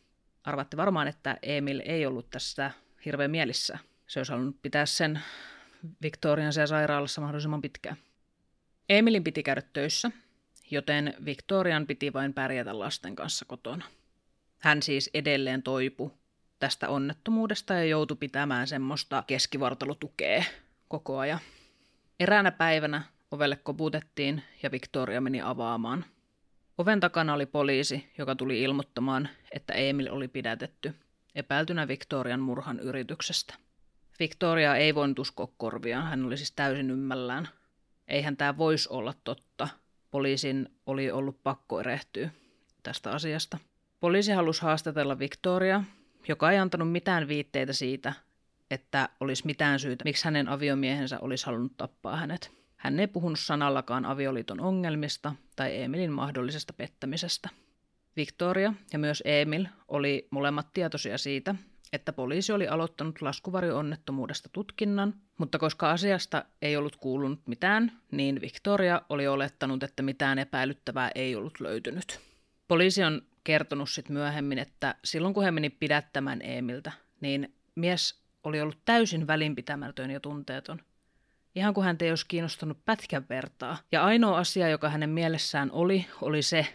Arvatti 0.44 0.76
varmaan, 0.76 1.08
että 1.08 1.38
Emil 1.42 1.82
ei 1.84 2.06
ollut 2.06 2.30
tästä 2.30 2.70
hirveän 3.04 3.30
mielissä. 3.30 3.78
Se 4.06 4.20
olisi 4.20 4.32
halunnut 4.32 4.62
pitää 4.62 4.86
sen 4.86 5.20
Victorian 6.02 6.52
siellä 6.52 6.66
sairaalassa 6.66 7.20
mahdollisimman 7.20 7.62
pitkään. 7.62 7.96
Emilin 8.88 9.24
piti 9.24 9.42
käydä 9.42 9.62
töissä, 9.72 10.10
joten 10.70 11.14
Victorian 11.24 11.86
piti 11.86 12.12
vain 12.12 12.34
pärjätä 12.34 12.78
lasten 12.78 13.16
kanssa 13.16 13.44
kotona. 13.44 13.84
Hän 14.58 14.82
siis 14.82 15.10
edelleen 15.14 15.62
toipu 15.62 16.12
tästä 16.58 16.88
onnettomuudesta 16.88 17.74
ja 17.74 17.84
joutui 17.84 18.16
pitämään 18.16 18.66
semmoista 18.66 19.24
keskivartalotukea 19.26 20.44
koko 20.88 21.18
ajan. 21.18 21.40
Eräänä 22.20 22.52
päivänä 22.52 23.02
ovelle 23.30 23.56
koputettiin 23.56 24.42
ja 24.62 24.70
Victoria 24.70 25.20
meni 25.20 25.42
avaamaan. 25.42 26.04
Oven 26.78 27.00
takana 27.00 27.34
oli 27.34 27.46
poliisi, 27.46 28.12
joka 28.18 28.36
tuli 28.36 28.62
ilmoittamaan, 28.62 29.28
että 29.52 29.72
Emil 29.72 30.08
oli 30.10 30.28
pidätetty, 30.28 30.94
epäiltynä 31.34 31.88
Victorian 31.88 32.40
murhan 32.40 32.80
yrityksestä. 32.80 33.54
Victoria 34.18 34.76
ei 34.76 34.94
voinut 34.94 35.18
uskoa 35.18 35.48
korviaan, 35.56 36.06
hän 36.06 36.24
oli 36.24 36.36
siis 36.36 36.52
täysin 36.52 36.90
ymmällään. 36.90 37.48
Eihän 38.08 38.36
tämä 38.36 38.56
voisi 38.58 38.88
olla 38.88 39.14
totta. 39.24 39.68
Poliisin 40.10 40.68
oli 40.86 41.10
ollut 41.10 41.42
pakko 41.42 41.80
erehtyä 41.80 42.30
tästä 42.82 43.10
asiasta. 43.10 43.58
Poliisi 44.00 44.32
halusi 44.32 44.62
haastatella 44.62 45.18
Victoria, 45.18 45.84
joka 46.28 46.50
ei 46.50 46.58
antanut 46.58 46.92
mitään 46.92 47.28
viitteitä 47.28 47.72
siitä, 47.72 48.12
että 48.70 49.08
olisi 49.20 49.46
mitään 49.46 49.80
syytä, 49.80 50.04
miksi 50.04 50.24
hänen 50.24 50.48
aviomiehensä 50.48 51.18
olisi 51.20 51.46
halunnut 51.46 51.76
tappaa 51.76 52.16
hänet. 52.16 52.52
Hän 52.76 53.00
ei 53.00 53.06
puhunut 53.06 53.38
sanallakaan 53.38 54.04
avioliiton 54.04 54.60
ongelmista 54.60 55.34
tai 55.56 55.82
Emilin 55.82 56.12
mahdollisesta 56.12 56.72
pettämisestä. 56.72 57.48
Victoria 58.16 58.74
ja 58.92 58.98
myös 58.98 59.22
Emil 59.26 59.66
oli 59.88 60.28
molemmat 60.30 60.72
tietoisia 60.72 61.18
siitä, 61.18 61.54
että 61.92 62.12
poliisi 62.12 62.52
oli 62.52 62.68
aloittanut 62.68 63.22
laskuvarjoonnettomuudesta 63.22 64.48
tutkinnan, 64.52 65.14
mutta 65.38 65.58
koska 65.58 65.90
asiasta 65.90 66.44
ei 66.62 66.76
ollut 66.76 66.96
kuulunut 66.96 67.46
mitään, 67.46 67.92
niin 68.10 68.40
Victoria 68.40 69.02
oli 69.08 69.26
olettanut, 69.26 69.82
että 69.82 70.02
mitään 70.02 70.38
epäilyttävää 70.38 71.10
ei 71.14 71.36
ollut 71.36 71.60
löytynyt. 71.60 72.20
Poliisi 72.68 73.04
on 73.04 73.22
kertonut 73.44 73.90
sitten 73.90 74.14
myöhemmin, 74.14 74.58
että 74.58 74.94
silloin 75.04 75.34
kun 75.34 75.44
he 75.44 75.50
meni 75.50 75.70
pidättämään 75.70 76.42
Emiltä, 76.42 76.92
niin 77.20 77.54
mies 77.74 78.25
oli 78.46 78.60
ollut 78.60 78.78
täysin 78.84 79.26
välinpitämätön 79.26 80.10
ja 80.10 80.20
tunteeton. 80.20 80.80
Ihan 81.54 81.74
kuin 81.74 81.84
häntä 81.84 82.04
ei 82.04 82.10
olisi 82.10 82.26
kiinnostanut 82.28 82.84
pätkän 82.84 83.26
vertaa. 83.28 83.78
Ja 83.92 84.04
ainoa 84.04 84.38
asia, 84.38 84.68
joka 84.68 84.88
hänen 84.88 85.10
mielessään 85.10 85.70
oli, 85.70 86.06
oli 86.22 86.42
se, 86.42 86.66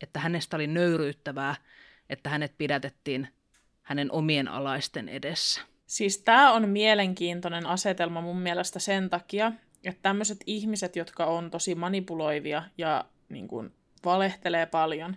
että 0.00 0.20
hänestä 0.20 0.56
oli 0.56 0.66
nöyryyttävää, 0.66 1.54
että 2.10 2.30
hänet 2.30 2.54
pidätettiin 2.58 3.28
hänen 3.82 4.12
omien 4.12 4.48
alaisten 4.48 5.08
edessä. 5.08 5.60
Siis 5.86 6.18
tämä 6.18 6.52
on 6.52 6.68
mielenkiintoinen 6.68 7.66
asetelma 7.66 8.20
mun 8.20 8.38
mielestä 8.38 8.78
sen 8.78 9.10
takia, 9.10 9.52
että 9.84 10.02
tämmöiset 10.02 10.38
ihmiset, 10.46 10.96
jotka 10.96 11.26
on 11.26 11.50
tosi 11.50 11.74
manipuloivia 11.74 12.62
ja 12.78 13.04
niin 13.28 13.48
kuin, 13.48 13.74
valehtelee 14.04 14.66
paljon 14.66 15.16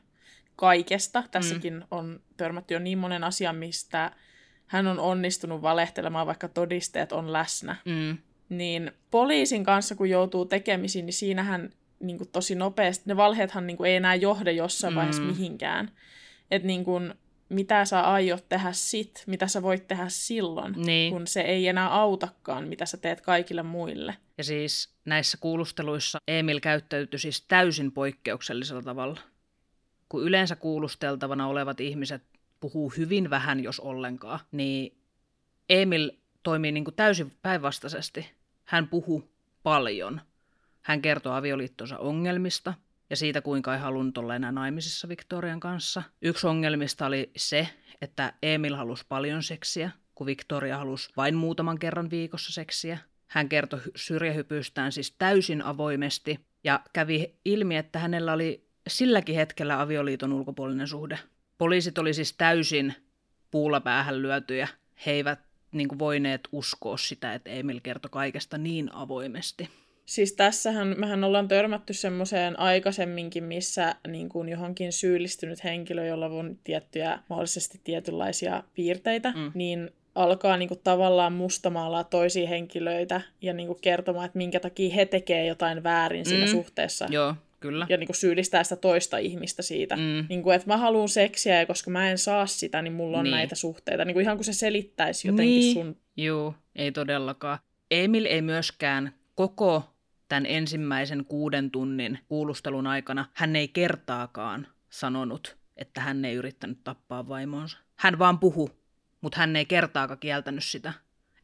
kaikesta, 0.55 1.23
tässäkin 1.31 1.73
mm. 1.73 1.83
on 1.91 2.19
törmätty 2.37 2.73
jo 2.73 2.79
niin 2.79 2.97
monen 2.97 3.23
asian, 3.23 3.55
mistä 3.55 4.11
hän 4.67 4.87
on 4.87 4.99
onnistunut 4.99 5.61
valehtelemaan, 5.61 6.27
vaikka 6.27 6.47
todisteet 6.47 7.11
on 7.11 7.33
läsnä. 7.33 7.75
Mm. 7.85 8.17
Niin 8.49 8.91
poliisin 9.11 9.63
kanssa, 9.63 9.95
kun 9.95 10.09
joutuu 10.09 10.45
tekemisiin, 10.45 11.05
niin 11.05 11.13
siinähän 11.13 11.69
niin 11.99 12.17
kuin, 12.17 12.29
tosi 12.31 12.55
nopeasti, 12.55 13.03
ne 13.07 13.17
valheethan 13.17 13.67
niin 13.67 13.77
kuin, 13.77 13.89
ei 13.89 13.95
enää 13.95 14.15
johda 14.15 14.51
jossain 14.51 14.93
mm. 14.93 14.95
vaiheessa 14.95 15.21
mihinkään. 15.21 15.91
Että 16.51 16.67
niin 16.67 16.83
kuin, 16.83 17.13
mitä 17.49 17.85
sä 17.85 18.01
aiot 18.01 18.49
tehdä 18.49 18.71
sit, 18.71 19.23
mitä 19.27 19.47
sä 19.47 19.61
voit 19.61 19.87
tehdä 19.87 20.05
silloin, 20.07 20.73
Niin. 20.77 21.13
kun 21.13 21.27
se 21.27 21.41
ei 21.41 21.67
enää 21.67 21.89
autakaan, 21.89 22.67
mitä 22.67 22.85
sä 22.85 22.97
teet 22.97 23.21
kaikille 23.21 23.63
muille. 23.63 24.17
Ja 24.37 24.43
siis 24.43 24.89
näissä 25.05 25.37
kuulusteluissa 25.41 26.17
Emil 26.27 26.59
käyttäytyi 26.59 27.19
siis 27.19 27.41
täysin 27.47 27.91
poikkeuksellisella 27.91 28.81
tavalla. 28.81 29.21
Kun 30.09 30.23
yleensä 30.23 30.55
kuulusteltavana 30.55 31.47
olevat 31.47 31.79
ihmiset 31.79 32.23
puhuu 32.65 32.93
hyvin 32.97 33.29
vähän, 33.29 33.63
jos 33.63 33.79
ollenkaan, 33.79 34.39
niin 34.51 34.97
Emil 35.69 36.11
toimii 36.43 36.71
niin 36.71 36.83
kuin 36.83 36.95
täysin 36.95 37.31
päinvastaisesti. 37.41 38.31
Hän 38.65 38.87
puhuu 38.87 39.29
paljon. 39.63 40.21
Hän 40.81 41.01
kertoo 41.01 41.33
avioliittonsa 41.33 41.97
ongelmista 41.97 42.73
ja 43.09 43.15
siitä, 43.15 43.41
kuinka 43.41 43.73
ei 43.73 43.79
halunnut 43.79 44.17
olla 44.17 44.35
enää 44.35 44.51
naimisissa 44.51 45.07
Victorian 45.09 45.59
kanssa. 45.59 46.03
Yksi 46.21 46.47
ongelmista 46.47 47.05
oli 47.05 47.31
se, 47.37 47.67
että 48.01 48.33
Emil 48.43 48.75
halusi 48.75 49.05
paljon 49.09 49.43
seksiä, 49.43 49.91
kun 50.15 50.27
Victoria 50.27 50.77
halusi 50.77 51.09
vain 51.17 51.35
muutaman 51.35 51.79
kerran 51.79 52.09
viikossa 52.09 52.53
seksiä. 52.53 52.97
Hän 53.27 53.49
kertoi 53.49 53.79
hy- 53.79 53.91
syrjähypyystään 53.95 54.91
siis 54.91 55.11
täysin 55.11 55.61
avoimesti 55.61 56.39
ja 56.63 56.79
kävi 56.93 57.35
ilmi, 57.45 57.77
että 57.77 57.99
hänellä 57.99 58.33
oli 58.33 58.67
silläkin 58.87 59.35
hetkellä 59.35 59.81
avioliiton 59.81 60.33
ulkopuolinen 60.33 60.87
suhde. 60.87 61.19
Poliisit 61.57 61.97
oli 61.97 62.13
siis 62.13 62.33
täysin 62.37 62.93
puulla 63.51 63.79
päähän 63.81 64.21
lyötyjä. 64.21 64.67
He 65.05 65.11
eivät 65.11 65.39
niin 65.71 65.87
kuin, 65.87 65.99
voineet 65.99 66.41
uskoa 66.51 66.97
sitä, 66.97 67.33
että 67.33 67.49
Emil 67.49 67.79
kertoi 67.83 68.09
kaikesta 68.09 68.57
niin 68.57 68.89
avoimesti. 68.93 69.69
Siis 70.05 70.33
tässähän 70.33 70.95
mehän 70.97 71.23
ollaan 71.23 71.47
törmätty 71.47 71.93
semmoiseen 71.93 72.59
aikaisemminkin, 72.59 73.43
missä 73.43 73.95
niin 74.07 74.29
kuin 74.29 74.49
johonkin 74.49 74.93
syyllistynyt 74.93 75.63
henkilö, 75.63 76.05
jolla 76.05 76.25
on 76.25 76.59
tiettyjä, 76.63 77.19
mahdollisesti 77.29 77.81
tietynlaisia 77.83 78.63
piirteitä, 78.75 79.31
Mm. 79.31 79.51
niin 79.53 79.89
alkaa 80.15 80.57
niin 80.57 80.67
kuin 80.69 80.79
tavallaan 80.83 81.33
mustamaalaa 81.33 82.03
toisia 82.03 82.47
henkilöitä 82.47 83.21
ja 83.41 83.53
niin 83.53 83.67
kuin 83.67 83.81
kertomaan, 83.81 84.25
että 84.25 84.37
minkä 84.37 84.59
takia 84.59 84.95
he 84.95 85.05
tekee 85.05 85.45
jotain 85.45 85.83
väärin 85.83 86.25
siinä 86.25 86.45
Mm. 86.45 86.51
suhteessa. 86.51 87.07
Joo, 87.09 87.35
kyllä. 87.59 87.85
Ja 87.89 87.97
niin 87.97 88.07
kuin 88.07 88.15
syyllistää 88.15 88.63
sitä 88.63 88.75
toista 88.75 89.17
ihmistä 89.17 89.61
siitä. 89.61 89.95
Mm. 89.95 90.25
Niin 90.29 90.43
kuin, 90.43 90.55
että 90.55 90.67
mä 90.67 90.77
haluan 90.77 91.09
seksiä 91.09 91.59
ja 91.59 91.65
koska 91.65 91.91
mä 91.91 92.09
en 92.11 92.17
saa 92.17 92.45
sitä, 92.45 92.81
niin 92.81 92.93
mulla 92.93 93.17
on 93.17 93.23
Niin. 93.23 93.31
näitä 93.31 93.55
suhteita. 93.55 94.05
Niin 94.05 94.13
kuin 94.13 94.23
ihan 94.23 94.37
kuin 94.37 94.45
se 94.45 94.53
selittäisi 94.53 95.27
jotenkin 95.27 95.59
Niin. 95.59 95.73
sun... 95.73 95.97
Joo, 96.17 96.55
ei 96.75 96.91
todellakaan. 96.91 97.59
Emil 97.91 98.25
ei 98.25 98.41
myöskään 98.41 99.13
koko 99.35 99.83
tämän 100.27 100.45
ensimmäisen 100.45 101.25
kuuden 101.25 101.71
tunnin 101.71 102.19
kuulustelun 102.27 102.87
aikana, 102.87 103.25
hän 103.33 103.55
ei 103.55 103.67
kertaakaan 103.67 104.67
sanonut, 104.89 105.57
että 105.77 106.01
hän 106.01 106.25
ei 106.25 106.35
yrittänyt 106.35 106.83
tappaa 106.83 107.27
vaimonsa. 107.27 107.77
Hän 107.95 108.19
vaan 108.19 108.39
puhu, 108.39 108.69
mutta 109.21 109.37
hän 109.39 109.55
ei 109.55 109.65
kertaakaan 109.65 110.19
kieltänyt 110.19 110.63
sitä, 110.63 110.93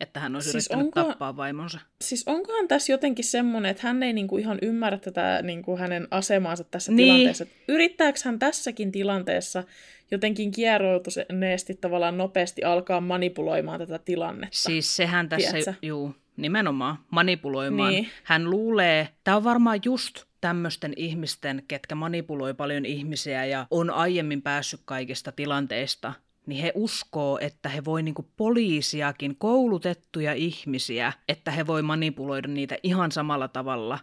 että 0.02 0.20
hän 0.20 0.36
olisi 0.36 0.52
Siis 0.52 0.66
yrittänyt 0.68 0.86
onko- 0.98 1.10
tappaa 1.10 1.38
vaimonsa. 1.38 1.80
Siis 2.02 2.24
onkohan 2.28 2.68
tässä 2.68 2.92
jotenkin 2.94 3.26
semmoinen, 3.26 3.72
että 3.72 3.88
hän 3.88 4.04
ei 4.04 4.14
niinku 4.14 4.38
ihan 4.38 4.58
ymmärrä 4.62 4.98
tätä 4.98 5.40
niinku 5.44 5.78
hänen 5.78 6.08
asemaansa 6.12 6.64
tässä 6.64 6.92
Niin. 6.92 7.06
tilanteessa. 7.14 7.44
Et 7.44 7.50
Yrittääkö 7.68 8.20
hän 8.26 8.40
tässäkin 8.40 8.92
tilanteessa 8.92 9.64
jotenkin 10.12 10.52
kieroutuneesti 10.52 11.76
tavallaan 11.82 12.18
nopeasti 12.18 12.64
alkaa 12.64 13.02
manipuloimaan 13.02 13.80
tätä 13.80 14.00
tilannetta? 14.00 14.58
Siis 14.58 14.96
sehän 14.96 15.30
tässä, 15.30 15.52
Tiedätkö? 15.52 15.74
juu, 15.88 16.16
nimenomaan 16.38 16.98
manipuloimaan. 17.12 17.92
Niin. 17.94 18.10
Hän 18.24 18.50
luulee, 18.50 19.08
tämä 19.24 19.38
on 19.38 19.44
varmaan 19.44 19.80
just 19.86 20.24
tämmöisten 20.42 20.94
ihmisten, 20.96 21.64
ketkä 21.68 21.96
manipuloi 21.96 22.54
paljon 22.54 22.86
ihmisiä 22.86 23.46
ja 23.46 23.68
on 23.72 23.90
aiemmin 23.90 24.42
päässyt 24.42 24.82
kaikista 24.86 25.32
tilanteista, 25.32 26.14
niin 26.46 26.62
he 26.62 26.72
uskoo, 26.76 27.40
että 27.42 27.70
he 27.70 27.86
voi 27.86 28.04
niinku 28.04 28.30
poliisiakin, 28.38 29.36
koulutettuja 29.36 30.34
ihmisiä, 30.34 31.14
että 31.28 31.52
he 31.52 31.68
voi 31.68 31.82
manipuloida 31.82 32.48
niitä 32.48 32.78
ihan 32.84 33.12
samalla 33.12 33.48
tavalla 33.48 34.00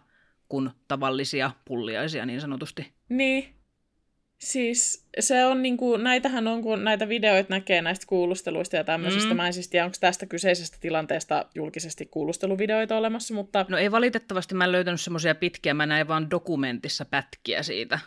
kuin 0.49 0.69
tavallisia 0.87 1.51
pulliaisia 1.65 2.25
niin 2.25 2.41
sanotusti. 2.41 2.93
Niin. 3.09 3.59
Siis 4.37 5.07
se 5.19 5.45
on 5.45 5.61
niinku, 5.61 5.97
näitähän 5.97 6.47
on, 6.47 6.61
kun 6.61 6.83
näitä 6.83 7.09
videoita 7.09 7.53
näkee 7.53 7.81
näistä 7.81 8.05
kuulusteluista 8.07 8.75
ja 8.75 8.83
tämmöisistä. 8.83 9.29
Mm. 9.29 9.35
Mä 9.35 9.47
en 9.47 9.53
siis 9.53 9.67
tiedä, 9.67 9.85
onko 9.85 9.97
tästä 9.99 10.25
kyseisestä 10.25 10.77
tilanteesta 10.81 11.45
julkisesti 11.55 12.05
kuulusteluvideoita 12.05 12.97
olemassa, 12.97 13.33
mutta 13.33 13.65
No 13.69 13.77
ei 13.77 13.91
valitettavasti, 13.91 14.55
mä 14.55 14.63
en 14.63 14.71
löytänyt 14.71 15.01
semmoisia 15.01 15.35
pitkiä, 15.35 15.73
mä 15.73 15.85
näin 15.85 16.07
vaan 16.07 16.29
dokumentissa 16.31 17.05
pätkiä 17.05 17.63
siitä 17.63 17.99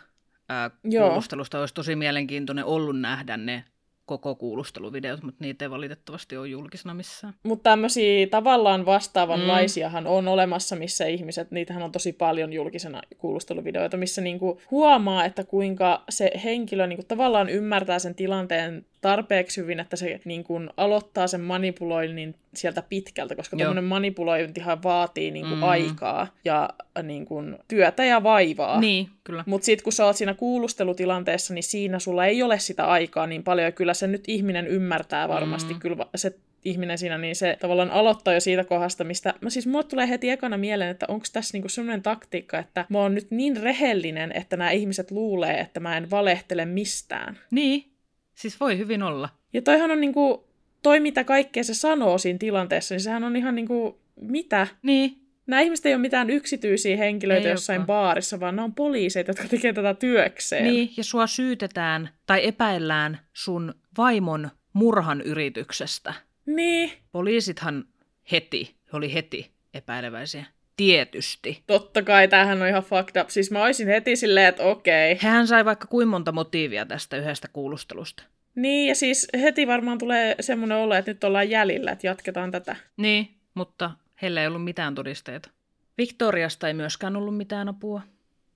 ää, 0.49 0.71
Joo. 0.83 1.07
kuulustelusta. 1.07 1.59
Olisi 1.59 1.73
tosi 1.73 1.95
mielenkiintoinen 1.95 2.65
ollut 2.65 2.99
nähdä 2.99 3.37
ne 3.37 3.63
koko 4.05 4.35
kuulusteluvideot, 4.35 5.23
mutta 5.23 5.43
niitä 5.43 5.65
ei 5.65 5.69
valitettavasti 5.69 6.37
ole 6.37 6.47
julkisena 6.47 6.93
missään. 6.93 7.33
Mutta 7.43 7.69
tämmöisiä 7.69 8.27
tavallaan 8.27 8.85
vastaavanlaisiahan 8.85 10.07
on 10.07 10.27
olemassa, 10.27 10.75
missä 10.75 11.05
ihmiset, 11.05 11.51
niitähän 11.51 11.83
on 11.83 11.91
tosi 11.91 12.13
paljon 12.13 12.53
julkisena 12.53 13.01
kuulusteluvideoita, 13.17 13.97
missä 13.97 14.21
niinku 14.21 14.61
huomaa, 14.71 15.25
että 15.25 15.43
kuinka 15.43 16.03
se 16.09 16.31
henkilö 16.43 16.87
niinku 16.87 17.05
tavallaan 17.07 17.49
ymmärtää 17.49 17.99
sen 17.99 18.15
tilanteen 18.15 18.85
tarpeeksi 19.03 19.61
hyvin, 19.61 19.79
että 19.79 19.95
se 19.95 20.19
niinku 20.25 20.61
aloittaa 20.77 21.27
sen 21.27 21.41
manipuloinnin 21.41 22.35
sieltä 22.55 22.83
pitkältä, 22.89 23.35
koska 23.35 23.57
tuommoinen 23.57 23.83
manipulointihan 23.83 24.83
vaatii 24.83 25.31
niinku 25.31 25.55
Mm. 25.55 25.63
aikaa 25.63 26.27
ja 26.45 26.69
niinku 27.03 27.43
työtä 27.67 28.05
ja 28.05 28.23
vaivaa. 28.23 28.79
Niin, 28.79 29.09
kyllä. 29.23 29.43
Mutta 29.47 29.65
sitten 29.65 29.83
kun 29.83 29.93
sä 29.93 30.05
oot 30.05 30.15
siinä 30.15 30.33
kuulustelutilanteessa, 30.33 31.53
niin 31.53 31.63
siinä 31.63 31.99
sulla 31.99 32.25
ei 32.25 32.43
ole 32.43 32.59
sitä 32.59 32.85
aikaa 32.85 33.27
niin 33.27 33.43
paljon. 33.43 33.65
Ja 33.65 33.71
kyllä 33.71 33.93
se 33.93 34.07
nyt 34.07 34.23
ihminen 34.27 34.67
ymmärtää 34.67 35.27
varmasti. 35.27 35.73
Mm. 35.73 35.79
Kyllä 35.79 36.05
se 36.15 36.35
ihminen 36.65 36.97
siinä, 36.97 37.17
niin 37.17 37.35
se 37.35 37.57
tavallaan 37.59 37.91
aloittaa 37.91 38.33
jo 38.33 38.39
siitä 38.39 38.63
kohdasta, 38.63 39.03
mistä... 39.03 39.33
Mä 39.41 39.49
siis 39.49 39.67
mulle 39.67 39.83
tulee 39.83 40.09
heti 40.09 40.29
ekana 40.29 40.57
mieleen, 40.57 40.89
että 40.89 41.05
onko 41.09 41.25
tässä 41.33 41.55
niinku 41.55 41.69
semmoinen 41.69 42.01
taktiikka, 42.01 42.59
että 42.59 42.85
mä 42.89 42.97
oon 42.97 43.15
nyt 43.15 43.31
niin 43.31 43.57
rehellinen, 43.57 44.31
että 44.31 44.57
nämä 44.57 44.71
ihmiset 44.71 45.11
luulee, 45.11 45.59
että 45.59 45.79
mä 45.79 45.97
en 45.97 46.09
valehtele 46.09 46.65
mistään. 46.65 47.37
Niin, 47.51 47.92
siis 48.35 48.59
voi 48.59 48.77
hyvin 48.77 49.03
olla. 49.03 49.29
Ja 49.53 49.61
toihan 49.61 49.91
on 49.91 50.01
niinku... 50.01 50.47
Toi, 50.81 50.99
mitä 50.99 51.23
kaikkea 51.23 51.63
se 51.63 51.73
sanoo 51.73 52.17
siinä 52.17 52.39
tilanteessa, 52.39 52.95
niin 52.95 53.01
sehän 53.01 53.23
on 53.23 53.35
ihan 53.35 53.55
niinku... 53.55 53.99
Mitä? 54.21 54.67
Niin, 54.81 55.23
Nämä 55.47 55.61
ihmiset 55.61 55.85
ei 55.85 55.93
ole 55.93 56.01
mitään 56.01 56.29
yksityisiä 56.29 56.97
henkilöitä 56.97 57.47
Ei 57.47 57.53
jossain 57.53 57.79
olekaan. 57.79 57.87
baarissa, 57.87 58.39
vaan 58.39 58.55
ne 58.55 58.61
on 58.61 58.73
poliiseita, 58.73 59.29
jotka 59.29 59.47
tekevät 59.47 59.75
tätä 59.75 59.93
työkseen. 59.93 60.63
Niin, 60.63 60.93
ja 60.97 61.03
sua 61.03 61.27
syytetään 61.27 62.09
tai 62.25 62.47
epäillään 62.47 63.19
sun 63.33 63.73
vaimon 63.97 64.49
murhan 64.73 65.21
yrityksestä. 65.21 66.13
Niin, 66.45 66.91
Poliisithan 67.11 67.85
heti, 68.31 68.75
oli 68.93 69.13
heti 69.13 69.51
epäileväisiä. 69.73 70.45
Tietysti. 70.77 71.63
totta 71.67 72.01
kai 72.01 72.27
tämähän 72.27 72.61
on 72.61 72.67
ihan 72.67 72.83
fucked 72.83 73.21
up. 73.21 73.29
Siis 73.29 73.51
mä 73.51 73.63
olisin 73.63 73.87
heti 73.87 74.15
silleen, 74.15 74.47
että 74.47 74.63
okei. 74.63 75.19
Hehän 75.23 75.47
sai 75.47 75.65
vaikka 75.65 75.87
kuin 75.87 76.07
monta 76.07 76.31
motiivia 76.31 76.85
tästä 76.85 77.17
yhdestä 77.17 77.47
kuulustelusta. 77.53 78.23
Niin, 78.55 78.87
ja 78.87 78.95
siis 78.95 79.27
heti 79.41 79.67
varmaan 79.67 79.97
tulee 79.97 80.35
semmoinen 80.39 80.77
olo, 80.77 80.95
että 80.95 81.11
nyt 81.11 81.23
ollaan 81.23 81.49
jäljillä, 81.49 81.91
että 81.91 82.07
jatketaan 82.07 82.51
tätä. 82.51 82.75
Niin, 82.97 83.37
mutta 83.53 83.91
heillä 84.21 84.41
ei 84.41 84.47
ollut 84.47 84.63
mitään 84.63 84.95
todisteita. 84.95 85.49
Victoriasta 85.97 86.67
ei 86.67 86.73
myöskään 86.73 87.15
ollut 87.15 87.37
mitään 87.37 87.69
apua. 87.69 88.01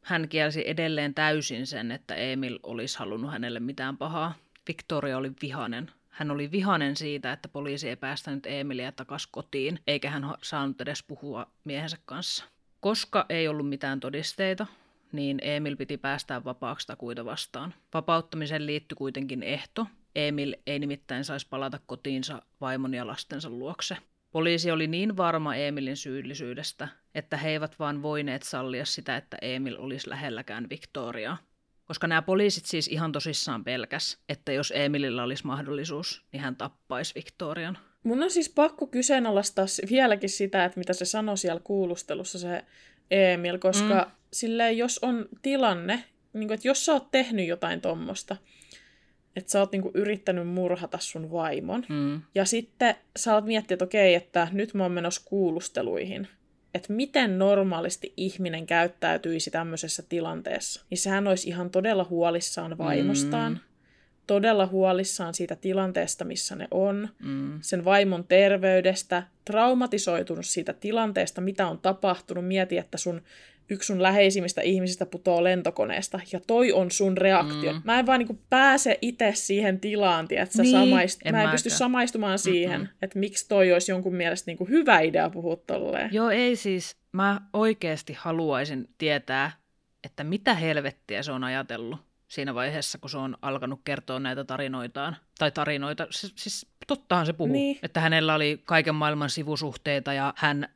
Hän 0.02 0.30
kielsi 0.30 0.64
edelleen 0.70 1.14
täysin 1.14 1.68
sen, 1.68 1.92
että 1.92 2.16
Emil 2.16 2.60
olisi 2.64 3.00
halunnut 3.00 3.32
hänelle 3.32 3.60
mitään 3.60 3.98
pahaa. 3.98 4.34
Victoria 4.68 5.18
oli 5.18 5.32
vihanen. 5.42 5.92
Hän 6.18 6.32
oli 6.32 6.52
vihanen 6.52 6.96
siitä, 6.96 7.32
että 7.32 7.48
poliisi 7.48 7.90
ei 7.90 7.96
päästänyt 7.96 8.46
Emilia 8.46 8.92
takaisin 8.92 9.30
kotiin, 9.32 9.80
eikä 9.88 10.10
hän 10.10 10.36
saanut 10.44 10.82
edes 10.82 11.04
puhua 11.04 11.52
miehensä 11.64 11.98
kanssa. 12.06 12.46
Koska 12.80 13.26
ei 13.30 13.48
ollut 13.48 13.70
mitään 13.70 14.00
todisteita, 14.00 14.68
niin 15.12 15.40
Emil 15.42 15.76
piti 15.76 15.98
päästää 15.98 16.44
vapaaksi 16.44 16.88
takuita 16.88 17.26
vastaan. 17.26 17.74
Vapauttamiseen 17.94 18.66
liittyi 18.66 18.96
kuitenkin 18.96 19.44
ehto. 19.44 19.88
Emil 20.16 20.56
ei 20.68 20.80
nimittäin 20.80 21.24
saisi 21.24 21.48
palata 21.50 21.80
kotiinsa 21.86 22.42
vaimon 22.62 22.94
ja 22.94 23.08
lastensa 23.08 23.50
luokse. 23.50 23.98
Poliisi 24.32 24.72
oli 24.72 24.88
niin 24.88 25.18
varma 25.18 25.56
Emilin 25.56 25.98
syyllisyydestä, 25.98 26.88
että 27.16 27.38
he 27.38 27.50
eivät 27.50 27.80
vaan 27.80 28.02
voineet 28.02 28.44
sallia 28.44 28.86
sitä, 28.86 29.18
että 29.18 29.38
Emil 29.42 29.76
olisi 29.80 30.10
lähelläkään 30.10 30.70
Victoriaa. 30.70 31.38
Koska 31.88 32.08
nämä 32.08 32.22
poliisit 32.22 32.66
siis 32.66 32.88
ihan 32.88 33.12
tosissaan 33.12 33.64
pelkäs, 33.64 34.18
että 34.30 34.52
jos 34.52 34.74
Emilillä 34.76 35.24
olisi 35.24 35.46
mahdollisuus, 35.46 36.26
niin 36.32 36.42
hän 36.42 36.56
tappaisi 36.56 37.16
Victorian. 37.16 37.78
Mun 38.04 38.24
on 38.24 38.32
siis 38.32 38.50
pakko 38.50 38.88
kyseenalaistaa 38.88 39.66
vieläkin 39.90 40.30
sitä, 40.30 40.66
että 40.66 40.80
mitä 40.80 40.94
se 40.94 41.06
sanoi 41.06 41.38
siellä 41.38 41.62
kuulustelussa 41.64 42.40
se 42.40 42.64
Emil, 43.12 43.58
koska 43.58 44.04
mm. 44.06 44.12
silleen, 44.34 44.78
jos 44.78 45.00
on 45.02 45.26
tilanne, 45.42 46.04
niin 46.34 46.48
kuin, 46.48 46.56
että 46.56 46.68
jos 46.68 46.86
sä 46.86 46.94
oot 46.94 47.12
tehnyt 47.12 47.48
jotain 47.48 47.82
tommosta, 47.82 48.38
että 49.36 49.52
sä 49.52 49.60
oot 49.60 49.72
niin 49.72 49.82
kuin, 49.82 49.92
yrittänyt 49.96 50.48
murhata 50.48 50.98
sun 51.02 51.32
vaimon, 51.32 51.86
Mm. 51.90 52.22
ja 52.36 52.46
sitten 52.46 52.96
sä 53.18 53.34
oot 53.34 53.46
miettinyt, 53.46 53.72
että 53.82 53.86
okei, 53.86 54.16
että 54.16 54.48
nyt 54.52 54.74
mä 54.74 54.84
oon 54.84 54.92
menossa 54.92 55.22
kuulusteluihin, 55.26 56.28
että 56.78 56.94
miten 56.94 57.40
normaalisti 57.40 58.14
ihminen 58.18 58.66
käyttäytyisi 58.68 59.52
tämmöisessä 59.52 60.04
tilanteessa, 60.10 60.82
niin 60.90 60.98
sehän 60.98 61.28
olisi 61.28 61.50
ihan 61.50 61.70
todella 61.70 62.04
huolissaan 62.10 62.78
vaimostaan, 62.78 63.52
Mm. 63.54 63.60
todella 64.28 64.68
huolissaan 64.68 65.34
siitä 65.34 65.56
tilanteesta, 65.56 66.26
missä 66.26 66.56
ne 66.56 66.68
on, 66.72 67.10
Mm. 67.20 67.60
sen 67.62 67.86
vaimon 67.86 68.24
terveydestä, 68.24 69.24
traumatisoitunut 69.46 70.46
siitä 70.46 70.74
tilanteesta, 70.74 71.42
mitä 71.42 71.68
on 71.68 71.80
tapahtunut. 71.80 72.46
Mieti, 72.48 72.78
että 72.78 72.98
sun 72.98 73.22
yksi 73.70 73.88
sun 73.88 74.04
läheisimmistä 74.04 74.62
ihmisistä 74.62 75.06
putoaa 75.06 75.44
lentokoneesta, 75.44 76.20
ja 76.32 76.40
toi 76.48 76.72
on 76.74 76.92
sun 76.92 77.18
reaktio. 77.18 77.74
Mm. 77.74 77.82
Mä 77.84 78.00
en 78.00 78.06
vaan 78.06 78.20
niinku 78.20 78.40
pääse 78.50 78.98
itse 79.02 79.32
siihen 79.36 79.80
tilaan, 79.80 80.28
että 80.30 80.62
Niin, 80.62 80.72
samaist... 80.72 81.22
en 81.26 81.34
mä 81.34 81.38
en 81.38 81.44
mäkään. 81.44 81.52
pysty 81.52 81.70
samaistumaan 81.70 82.40
siihen, 82.40 82.82
Mm-mm. 82.82 82.94
että 83.02 83.20
miksi 83.20 83.48
toi 83.48 83.74
olisi 83.74 83.92
jonkun 83.92 84.16
mielestä 84.16 84.50
niinku 84.52 84.66
hyvä 84.66 85.00
idea 85.00 85.30
puhua 85.30 85.56
tolleen. 85.56 86.10
Joo, 86.14 86.30
ei 86.30 86.56
siis. 86.56 86.98
Mä 87.12 87.42
oikeasti 87.54 88.14
haluaisin 88.20 88.90
tietää, 88.98 89.52
että 90.04 90.24
mitä 90.24 90.54
helvettiä 90.54 91.24
se 91.24 91.32
on 91.32 91.44
ajatellut 91.44 92.00
siinä 92.28 92.56
vaiheessa, 92.56 92.98
kun 92.98 93.10
se 93.10 93.18
on 93.18 93.38
alkanut 93.42 93.82
kertoa 93.86 94.20
näitä 94.20 94.44
tarinoitaan. 94.44 95.16
Tai 95.40 95.52
tarinoita, 95.52 96.08
siis, 96.10 96.34
siis 96.36 96.66
tottahan 96.88 97.26
se 97.26 97.34
puhuu. 97.34 97.54
Niin. 97.54 97.80
Että 97.84 98.00
hänellä 98.00 98.36
oli 98.36 98.62
kaiken 98.66 98.96
maailman 98.96 99.30
sivusuhteita 99.30 100.14
ja 100.14 100.34
hän 100.38 100.70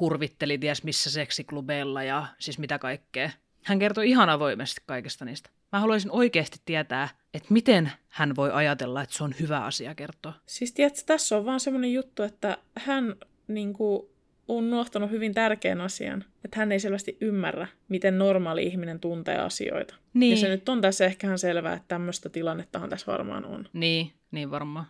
hurvitteli 0.00 0.58
ties 0.58 0.84
missä 0.84 1.10
seksiklubeilla 1.10 2.02
ja 2.02 2.26
siis 2.38 2.58
mitä 2.58 2.78
kaikkea. 2.78 3.30
Hän 3.62 3.78
kertoi 3.78 4.08
ihan 4.08 4.28
avoimesti 4.28 4.82
kaikesta 4.86 5.24
niistä. 5.24 5.50
Mä 5.72 5.80
haluaisin 5.80 6.10
oikeasti 6.10 6.58
tietää, 6.64 7.08
että 7.34 7.48
miten 7.50 7.92
hän 8.08 8.36
voi 8.36 8.50
ajatella, 8.52 9.02
että 9.02 9.16
se 9.16 9.24
on 9.24 9.34
hyvä 9.40 9.64
asia 9.64 9.94
kertoa. 9.94 10.32
Siis 10.46 10.72
tiedätkö, 10.72 11.00
tässä 11.06 11.36
on 11.36 11.44
vaan 11.44 11.60
semmoinen 11.60 11.92
juttu, 11.92 12.22
että 12.22 12.58
hän 12.78 13.16
niinku, 13.48 14.10
on 14.48 14.64
unohtanut 14.64 15.10
hyvin 15.10 15.34
tärkeän 15.34 15.80
asian. 15.80 16.24
Että 16.44 16.58
hän 16.58 16.72
ei 16.72 16.80
selvästi 16.80 17.16
ymmärrä, 17.20 17.66
miten 17.88 18.18
normaali 18.18 18.62
ihminen 18.66 19.00
tuntee 19.00 19.38
asioita. 19.38 19.94
Niin. 20.14 20.30
Ja 20.30 20.36
se 20.36 20.48
nyt 20.48 20.68
on 20.68 20.80
tässä 20.80 21.04
ehkä 21.04 21.26
ihan 21.26 21.38
selvää, 21.38 21.74
että 21.74 21.88
tämmöistä 21.88 22.28
tilannettahan 22.28 22.90
tässä 22.90 23.12
varmaan 23.12 23.44
on. 23.44 23.68
Niin, 23.72 24.12
niin 24.30 24.50
varmaan. 24.50 24.86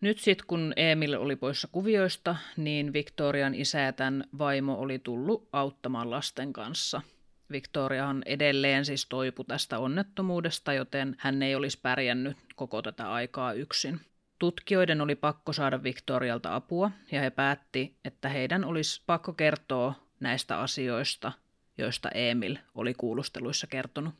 Nyt 0.00 0.18
sitten 0.18 0.46
kun 0.46 0.72
Emil 0.76 1.14
oli 1.14 1.36
poissa 1.36 1.68
kuvioista, 1.72 2.36
niin 2.56 2.92
Victorian 2.92 3.54
isä 3.54 3.80
ja 3.80 3.92
tämän 3.92 4.24
vaimo 4.38 4.78
oli 4.78 4.98
tullut 4.98 5.48
auttamaan 5.52 6.10
lasten 6.10 6.52
kanssa. 6.52 7.02
Victoriahan 7.50 8.22
edelleen 8.26 8.84
siis 8.84 9.06
toipu 9.08 9.44
tästä 9.44 9.78
onnettomuudesta, 9.78 10.72
joten 10.72 11.16
hän 11.18 11.42
ei 11.42 11.54
olisi 11.54 11.80
pärjännyt 11.82 12.36
koko 12.56 12.82
tätä 12.82 13.12
aikaa 13.12 13.52
yksin. 13.52 14.00
Tutkijoiden 14.38 15.00
oli 15.00 15.14
pakko 15.14 15.52
saada 15.52 15.82
Victorialta 15.82 16.54
apua, 16.54 16.90
ja 17.12 17.20
he 17.20 17.30
päätti, 17.30 17.96
että 18.04 18.28
heidän 18.28 18.64
olisi 18.64 19.02
pakko 19.06 19.32
kertoa 19.32 19.94
näistä 20.20 20.60
asioista, 20.60 21.32
joista 21.78 22.08
Emil 22.08 22.56
oli 22.74 22.94
kuulusteluissa 22.94 23.66
kertonut. 23.66 24.14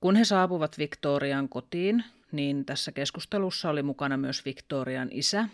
Kun 0.00 0.16
he 0.16 0.24
saapuvat 0.24 0.78
Victorian 0.78 1.48
kotiin, 1.48 2.04
niin 2.32 2.64
tässä 2.64 2.92
keskustelussa 2.92 3.70
oli 3.70 3.82
mukana 3.82 4.16
myös 4.16 4.44
Victorian 4.44 5.08
isä, 5.12 5.48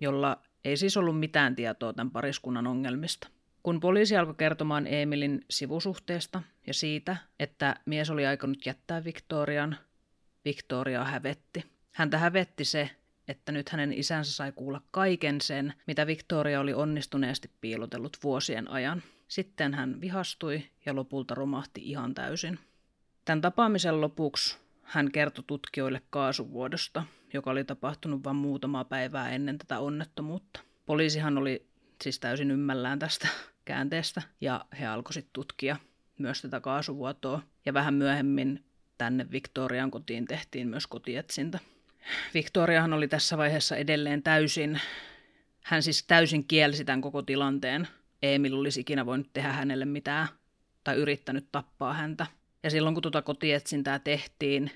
jolla 0.00 0.42
ei 0.64 0.76
siis 0.76 0.96
ollut 0.96 1.18
mitään 1.18 1.56
tietoa 1.56 1.92
tämän 1.92 2.10
pariskunnan 2.10 2.66
ongelmista. 2.66 3.28
Kun 3.62 3.80
poliisi 3.80 4.16
alkoi 4.16 4.34
kertomaan 4.38 4.86
Emilin 4.86 5.44
sivusuhteesta 5.50 6.42
ja 6.66 6.74
siitä, 6.74 7.16
että 7.40 7.76
mies 7.86 8.10
oli 8.10 8.26
aikonut 8.26 8.66
jättää 8.66 9.04
Victorian, 9.04 9.76
Victoria 10.44 11.04
hävetti. 11.04 11.64
Häntä 11.92 12.18
hävetti 12.18 12.64
se, 12.64 12.90
että 13.28 13.52
nyt 13.52 13.68
hänen 13.68 13.92
isänsä 13.92 14.32
sai 14.32 14.52
kuulla 14.52 14.82
kaiken 14.90 15.40
sen, 15.40 15.74
mitä 15.86 16.06
Victoria 16.06 16.60
oli 16.60 16.74
onnistuneesti 16.74 17.50
piilotellut 17.60 18.16
vuosien 18.22 18.70
ajan. 18.70 19.02
Sitten 19.28 19.74
hän 19.74 20.00
vihastui 20.00 20.62
ja 20.86 20.94
lopulta 20.94 21.34
romahti 21.34 21.80
ihan 21.84 22.14
täysin. 22.14 22.58
Tämän 23.24 23.40
tapaamisen 23.40 24.00
lopuksi 24.00 24.58
hän 24.86 25.12
kertoi 25.12 25.44
tutkijoille 25.46 26.02
kaasuvuodosta, 26.10 27.04
joka 27.32 27.50
oli 27.50 27.64
tapahtunut 27.64 28.24
vain 28.24 28.36
muutamaa 28.36 28.84
päivää 28.84 29.30
ennen 29.30 29.58
tätä 29.58 29.78
onnettomuutta. 29.78 30.60
Poliisihan 30.86 31.38
oli 31.38 31.66
siis 32.02 32.20
täysin 32.20 32.50
ymmällään 32.50 32.98
tästä 32.98 33.28
käänteestä 33.64 34.22
ja 34.40 34.64
he 34.80 34.86
alkoivat 34.86 35.26
tutkia 35.32 35.76
myös 36.18 36.42
tätä 36.42 36.60
kaasuvuotoa. 36.60 37.42
Ja 37.66 37.74
vähän 37.74 37.94
myöhemmin 37.94 38.64
tänne 38.98 39.26
Victorian 39.30 39.90
kotiin 39.90 40.24
tehtiin 40.24 40.68
myös 40.68 40.86
kotietsintä. 40.86 41.58
Victoriahan 42.34 42.92
oli 42.92 43.08
tässä 43.08 43.38
vaiheessa 43.38 43.76
edelleen 43.76 44.22
täysin, 44.22 44.80
hän 45.62 45.82
siis 45.82 46.04
täysin 46.06 46.44
kielsi 46.44 46.84
tämän 46.84 47.00
koko 47.00 47.22
tilanteen. 47.22 47.88
Emil 48.22 48.54
olisi 48.54 48.80
ikinä 48.80 49.06
voinut 49.06 49.32
tehdä 49.32 49.52
hänelle 49.52 49.84
mitään 49.84 50.28
tai 50.84 50.96
yrittänyt 50.96 51.46
tappaa 51.52 51.94
häntä. 51.94 52.26
Ja 52.62 52.70
silloin 52.70 52.94
kun 52.94 53.02
tuota 53.02 53.22
kotietsintää 53.22 53.98
tehtiin, 53.98 54.70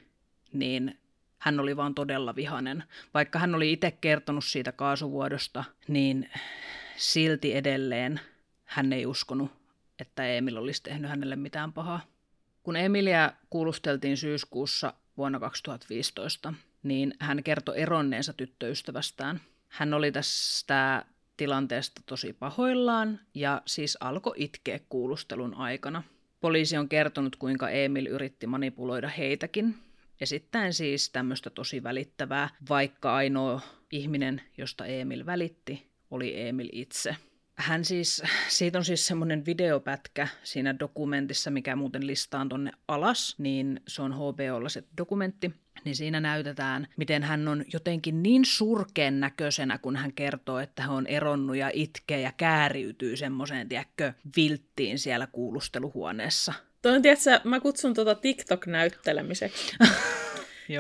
niin 0.53 0.99
hän 1.39 1.61
oli 1.61 1.76
vaan 1.76 1.95
todella 1.95 2.37
vihanen. 2.37 2.85
Vaikka 3.14 3.39
hän 3.39 3.55
oli 3.55 3.72
itse 3.72 3.91
kertonut 3.91 4.45
siitä 4.45 4.72
kaasuvuodosta, 4.72 5.64
niin 5.89 6.31
silti 6.97 7.57
edelleen 7.57 8.20
hän 8.64 8.93
ei 8.93 9.07
uskonut, 9.07 9.51
että 9.99 10.26
Emil 10.26 10.57
olisi 10.57 10.83
tehnyt 10.83 11.11
hänelle 11.11 11.37
mitään 11.37 11.72
pahaa. 11.72 12.01
Kun 12.62 12.76
Emilia 12.76 13.33
kuulusteltiin 13.51 14.16
syyskuussa 14.16 14.95
vuonna 15.16 15.41
2015, 15.41 16.55
niin 16.83 17.14
hän 17.20 17.43
kertoi 17.43 17.81
eronneensa 17.81 18.33
tyttöystävästään. 18.33 19.41
Hän 19.68 19.95
oli 19.95 20.12
tästä 20.12 21.05
tilanteesta 21.37 22.03
tosi 22.07 22.33
pahoillaan 22.33 23.20
ja 23.35 23.62
siis 23.66 23.99
alkoi 24.01 24.35
itkeä 24.37 24.81
kuulustelun 24.89 25.55
aikana. 25.55 26.03
Poliisi 26.41 26.76
on 26.76 26.88
kertonut, 26.88 27.36
kuinka 27.36 27.70
Emil 27.70 28.07
yritti 28.07 28.47
manipuloida 28.47 29.09
heitäkin, 29.09 29.74
esittäen 30.20 30.72
siis 30.72 31.11
tämmöistä 31.11 31.51
tosi 31.51 31.82
välittävää, 31.82 32.49
vaikka 32.68 33.14
ainoa 33.14 33.61
ihminen, 33.93 34.43
josta 34.59 34.86
Emil 34.86 35.26
välitti, 35.26 35.86
oli 36.11 36.41
Emil 36.41 36.68
itse. 36.72 37.16
hän 37.57 37.84
siis, 37.84 38.22
siitä 38.49 38.78
on 38.78 38.84
siis 38.84 39.07
semmoinen 39.07 39.47
videopätkä 39.47 40.28
siinä 40.43 40.78
dokumentissa, 40.78 41.51
mikä 41.51 41.76
muuten 41.76 42.07
listaan 42.07 42.49
tonne 42.49 42.72
alas, 42.88 43.34
niin 43.38 43.80
se 43.88 44.03
on 44.03 44.14
HBOlla 44.14 44.68
se 44.68 44.84
dokumentti. 44.99 45.55
Niin 45.85 45.97
siinä 45.97 46.21
näytetään, 46.21 46.87
miten 46.97 47.23
hän 47.23 47.49
on 47.49 47.64
jotenkin 47.73 48.23
niin 48.23 48.45
surkeen 48.45 49.21
näköisenä, 49.21 49.79
kun 49.79 49.97
hän 49.97 50.12
kertoo, 50.12 50.59
että 50.59 50.83
hän 50.83 50.91
on 50.91 51.07
eronnut 51.07 51.57
ja 51.57 51.71
itkee 51.73 52.21
ja 52.21 52.33
kääriytyy 52.37 53.16
semmoiseen, 53.16 53.68
tiedätkö, 53.68 54.12
vilttiin 54.37 54.99
siellä 54.99 55.27
kuulusteluhuoneessa. 55.27 56.53
Toi 56.83 56.93
on, 56.93 57.03
tiedätkö, 57.03 57.41
mä 57.45 57.61
kutsun 57.61 57.95
tuota 57.95 58.14
TikTok-näyttelemiseksi. 58.14 59.77
Joo. 59.81 59.91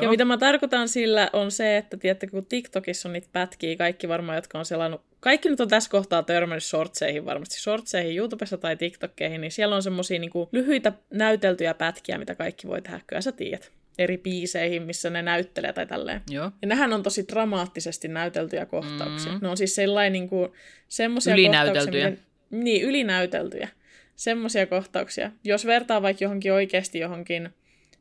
Ja 0.02 0.08
mitä 0.08 0.24
mä 0.24 0.38
tarkoitan 0.38 0.88
sillä 0.88 1.30
on 1.32 1.50
se, 1.50 1.76
että 1.76 1.96
tiedätte, 1.96 2.26
kun 2.26 2.46
TikTokissa 2.46 3.08
on 3.08 3.12
niitä 3.12 3.28
pätkiä, 3.32 3.76
kaikki 3.76 4.08
varmaan, 4.08 4.36
jotka 4.36 4.58
on 4.58 4.64
selannut, 4.64 5.02
kaikki 5.20 5.48
nyt 5.48 5.60
on 5.60 5.68
tässä 5.68 5.90
kohtaa 5.90 6.22
törmännyt 6.22 6.64
shortseihin 6.64 7.24
varmasti, 7.24 7.60
shortseihin 7.60 8.16
YouTubessa 8.16 8.58
tai 8.58 8.76
TikTokkeihin, 8.76 9.40
niin 9.40 9.52
siellä 9.52 9.76
on 9.76 9.82
semmosia 9.82 10.18
niin 10.18 10.30
lyhyitä 10.52 10.92
näyteltyjä 11.10 11.74
pätkiä, 11.74 12.18
mitä 12.18 12.34
kaikki 12.34 12.68
voi 12.68 12.82
tehdä, 12.82 13.00
kyllä 13.06 13.22
sä 13.22 13.32
tiedät 13.32 13.72
eri 13.98 14.18
biiseihin, 14.18 14.82
missä 14.82 15.10
ne 15.10 15.22
näyttelee 15.22 15.72
tai 15.72 15.86
tälleen. 15.86 16.20
Joo. 16.30 16.50
Ja 16.62 16.68
nehän 16.68 16.92
on 16.92 17.02
tosi 17.02 17.24
dramaattisesti 17.28 18.08
näyteltyjä 18.08 18.66
kohtauksia. 18.66 19.32
Mm. 19.32 19.38
Ne 19.42 19.48
on 19.48 19.56
siis 19.56 19.74
sellainen 19.74 20.12
niin 20.12 20.28
kuin, 20.28 20.52
semmoisia 20.88 21.34
Ylinäyteltyjä. 21.34 22.06
kohtauksia, 22.10 22.10
miten, 22.50 22.64
niin, 22.64 22.82
ylinäyteltyjä. 22.82 23.68
Semmoisia 24.16 24.66
kohtauksia. 24.66 25.30
Jos 25.44 25.66
vertaa 25.66 26.02
vaikka 26.02 26.24
johonkin 26.24 26.52
oikeasti 26.52 26.98
johonkin 26.98 27.48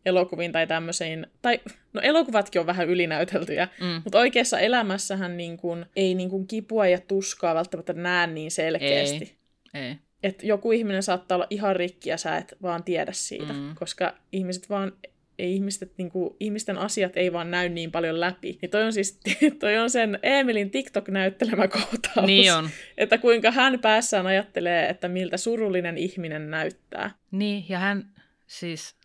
elokuviin 0.06 0.52
tai 0.52 0.68
tämmöisiin, 0.68 1.28
tai 1.42 1.60
no 1.94 2.02
elokuvatkin 2.02 2.60
on 2.60 2.66
vähän 2.68 2.88
ylinäyteltyjä, 2.90 3.68
Mm. 3.82 4.02
mutta 4.04 4.20
oikeassa 4.20 4.60
elämässähän 4.60 5.38
niin 5.38 5.58
kuin, 5.58 5.86
ei 5.96 6.16
niin 6.16 6.30
kuin 6.30 6.48
kipua 6.48 6.88
ja 6.88 7.00
tuskaa 7.00 7.56
välttämättä 7.56 7.94
näe 7.94 8.28
niin 8.28 8.52
selkeästi. 8.52 9.38
Ei. 9.74 9.96
Että 10.24 10.46
joku 10.46 10.72
ihminen 10.72 11.04
saattaa 11.04 11.36
olla 11.36 11.48
ihan 11.50 11.76
rikki 11.76 12.10
ja 12.10 12.18
sä 12.18 12.38
et 12.38 12.56
vaan 12.62 12.84
tiedä 12.84 13.12
siitä, 13.12 13.54
Mm. 13.54 13.76
koska 13.76 14.14
ihmiset 14.32 14.70
vaan 14.70 14.92
ei 15.40 15.54
ihmiset, 15.54 15.92
niin 15.98 16.10
kuin, 16.12 16.36
ihmisten 16.40 16.78
asiat 16.78 17.18
ei 17.18 17.34
vaan 17.34 17.52
näy 17.52 17.70
niin 17.70 17.92
paljon 17.92 18.20
läpi. 18.20 18.58
Niin 18.62 18.70
toi 18.70 18.84
on 18.84 18.94
siis 18.94 19.20
toi 19.60 19.78
on 19.78 19.90
sen 19.90 20.20
Emilin 20.24 20.72
TikTok-näyttelemä 20.72 21.68
kohtaus. 21.68 22.28
Niin 22.28 22.54
on. 22.54 22.70
Että 22.98 23.18
kuinka 23.18 23.52
hän 23.52 23.80
päässään 23.80 24.28
ajattelee, 24.28 24.90
että 24.90 25.08
miltä 25.08 25.38
surullinen 25.38 25.98
ihminen 25.98 26.52
näyttää. 26.52 27.12
Niin, 27.32 27.66
ja 27.70 27.80
hän 27.80 28.06
siis, 28.48 28.96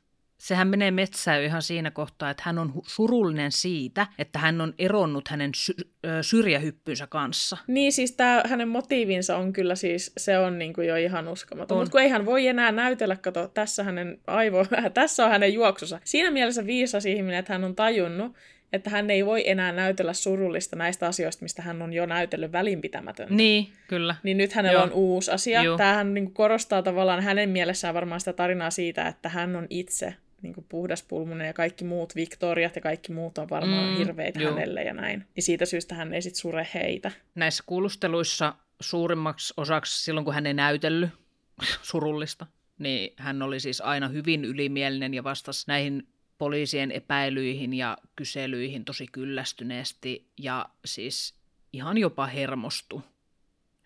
sehän 0.45 0.69
menee 0.69 0.91
metsään 0.91 1.43
ihan 1.43 1.63
siinä 1.63 1.91
kohtaa, 1.91 2.31
että 2.31 2.43
hän 2.47 2.59
on 2.59 2.73
surullinen 2.87 3.53
siitä, 3.53 4.07
että 4.19 4.39
hän 4.39 4.61
on 4.61 4.75
eronnut 4.79 5.29
hänen 5.29 5.51
sy- 5.55 5.75
syrjähyppynsä 6.23 7.07
kanssa. 7.07 7.57
Niin 7.67 7.93
siis 7.93 8.13
tää, 8.13 8.43
hänen 8.49 8.69
motiivinsa 8.69 9.37
on 9.37 9.53
kyllä 9.53 9.75
siis, 9.75 10.13
se 10.17 10.39
on 10.39 10.59
niinku 10.59 10.81
jo 10.81 10.97
ihan 10.97 11.29
uskomaton. 11.29 11.79
On. 11.79 11.83
Mutta 11.83 11.93
kun 11.93 12.01
ei 12.01 12.09
hän 12.09 12.27
voi 12.27 12.47
enää 12.47 12.73
näytellä, 12.73 13.17
kato, 13.17 13.49
tässä 13.49 13.85
hänen 13.85 14.19
aivo, 14.27 14.67
tässä 14.95 15.25
on 15.25 15.31
hänen 15.31 15.55
juoksussa. 15.55 16.01
Siinä 16.05 16.31
mielessä 16.31 16.67
viisas 16.67 17.07
ihminen, 17.07 17.39
että 17.39 17.53
hän 17.53 17.65
on 17.65 17.75
tajunnut, 17.75 18.37
että 18.73 18.91
hän 18.91 19.11
ei 19.11 19.27
voi 19.27 19.51
enää 19.51 19.73
näytellä 19.73 20.13
surullista 20.13 20.77
näistä 20.77 21.07
asioista, 21.07 21.43
mistä 21.43 21.63
hän 21.63 21.83
on 21.83 21.93
jo 21.93 22.07
näytellyt 22.07 22.53
välinpitämätön. 22.53 23.29
Niin, 23.31 23.73
kyllä. 23.89 24.17
Niin 24.23 24.37
nyt 24.37 24.53
hänellä 24.53 24.79
Joo. 24.79 24.83
on 24.83 24.93
uusi 24.93 25.31
asia. 25.31 25.63
Joo. 25.63 25.77
Tämähän 25.77 26.15
niin 26.15 26.35
korostaa 26.35 26.83
tavallaan 26.83 27.23
hänen 27.23 27.49
mielessään 27.51 27.95
varmaan 27.95 28.21
sitä 28.21 28.33
tarinaa 28.33 28.71
siitä, 28.71 29.09
että 29.09 29.29
hän 29.29 29.57
on 29.57 29.67
itse 29.71 30.15
niin 30.45 30.67
puhdaspulmunen 30.69 31.47
ja 31.47 31.53
kaikki 31.53 31.85
muut 31.85 32.15
Victoriat 32.15 32.77
ja 32.77 32.83
kaikki 32.83 33.13
muut 33.13 33.39
on 33.39 33.51
varmaan 33.51 33.91
Mm, 33.91 33.97
hirveitä 33.99 34.41
joo. 34.41 34.53
hänelle 34.55 34.83
ja 34.83 34.95
näin. 34.95 35.27
Niin 35.37 35.45
siitä 35.45 35.67
syystä 35.67 35.95
hän 35.95 36.15
ei 36.15 36.23
sit 36.23 36.35
sure 36.35 36.69
heitä. 36.75 37.11
Näissä 37.35 37.65
kuulusteluissa 37.67 38.55
suurimmaksi 38.81 39.55
osaksi 39.57 40.05
silloin, 40.05 40.25
kun 40.25 40.35
hän 40.35 40.47
ei 40.47 40.55
näytellyt 40.55 41.11
surullista, 41.83 42.47
niin 42.79 43.13
hän 43.17 43.43
oli 43.43 43.61
siis 43.61 43.81
aina 43.81 44.09
hyvin 44.09 44.45
ylimielinen 44.45 45.15
ja 45.15 45.25
vastasi 45.25 45.65
näihin 45.69 46.09
poliisien 46.39 46.93
epäilyihin 46.93 47.75
ja 47.75 47.99
kyselyihin 48.17 48.85
tosi 48.85 49.07
kyllästyneesti 49.13 50.29
ja 50.39 50.67
siis 50.85 51.35
ihan 51.73 51.99
jopa 51.99 52.27
hermostu 52.27 53.03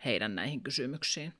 heidän 0.05 0.35
näihin 0.35 0.61
kysymyksiin. 0.63 1.33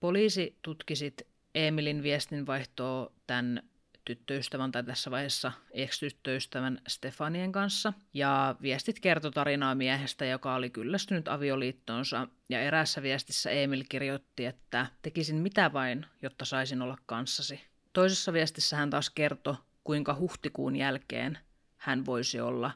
Poliisi 0.00 0.56
tutki 0.62 0.96
sit 0.96 1.22
Emilin 1.54 2.02
viestinvaihtoa 2.02 3.12
tämän 3.26 3.62
tyttöystävän 4.04 4.72
tai 4.72 4.84
tässä 4.84 5.10
vaiheessa 5.10 5.52
ex-tyttöystävän 5.70 6.78
Stefanien 6.88 7.52
kanssa. 7.52 7.92
Ja 8.14 8.56
viestit 8.62 9.00
kertoi 9.00 9.30
tarinaa 9.30 9.74
miehestä, 9.74 10.24
joka 10.24 10.54
oli 10.54 10.70
kyllästynyt 10.70 11.28
avioliittoonsa. 11.28 12.28
Ja 12.48 12.60
eräässä 12.60 13.02
viestissä 13.02 13.50
Emil 13.50 13.84
kirjoitti, 13.88 14.46
että 14.46 14.86
tekisin 15.02 15.36
mitä 15.36 15.72
vain, 15.72 16.06
jotta 16.22 16.44
saisin 16.44 16.82
olla 16.82 16.98
kanssasi. 17.06 17.60
Toisessa 17.92 18.32
viestissä 18.32 18.76
hän 18.76 18.90
taas 18.90 19.10
kertoi, 19.10 19.54
kuinka 19.84 20.14
huhtikuun 20.14 20.76
jälkeen 20.76 21.38
hän 21.76 22.06
voisi 22.06 22.40
olla 22.40 22.70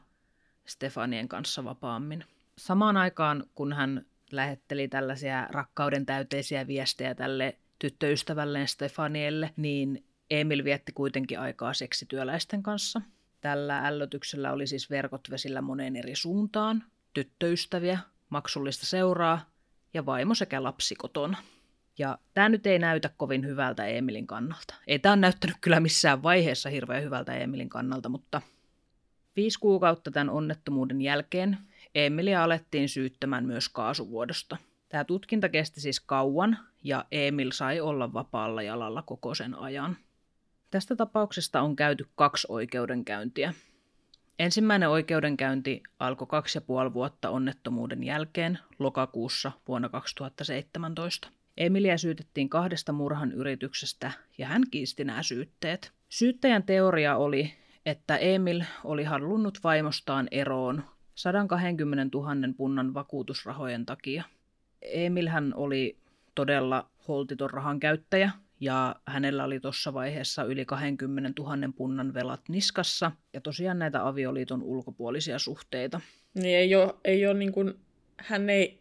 Stefanien 0.65 1.27
kanssa 1.27 1.63
vapaammin. 1.63 2.23
Samaan 2.57 2.97
aikaan, 2.97 3.43
kun 3.55 3.73
hän 3.73 4.05
lähetteli 4.31 4.87
tällaisia 4.87 5.47
rakkauden 5.49 6.05
täyteisiä 6.05 6.67
viestejä 6.67 7.15
tälle 7.15 7.57
tyttöystävälleen 7.79 8.67
Stefanielle, 8.67 9.53
niin 9.57 10.05
Emil 10.29 10.63
vietti 10.63 10.91
kuitenkin 10.91 11.39
aikaa 11.39 11.73
seksityöläisten 11.73 12.63
kanssa. 12.63 13.01
Tällä 13.41 13.87
ällötyksellä 13.87 14.51
oli 14.51 14.67
siis 14.67 14.89
verkot 14.89 15.29
vesillä 15.29 15.61
moneen 15.61 15.95
eri 15.95 16.15
suuntaan, 16.15 16.83
tyttöystäviä, 17.13 17.99
maksullista 18.29 18.85
seuraa 18.85 19.49
ja 19.93 20.05
vaimo 20.05 20.35
sekä 20.35 20.63
lapsi 20.63 20.95
kotona. 20.95 21.37
Ja 21.97 22.17
tämä 22.33 22.49
nyt 22.49 22.67
ei 22.67 22.79
näytä 22.79 23.09
kovin 23.17 23.45
hyvältä 23.45 23.85
Emilin 23.85 24.27
kannalta. 24.27 24.75
Ei 24.87 24.99
tämä 24.99 25.15
näyttänyt 25.15 25.57
kyllä 25.61 25.79
missään 25.79 26.23
vaiheessa 26.23 26.69
hirveän 26.69 27.03
hyvältä 27.03 27.33
Emilin 27.33 27.69
kannalta, 27.69 28.09
mutta 28.09 28.41
viisi 29.35 29.59
kuukautta 29.59 30.11
tämän 30.11 30.29
onnettomuuden 30.29 31.01
jälkeen 31.01 31.57
Emilia 31.95 32.43
alettiin 32.43 32.89
syyttämään 32.89 33.45
myös 33.45 33.69
kaasuvuodosta. 33.69 34.57
Tämä 34.89 35.03
tutkinta 35.03 35.49
kesti 35.49 35.81
siis 35.81 35.99
kauan 35.99 36.57
ja 36.83 37.05
Emil 37.11 37.51
sai 37.51 37.79
olla 37.79 38.13
vapaalla 38.13 38.61
jalalla 38.61 39.01
koko 39.01 39.35
sen 39.35 39.55
ajan. 39.55 39.97
Tästä 40.71 40.95
tapauksesta 40.95 41.61
on 41.61 41.75
käyty 41.75 42.05
kaksi 42.15 42.47
oikeudenkäyntiä. 42.49 43.53
Ensimmäinen 44.39 44.89
oikeudenkäynti 44.89 45.83
alkoi 45.99 46.27
kaksi 46.27 46.57
ja 46.57 46.61
puoli 46.61 46.93
vuotta 46.93 47.29
onnettomuuden 47.29 48.03
jälkeen 48.03 48.59
lokakuussa 48.79 49.51
vuonna 49.67 49.89
2017. 49.89 51.29
Emilia 51.57 51.97
syytettiin 51.97 52.49
kahdesta 52.49 52.91
murhan 52.91 53.31
yrityksestä 53.31 54.11
ja 54.37 54.47
hän 54.47 54.63
kiisti 54.71 55.03
nämä 55.03 55.23
syytteet. 55.23 55.91
Syyttäjän 56.09 56.63
teoria 56.63 57.17
oli, 57.17 57.53
että 57.85 58.17
Emil 58.17 58.63
oli 58.83 59.03
halunnut 59.03 59.59
vaimostaan 59.63 60.27
eroon 60.31 60.83
120 61.15 62.17
000 62.17 62.53
punnan 62.57 62.93
vakuutusrahojen 62.93 63.85
takia. 63.85 64.23
Emilhän 64.81 65.53
oli 65.55 65.97
todella 66.35 66.89
holtiton 67.07 67.49
rahan 67.49 67.79
käyttäjä 67.79 68.31
ja 68.59 68.95
hänellä 69.05 69.43
oli 69.43 69.59
tuossa 69.59 69.93
vaiheessa 69.93 70.43
yli 70.43 70.65
20 70.65 71.41
000 71.41 71.73
punnan 71.75 72.13
velat 72.13 72.41
niskassa 72.49 73.11
ja 73.33 73.41
tosiaan 73.41 73.79
näitä 73.79 74.07
avioliiton 74.07 74.63
ulkopuolisia 74.63 75.39
suhteita. 75.39 76.01
Niin 76.33 76.57
ei 76.57 76.75
ole, 76.75 76.93
ei 77.03 77.27
ole 77.27 77.39
niin 77.39 77.51
kuin, 77.51 77.73
hän 78.17 78.49
ei 78.49 78.79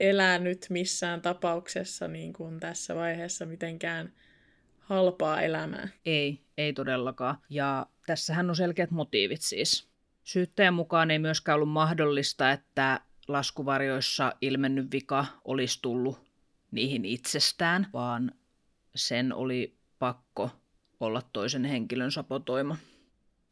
elänyt 0.00 0.66
missään 0.70 1.22
tapauksessa 1.22 2.08
niin 2.08 2.32
kuin 2.32 2.60
tässä 2.60 2.94
vaiheessa 2.94 3.46
mitenkään 3.46 4.12
halpaa 4.78 5.40
elämää. 5.40 5.88
Ei, 6.06 6.40
ei 6.58 6.72
todellakaan. 6.72 7.38
Ja 7.50 7.86
tässähän 8.06 8.50
on 8.50 8.56
selkeät 8.56 8.90
motiivit 8.90 9.42
siis. 9.42 9.88
Syyttäjän 10.24 10.74
mukaan 10.74 11.10
ei 11.10 11.18
myöskään 11.18 11.56
ollut 11.56 11.68
mahdollista, 11.68 12.52
että 12.52 13.00
laskuvarjoissa 13.28 14.32
ilmennyt 14.40 14.92
vika 14.92 15.26
olisi 15.44 15.78
tullut 15.82 16.30
niihin 16.70 17.04
itsestään, 17.04 17.86
vaan 17.92 18.32
sen 18.94 19.32
oli 19.32 19.74
pakko 19.98 20.50
olla 21.00 21.22
toisen 21.32 21.64
henkilön 21.64 22.12
sapotoima. 22.12 22.76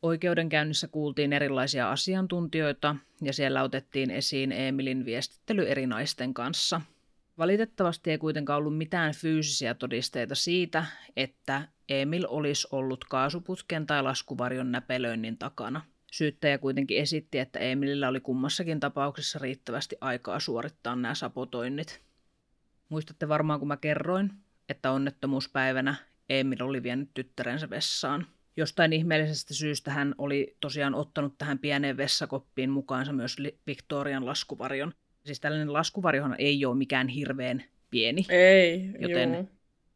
Oikeudenkäynnissä 0.03 0.89
kuultiin 0.89 1.33
erilaisia 1.33 1.91
asiantuntijoita 1.91 2.97
ja 3.23 3.33
siellä 3.33 3.63
otettiin 3.63 4.11
esiin 4.11 4.53
Emilin 4.53 5.05
viestittely 5.05 5.69
eri 5.69 5.87
naisten 5.87 6.35
kanssa. 6.35 6.81
Valitettavasti 7.39 8.11
ei 8.11 8.19
kuitenkaan 8.19 8.59
ollut 8.59 8.77
mitään 8.77 9.15
fyysisiä 9.15 9.75
todisteita 9.75 10.35
siitä, 10.35 10.87
että 11.17 11.69
Emil 11.89 12.27
olisi 12.29 12.69
ollut 12.73 13.05
kaasuputken 13.05 13.87
tai 13.87 14.03
laskuvarjon 14.03 14.73
näpelöinnin 14.73 15.39
takana. 15.39 15.81
Syyttäjä 16.13 16.59
kuitenkin 16.59 16.99
esitti, 16.99 17.39
että 17.39 17.59
Emilillä 17.59 18.09
oli 18.09 18.21
kummassakin 18.21 18.81
tapauksessa 18.81 19.39
riittävästi 19.39 19.97
aikaa 20.01 20.41
suorittaa 20.41 20.97
nämä 20.97 21.15
sapotoinnit. 21.15 22.01
Muistatte 22.89 23.29
varmaan, 23.29 23.59
kun 23.59 23.69
mä 23.69 23.77
kerroin, 23.77 24.31
että 24.69 24.91
onnettomuuspäivänä 24.91 25.95
Emil 26.29 26.59
oli 26.61 26.83
vienyt 26.83 27.11
tyttärensä 27.15 27.71
vessaan. 27.71 28.27
Jostain 28.57 28.93
ihmeellisestä 28.93 29.55
syystä 29.55 29.91
hän 29.91 30.15
oli 30.19 30.57
tosiaan 30.61 30.95
ottanut 30.95 31.39
tähän 31.39 31.59
pieneen 31.59 31.97
vessakoppiin 31.97 32.71
mukaansa 32.71 33.13
myös 33.13 33.37
Victorian 33.67 34.27
laskuvarjon. 34.27 34.93
Siis 35.25 35.41
tällainen 35.41 35.73
laskuvarjohan 35.73 36.35
ei 36.39 36.65
ole 36.65 36.77
mikään 36.77 37.09
hirveän 37.09 37.65
pieni. 37.91 38.27
Ei, 38.29 38.91
Joten 38.99 39.35
juu. 39.35 39.49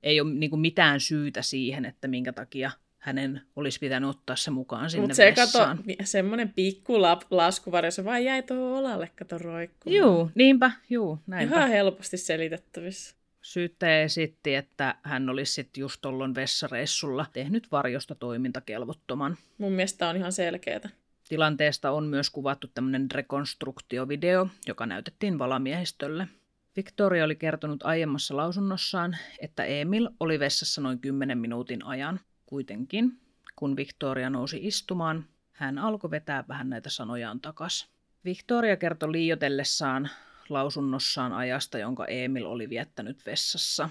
Ei 0.03 0.21
ole 0.21 0.33
niin 0.33 0.51
kuin 0.51 0.61
mitään 0.61 1.01
syytä 1.01 1.43
siihen, 1.43 1.85
että 1.85 2.09
minkä 2.09 2.33
takia 2.33 2.71
hänen 2.99 3.41
olisi 3.57 3.79
pitänyt 3.79 4.11
ottaa 4.11 4.37
se 4.37 4.51
mukaan 4.51 4.91
sinne 4.91 5.03
Mutta 5.03 5.15
se 5.15 5.35
vessaan. 5.37 5.77
kato, 5.77 5.93
semmoinen 6.05 6.53
pikku 6.53 6.93
lap- 6.99 7.27
laskuvarjo, 7.31 7.91
se 7.91 8.05
vaan 8.05 8.25
jäi 8.25 8.43
tuohon 8.43 8.79
olalle, 8.79 9.11
kato 9.19 9.39
roikkumaan. 9.39 9.97
Juu, 9.97 10.31
niinpä, 10.35 10.71
juu, 10.91 11.19
näinpä. 11.27 11.57
Ihan 11.57 11.71
helposti 11.71 12.17
selitettävissä. 12.17 13.17
Syyttäjä 13.43 14.03
esitti, 14.03 14.55
että 14.55 14.95
hän 15.03 15.29
olisi 15.29 15.53
sitten 15.53 15.81
just 15.81 16.01
tollon 16.01 16.35
vessareissulla 16.35 17.27
tehnyt 17.33 17.73
varjosta 17.73 18.15
toimintakelvottoman. 18.15 19.37
Mun 19.59 19.73
mielestä 19.73 20.09
on 20.09 20.17
ihan 20.17 20.33
selkeätä. 20.33 20.89
Tilanteesta 21.29 21.91
on 21.91 22.05
myös 22.05 22.31
kuvattu 22.31 22.69
tämmöinen 22.75 23.11
rekonstruktiovideo, 23.11 24.49
joka 24.67 24.87
näytettiin 24.87 25.39
valamiehistölle. 25.39 26.29
Victoria 26.77 27.25
oli 27.25 27.37
kertonut 27.37 27.83
aiemmassa 27.83 28.37
lausunnossaan, 28.37 29.17
että 29.41 29.65
Emil 29.65 30.09
oli 30.21 30.39
vessassa 30.39 30.81
noin 30.81 30.99
10 30.99 31.39
minuutin 31.39 31.85
ajan. 31.85 32.21
Kuitenkin, 32.47 33.21
kun 33.57 33.77
Victoria 33.77 34.31
nousi 34.31 34.59
istumaan, 34.63 35.25
hän 35.53 35.79
alkoi 35.79 36.11
vetää 36.11 36.45
vähän 36.49 36.71
näitä 36.71 36.91
sanojaan 36.91 37.41
takas. 37.41 37.89
Victoria 38.25 38.77
kertoi 38.77 39.13
liiotellessaan 39.13 40.11
lausunnossaan 40.53 41.33
ajasta, 41.33 41.79
jonka 41.79 42.07
Emil 42.07 42.47
oli 42.47 42.69
viettänyt 42.69 43.27
vessassa. 43.27 43.89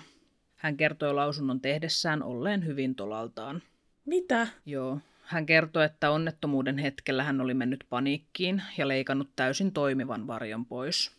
Hän 0.56 0.78
kertoi 0.78 1.14
lausunnon 1.14 1.62
tehdessään 1.62 2.24
olleen 2.24 2.66
hyvin 2.66 2.96
tolaltaan. 2.96 3.62
Mitä? 4.06 4.48
Joo. 4.66 5.00
Hän 5.24 5.46
kertoi, 5.46 5.86
että 5.86 6.12
onnettomuuden 6.12 6.78
hetkellä 6.78 7.24
hän 7.24 7.42
oli 7.42 7.54
mennyt 7.54 7.86
paniikkiin 7.90 8.62
ja 8.78 8.88
leikannut 8.88 9.30
täysin 9.36 9.74
toimivan 9.74 10.28
varjon 10.28 10.66
pois. 10.66 11.12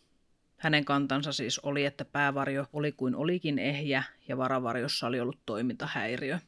Hänen 0.57 0.85
kantansa 0.85 1.33
siis 1.33 1.59
oli, 1.59 1.85
että 1.85 2.05
päävarjo 2.05 2.67
oli 2.73 2.93
kuin 2.93 3.15
olikin 3.15 3.59
ehjä 3.59 4.03
ja 4.29 4.37
varavarjossa 4.37 5.07
oli 5.07 5.21
ollut 5.21 5.39
toimintahäiriö. 5.47 6.39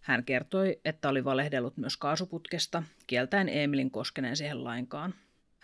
Hän 0.00 0.24
kertoi, 0.24 0.80
että 0.84 1.08
oli 1.08 1.24
valehdellut 1.24 1.76
myös 1.76 1.96
kaasuputkesta, 1.96 2.82
kieltäen 3.06 3.48
Emilin 3.48 3.90
koskeneen 3.90 4.36
siihen 4.36 4.64
lainkaan. 4.64 5.14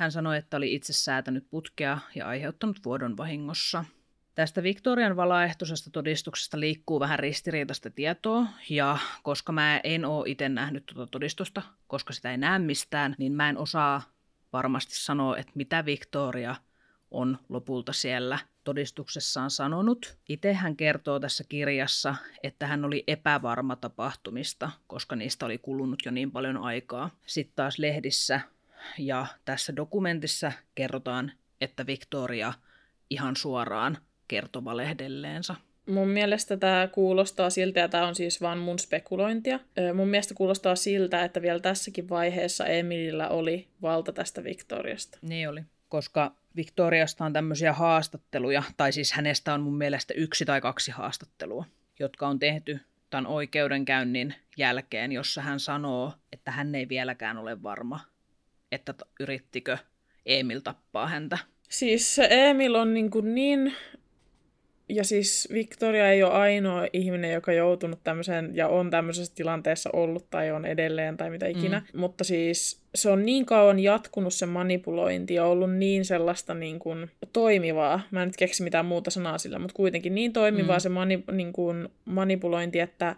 Hän 0.01 0.13
sanoi, 0.13 0.37
että 0.37 0.57
oli 0.57 0.75
itse 0.75 0.93
säätänyt 0.93 1.51
putkea 1.51 1.99
ja 2.15 2.29
aiheuttanut 2.29 2.81
vuodon 2.85 3.17
vahingossa. 3.17 3.85
Tästä 4.35 4.63
Victorian 4.63 5.17
valaehtoisesta 5.17 5.91
todistuksesta 5.91 6.61
liikkuu 6.61 7.01
vähän 7.01 7.19
ristiriitaista 7.19 7.91
tietoa, 7.91 8.47
ja 8.71 8.99
koska 9.23 9.53
mä 9.53 9.81
en 9.85 10.05
oo 10.05 10.25
itse 10.25 10.49
nähnyt 10.49 10.87
tuota 10.87 11.11
todistusta, 11.11 11.63
koska 11.87 12.13
sitä 12.13 12.31
ei 12.31 12.39
näe 12.39 12.59
mistään, 12.59 13.15
niin 13.19 13.33
mä 13.33 13.49
en 13.49 13.59
osaa 13.59 14.03
varmasti 14.53 14.95
sanoa, 14.95 15.37
että 15.37 15.53
mitä 15.55 15.85
Victoria 15.85 16.55
on 17.11 17.39
lopulta 17.49 17.93
siellä 17.93 18.39
todistuksessaan 18.65 19.51
sanonut. 19.51 20.19
Itse 20.29 20.53
hän 20.53 20.77
kertoo 20.77 21.21
tässä 21.21 21.45
kirjassa, 21.49 22.15
että 22.43 22.67
hän 22.67 22.85
oli 22.85 23.05
epävarma 23.07 23.77
tapahtumista, 23.77 24.71
koska 24.87 25.17
niistä 25.17 25.47
oli 25.47 25.59
kulunut 25.59 26.03
jo 26.05 26.11
niin 26.11 26.31
paljon 26.31 26.57
aikaa. 26.57 27.11
Sitten 27.27 27.57
taas 27.57 27.79
lehdissä 27.79 28.41
ja 28.99 29.27
tässä 29.45 29.77
dokumentissa 29.77 30.53
kerrotaan, 30.75 31.33
että 31.61 31.87
Victoria 31.87 32.53
ihan 33.11 33.37
suoraan 33.37 33.99
kertoi 34.29 34.65
valehdelleensä. 34.65 35.55
Mun 35.87 36.09
mielestä 36.09 36.57
tämä 36.57 36.89
kuulostaa 36.93 37.51
siltä, 37.51 37.81
ja 37.81 37.89
tämä 37.89 38.07
on 38.07 38.15
siis 38.15 38.41
vaan 38.41 38.59
mun 38.59 38.79
spekulointia. 38.79 39.61
Mun 39.95 40.09
mielestä 40.09 40.35
kuulostaa 40.35 40.77
siltä, 40.77 41.25
että 41.25 41.43
vielä 41.43 41.61
tässäkin 41.61 42.09
vaiheessa 42.09 42.67
Emilillä 42.67 43.29
oli 43.29 43.69
valta 43.83 44.13
tästä 44.13 44.45
Victoriasta. 44.45 45.19
Niin 45.23 45.49
oli. 45.49 45.63
Koska 45.89 46.35
Victoriasta 46.57 47.25
on 47.25 47.33
tämmöisiä 47.33 47.73
haastatteluja, 47.73 48.63
tai 48.77 48.93
siis 48.93 49.13
hänestä 49.13 49.55
on 49.55 49.61
mun 49.61 49.79
mielestä 49.79 50.15
yksi 50.15 50.45
tai 50.45 50.61
kaksi 50.61 50.91
haastattelua, 50.91 51.65
jotka 51.99 52.29
on 52.29 52.39
tehty 52.39 52.81
tämän 53.11 53.27
oikeudenkäynnin 53.27 54.35
jälkeen, 54.57 55.13
jossa 55.13 55.43
hän 55.43 55.61
sanoo, 55.61 56.13
että 56.33 56.51
hän 56.51 56.75
ei 56.75 56.89
vieläkään 56.89 57.39
ole 57.39 57.63
varma, 57.63 58.01
että 58.73 58.95
yrittikö 59.21 59.79
Emil 60.27 60.61
tappaa 60.61 61.07
häntä. 61.07 61.39
Siis 61.69 62.15
se 62.15 62.29
Emil 62.31 62.75
on 62.75 62.95
niin, 62.95 63.11
kuin 63.11 63.35
niin 63.35 63.73
ja 64.91 65.05
siis 65.05 65.49
Victoria 65.53 66.11
ei 66.11 66.23
ole 66.23 66.33
ainoa 66.33 66.87
ihminen, 66.93 67.33
joka 67.33 67.51
on 67.51 67.57
joutunut 67.57 68.01
tämmöiseen 68.05 68.51
ja 68.55 68.69
on 68.69 68.91
tämmöisessä 68.91 69.35
tilanteessa 69.35 69.91
ollut 69.93 70.31
tai 70.31 70.51
on 70.51 70.65
edelleen 70.65 71.17
tai 71.17 71.31
mitä 71.31 71.47
ikinä. 71.47 71.83
Mm. 71.93 72.01
Mutta 72.01 72.25
siis 72.25 72.83
se 72.95 73.11
on 73.11 73.27
niin 73.27 73.47
kauan 73.47 73.79
jatkunut 73.79 74.35
se 74.35 74.47
manipulointi 74.47 75.35
ja 75.35 75.45
ollut 75.45 75.73
niin 75.73 76.05
sellaista 76.05 76.55
niin 76.55 76.79
kuin 76.79 77.11
toimivaa. 77.33 78.01
Mä 78.11 78.23
en 78.23 78.29
nyt 78.29 78.37
keksi 78.37 78.63
mitään 78.63 78.87
muuta 78.87 79.11
sanaa 79.11 79.39
sillä, 79.39 79.59
mutta 79.59 79.75
kuitenkin 79.75 80.15
niin 80.15 80.33
toimivaa 80.33 80.77
mm. 80.77 80.81
se 80.81 80.89
mani, 80.89 81.25
niin 81.33 81.53
kuin 81.53 81.89
manipulointi, 82.05 82.81
että 82.81 83.17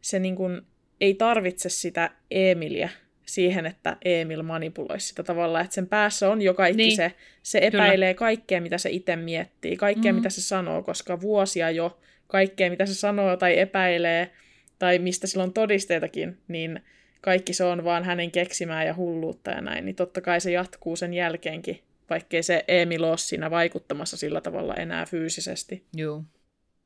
se 0.00 0.18
niin 0.18 0.36
kuin 0.36 0.62
ei 1.00 1.14
tarvitse 1.14 1.68
sitä 1.68 2.10
Emilia 2.30 2.88
siihen, 3.34 3.66
että 3.66 3.96
Emil 4.04 4.42
manipuloisi 4.42 5.06
sitä 5.06 5.22
tavallaan, 5.22 5.64
että 5.64 5.74
sen 5.74 5.86
päässä 5.86 6.30
on 6.30 6.42
jo 6.42 6.54
kaikki 6.54 6.82
Niin. 6.82 6.96
se, 6.96 7.12
se 7.42 7.58
epäilee 7.62 8.14
kaikkea, 8.14 8.60
mitä 8.60 8.78
se 8.78 8.90
itse 8.90 9.16
miettii, 9.16 9.76
kaikkea, 9.76 10.12
mm. 10.12 10.16
mitä 10.16 10.30
se 10.30 10.42
sanoo, 10.42 10.82
koska 10.82 11.20
vuosia 11.20 11.70
jo 11.70 12.00
kaikkea, 12.26 12.70
mitä 12.70 12.86
se 12.86 12.94
sanoo 12.94 13.36
tai 13.36 13.58
epäilee, 13.58 14.30
tai 14.78 14.98
mistä 14.98 15.26
sillä 15.26 15.44
on 15.44 15.52
todisteitakin, 15.52 16.38
niin 16.48 16.80
kaikki 17.20 17.52
se 17.52 17.64
on 17.64 17.84
vaan 17.84 18.04
hänen 18.04 18.30
keksimää 18.30 18.84
ja 18.84 18.94
hulluutta 18.94 19.50
ja 19.50 19.60
näin, 19.60 19.84
niin 19.84 19.96
totta 19.96 20.20
kai 20.20 20.40
se 20.40 20.50
jatkuu 20.50 20.96
sen 20.96 21.14
jälkeenkin, 21.14 21.80
vaikkei 22.10 22.42
se 22.42 22.64
Emil 22.68 23.04
ole 23.04 23.18
siinä 23.18 23.50
vaikuttamassa 23.50 24.16
sillä 24.16 24.40
tavalla 24.40 24.74
enää 24.74 25.06
fyysisesti. 25.06 25.84
Joo. 25.94 26.24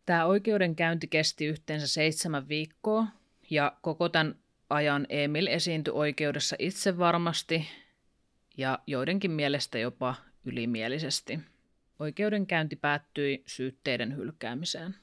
Tämä 0.06 0.26
oikeudenkäynti 0.26 1.06
kesti 1.06 1.46
yhteensä 1.46 1.88
seitsemän 1.88 2.48
viikkoa, 2.48 3.06
ja 3.50 3.72
koko 3.80 4.08
tämän 4.08 4.34
ajan 4.74 5.06
Emil 5.08 5.46
esiintyi 5.46 5.92
oikeudessa 5.94 6.56
itse 6.58 6.98
varmasti, 6.98 7.68
ja 8.56 8.78
joidenkin 8.86 9.30
mielestä 9.30 9.78
jopa 9.78 10.14
ylimielisesti. 10.44 11.40
Oikeudenkäynti 11.98 12.76
päättyi 12.76 13.42
syytteiden 13.46 14.16
hylkäämiseen. 14.16 14.94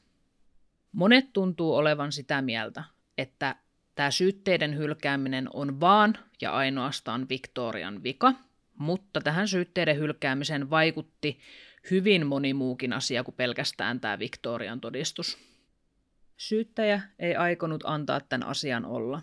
Monet 0.91 1.33
tuntuu 1.33 1.75
olevan 1.75 2.11
sitä 2.11 2.41
mieltä, 2.41 2.83
että 3.17 3.55
tämä 3.95 4.11
syytteiden 4.11 4.77
hylkääminen 4.77 5.47
on 5.53 5.79
vaan 5.79 6.17
ja 6.41 6.51
ainoastaan 6.51 7.29
Victorian 7.29 8.03
vika, 8.03 8.33
mutta 8.77 9.21
tähän 9.21 9.47
syytteiden 9.47 9.97
hylkäämiseen 9.97 10.69
vaikutti 10.69 11.39
hyvin 11.91 12.27
moni 12.27 12.53
muukin 12.53 12.93
asia 12.93 13.23
kuin 13.23 13.35
pelkästään 13.35 13.99
tämä 13.99 14.19
Victorian 14.19 14.81
todistus. 14.81 15.37
Syyttäjä 16.37 17.01
ei 17.19 17.35
aikonut 17.35 17.83
antaa 17.85 18.19
tämän 18.19 18.47
asian 18.47 18.85
olla. 18.85 19.21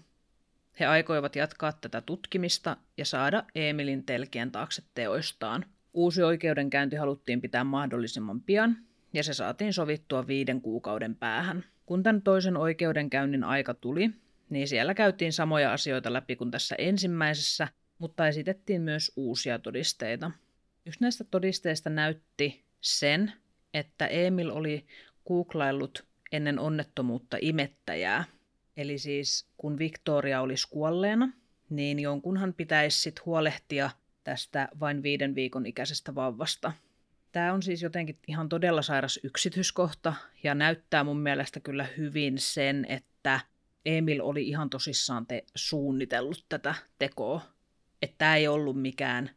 He 0.80 0.86
aikoivat 0.86 1.36
jatkaa 1.36 1.72
tätä 1.72 2.00
tutkimista 2.00 2.76
ja 2.96 3.04
saada 3.04 3.44
Emilin 3.54 4.04
telkien 4.04 4.50
taakse 4.50 4.82
teoistaan. 4.94 5.64
Uusi 5.92 6.22
oikeudenkäynti 6.22 6.96
haluttiin 6.96 7.40
pitää 7.40 7.64
mahdollisimman 7.64 8.40
pian, 8.40 8.76
ja 9.12 9.22
se 9.22 9.34
saatiin 9.34 9.72
sovittua 9.72 10.26
viiden 10.26 10.60
kuukauden 10.60 11.16
päähän. 11.16 11.64
Kun 11.86 12.02
tämän 12.02 12.22
toisen 12.22 12.56
oikeudenkäynnin 12.56 13.44
aika 13.44 13.74
tuli, 13.74 14.10
niin 14.50 14.68
siellä 14.68 14.94
käytiin 14.94 15.32
samoja 15.32 15.72
asioita 15.72 16.12
läpi 16.12 16.36
kuin 16.36 16.50
tässä 16.50 16.74
ensimmäisessä, 16.78 17.68
mutta 17.98 18.28
esitettiin 18.28 18.82
myös 18.82 19.12
uusia 19.16 19.58
todisteita. 19.58 20.30
Yksi 20.86 21.00
näistä 21.00 21.24
todisteista 21.24 21.90
näytti 21.90 22.64
sen, 22.80 23.32
että 23.74 24.06
Emil 24.06 24.50
oli 24.50 24.86
googlaillut 25.28 26.06
ennen 26.32 26.58
onnettomuutta 26.58 27.36
imettäjää. 27.40 28.24
Eli 28.78 28.98
siis 28.98 29.46
kun 29.56 29.78
Victoria 29.78 30.40
olisi 30.40 30.68
kuolleena, 30.70 31.32
niin 31.70 31.98
jonkunhan 31.98 32.54
pitäisi 32.54 33.00
sit 33.00 33.26
huolehtia 33.26 33.90
tästä 34.24 34.68
vain 34.80 35.02
viiden 35.02 35.34
viikon 35.34 35.66
ikäisestä 35.66 36.14
vauvasta. 36.14 36.72
Tämä 37.32 37.52
on 37.52 37.62
siis 37.62 37.82
jotenkin 37.82 38.18
ihan 38.28 38.48
todella 38.48 38.82
sairas 38.82 39.20
yksityiskohta 39.22 40.14
ja 40.42 40.54
näyttää 40.54 41.04
mun 41.04 41.20
mielestä 41.20 41.60
kyllä 41.60 41.86
hyvin 41.96 42.38
sen, 42.38 42.86
että 42.88 43.40
Emil 43.86 44.20
oli 44.22 44.48
ihan 44.48 44.70
tosissaan 44.70 45.26
te 45.26 45.44
suunnitellut 45.54 46.46
tätä 46.48 46.74
tekoa. 46.98 47.40
Että 48.02 48.14
tämä 48.18 48.36
ei 48.36 48.48
ollut 48.48 48.82
mikään, 48.82 49.30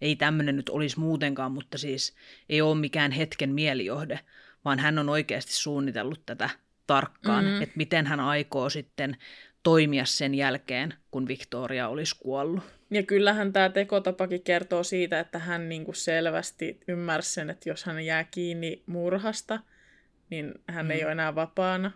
ei 0.00 0.16
tämmöinen 0.16 0.56
nyt 0.56 0.68
olisi 0.68 1.00
muutenkaan, 1.00 1.52
mutta 1.52 1.78
siis 1.78 2.14
ei 2.48 2.60
ole 2.60 2.80
mikään 2.80 3.12
hetken 3.12 3.50
mielijohde, 3.50 4.20
vaan 4.64 4.78
hän 4.78 4.98
on 4.98 5.08
oikeasti 5.08 5.52
suunnitellut 5.52 6.26
tätä 6.26 6.50
tarkkaan, 6.86 7.44
mm-hmm. 7.44 7.62
että 7.62 7.76
miten 7.76 8.06
hän 8.06 8.20
aikoo 8.20 8.70
sitten 8.70 9.16
toimia 9.62 10.04
sen 10.04 10.34
jälkeen, 10.34 10.94
kun 11.10 11.28
Victoria 11.28 11.88
olisi 11.88 12.16
kuollut. 12.18 12.62
Ja 12.90 13.02
kyllähän 13.02 13.52
tämä 13.52 13.68
tekotapakin 13.68 14.42
kertoo 14.42 14.82
siitä, 14.82 15.20
että 15.20 15.38
hän 15.38 15.68
niinku 15.68 15.92
selvästi 15.92 16.80
ymmärsi 16.88 17.32
sen, 17.32 17.50
että 17.50 17.68
jos 17.68 17.84
hän 17.84 18.06
jää 18.06 18.24
kiinni 18.24 18.82
murhasta, 18.86 19.60
niin 20.30 20.54
hän 20.68 20.86
mm. 20.86 20.90
ei 20.90 21.04
ole 21.04 21.12
enää 21.12 21.34
vapaana. 21.34 21.90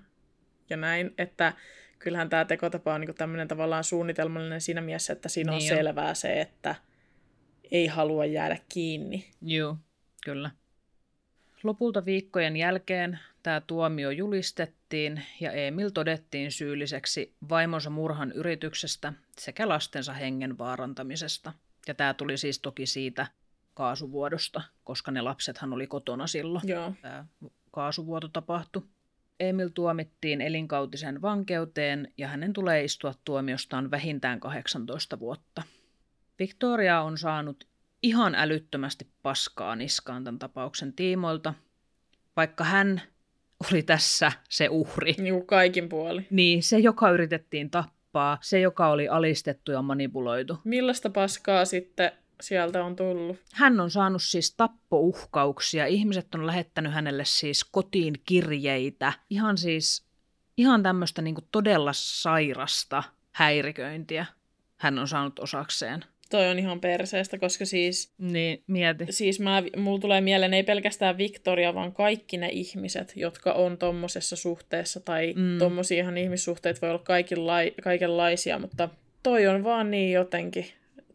Ja 0.70 0.76
näin, 0.76 1.14
että 1.18 1.52
kyllähän 1.98 2.28
tämä 2.28 2.44
tekotapa 2.44 2.94
on 2.94 3.00
niinku 3.00 3.14
tämmöinen 3.14 3.48
tavallaan 3.48 3.84
suunnitelmallinen 3.84 4.60
siinä 4.60 4.80
mielessä, 4.80 5.12
että 5.12 5.28
siinä 5.28 5.52
on 5.52 5.58
Niin 5.58 5.72
on. 5.72 5.78
selvää 5.78 6.14
se, 6.14 6.40
että 6.40 6.74
ei 7.70 7.86
halua 7.86 8.24
jäädä 8.24 8.58
kiinni. 8.68 9.30
Joo, 9.42 9.76
kyllä. 10.24 10.50
Lopulta 11.62 12.04
viikkojen 12.04 12.56
jälkeen 12.56 13.18
tämä 13.42 13.60
tuomio 13.60 14.10
julistettiin 14.10 15.22
ja 15.40 15.52
Emil 15.52 15.90
todettiin 15.90 16.52
syylliseksi 16.52 17.34
vaimonsa 17.48 17.90
murhan 17.90 18.32
yrityksestä 18.32 19.12
sekä 19.38 19.68
lastensa 19.68 20.12
hengen 20.12 20.58
vaarantamisesta. 20.58 21.52
Ja 21.88 21.94
tämä 21.94 22.14
tuli 22.14 22.38
siis 22.38 22.58
toki 22.58 22.86
siitä 22.86 23.26
kaasuvuodosta, 23.74 24.62
koska 24.84 25.10
ne 25.10 25.20
lapsethan 25.20 25.72
oli 25.72 25.86
kotona 25.86 26.26
silloin. 26.26 26.68
Joo. 26.68 26.92
Tämä 27.02 27.24
kaasuvuoto 27.70 28.28
tapahtui. 28.28 28.82
Emil 29.40 29.68
tuomittiin 29.68 30.40
elinkautisen 30.40 31.22
vankeuteen 31.22 32.12
ja 32.18 32.28
hänen 32.28 32.52
tulee 32.52 32.84
istua 32.84 33.14
tuomiostaan 33.24 33.90
vähintään 33.90 34.40
18 34.40 35.18
vuotta. 35.18 35.62
Victoria 36.38 37.00
on 37.00 37.18
saanut 37.18 37.66
ihan 38.02 38.34
älyttömästi 38.34 39.06
paskaa 39.22 39.76
niskaan 39.76 40.24
tämän 40.24 40.38
tapauksen 40.38 40.92
tiimoilta, 40.92 41.54
vaikka 42.36 42.64
hän 42.64 43.02
oli 43.72 43.82
tässä 43.82 44.32
se 44.48 44.68
uhri. 44.68 45.14
Niin 45.18 45.34
kuin 45.34 45.46
kaikin 45.46 45.88
puoli. 45.88 46.26
Niin, 46.30 46.62
se, 46.62 46.78
joka 46.78 47.10
yritettiin 47.10 47.70
tappaa, 47.70 48.38
se, 48.40 48.60
joka 48.60 48.88
oli 48.88 49.08
alistettu 49.08 49.72
ja 49.72 49.82
manipuloitu. 49.82 50.58
Millaista 50.64 51.10
paskaa 51.10 51.64
sitten 51.64 52.12
sieltä 52.40 52.84
on 52.84 52.96
tullut? 52.96 53.36
Hän 53.52 53.80
on 53.80 53.90
saanut 53.90 54.22
siis 54.22 54.54
tappouhkauksia. 54.56 55.86
Ihmiset 55.86 56.34
on 56.34 56.46
lähettänyt 56.46 56.92
hänelle 56.92 57.24
siis 57.24 57.64
kotiin 57.64 58.14
kirjeitä. 58.24 59.12
Ihan 59.30 59.58
siis, 59.58 60.06
ihan 60.56 60.82
tämmöistä 60.82 61.22
niin 61.22 61.36
todella 61.52 61.92
sairasta 61.92 63.02
häiriköintiä 63.32 64.26
hän 64.78 64.98
on 64.98 65.08
saanut 65.08 65.38
osakseen. 65.38 66.04
Toi 66.28 66.46
on 66.48 66.58
ihan 66.58 66.80
perseestä, 66.80 67.38
koska 67.38 67.64
siis, 67.64 68.12
Niin, 68.18 68.62
mieti. 68.66 69.04
siis 69.10 69.40
mä, 69.40 69.62
mulla 69.76 69.98
tulee 69.98 70.20
mieleen 70.20 70.54
ei 70.54 70.62
pelkästään 70.62 71.18
Victoria, 71.18 71.74
vaan 71.74 71.92
kaikki 71.92 72.36
ne 72.36 72.48
ihmiset, 72.52 73.12
jotka 73.16 73.52
on 73.52 73.78
tommosessa 73.78 74.36
suhteessa, 74.36 75.00
tai 75.00 75.32
Mm. 75.36 75.42
mm. 75.42 75.58
tommosiahan 75.58 76.18
ihmissuhteet 76.18 76.82
voi 76.82 76.90
olla 76.90 77.02
kaikenlai, 77.04 77.72
kaikenlaisia, 77.82 78.58
mutta 78.58 78.88
toi 79.22 79.46
on 79.46 79.64
vaan 79.64 79.90
niin 79.90 80.12
jotenkin. 80.12 80.66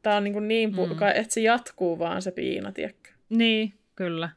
Tää 0.01 0.17
on 0.17 0.23
niin, 0.23 0.33
kuin 0.33 0.47
niin 0.47 0.69
pu- 0.73 0.87
Mm. 0.93 0.97
että 1.15 1.33
se 1.33 1.41
jatkuu 1.41 1.99
vaan 1.99 2.21
se 2.21 2.31
piina, 2.31 2.71
tiedätkö? 2.71 3.09
Niin, 3.29 3.73
kyllä. 3.95 4.29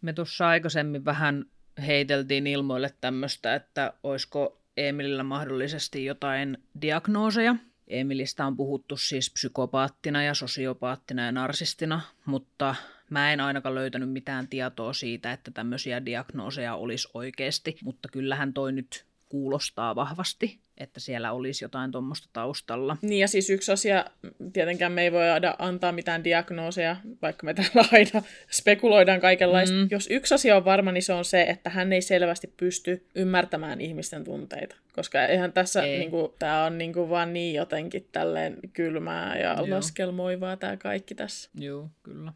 Me 0.00 0.12
tuossa 0.12 0.48
aikaisemmin 0.48 1.04
vähän 1.04 1.44
heiteltiin 1.86 2.46
ilmoille 2.46 2.90
tämmöistä, 3.00 3.54
että 3.54 3.92
olisiko 4.02 4.58
Emilillä 4.76 5.22
mahdollisesti 5.22 6.04
jotain 6.04 6.58
diagnooseja. 6.82 7.56
Emilistä 8.00 8.46
on 8.46 8.56
puhuttu 8.56 8.96
siis 8.96 9.30
psykopaattina 9.30 10.22
ja 10.22 10.34
sosiopaattina 10.34 11.24
ja 11.24 11.32
narsistina, 11.32 12.00
mutta 12.24 12.74
mä 13.10 13.32
en 13.32 13.40
ainakaan 13.40 13.74
löytänyt 13.74 14.10
mitään 14.10 14.48
tietoa 14.48 14.92
siitä, 14.92 15.32
että 15.32 15.50
tämmöisiä 15.50 16.04
diagnooseja 16.04 16.74
olisi 16.74 17.08
oikeasti, 17.14 17.76
mutta 17.82 18.08
kyllähän 18.08 18.52
toi 18.52 18.72
nyt 18.72 19.06
kuulostaa 19.28 19.94
vahvasti, 19.94 20.60
että 20.78 21.00
siellä 21.00 21.32
olisi 21.32 21.64
jotain 21.64 21.92
tuommoista 21.92 22.28
taustalla. 22.32 22.96
Niin 23.02 23.20
ja 23.20 23.28
siis 23.28 23.50
yksi 23.50 23.72
asia, 23.72 24.04
tietenkään 24.52 24.92
me 24.92 25.02
ei 25.02 25.12
voi 25.12 25.24
antaa 25.58 25.92
mitään 25.92 26.24
diagnooseja, 26.24 26.96
vaikka 27.22 27.44
me 27.46 27.54
täällä 27.54 27.84
aina 27.92 28.26
spekuloidaan 28.50 29.20
kaikenlaista. 29.20 29.76
Mm. 29.76 29.88
Jos 29.90 30.08
yksi 30.10 30.34
asia 30.34 30.56
on 30.56 30.64
varma, 30.64 30.92
niin 30.92 31.02
se 31.02 31.12
on 31.12 31.24
se, 31.24 31.42
että 31.42 31.70
hän 31.70 31.92
ei 31.92 32.02
selvästi 32.02 32.54
pysty 32.56 33.06
ymmärtämään 33.14 33.80
ihmisten 33.80 34.24
tunteita. 34.24 34.76
Koska 34.92 35.26
eihän 35.26 35.52
tässä, 35.52 35.82
Ei. 35.82 35.98
niinku, 35.98 36.34
tämä 36.38 36.64
on 36.64 36.78
niinku 36.78 37.08
vaan 37.08 37.32
niin 37.32 37.54
jotenkin 37.54 38.08
tälleen 38.12 38.58
kylmää 38.72 39.38
ja 39.38 39.54
Joo. 39.54 39.70
laskelmoivaa 39.70 40.56
tämä 40.56 40.76
kaikki 40.76 41.14
tässä. 41.14 41.50
Joo, 41.54 41.90
kyllä. 42.02 42.32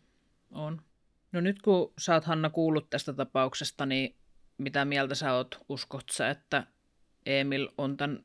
On. 0.50 0.80
No 1.32 1.40
nyt 1.40 1.62
kun 1.62 1.92
sä 1.98 2.14
oot 2.14 2.24
Hanna 2.24 2.50
kuullut 2.50 2.90
tästä 2.90 3.12
tapauksesta, 3.12 3.86
niin 3.86 4.14
mitä 4.58 4.84
mieltä 4.84 5.14
sä 5.14 5.32
oot? 5.32 5.58
Uskot 5.68 6.04
sä, 6.12 6.30
että 6.30 6.66
Emil 7.26 7.68
on 7.78 7.96
tämän 7.96 8.20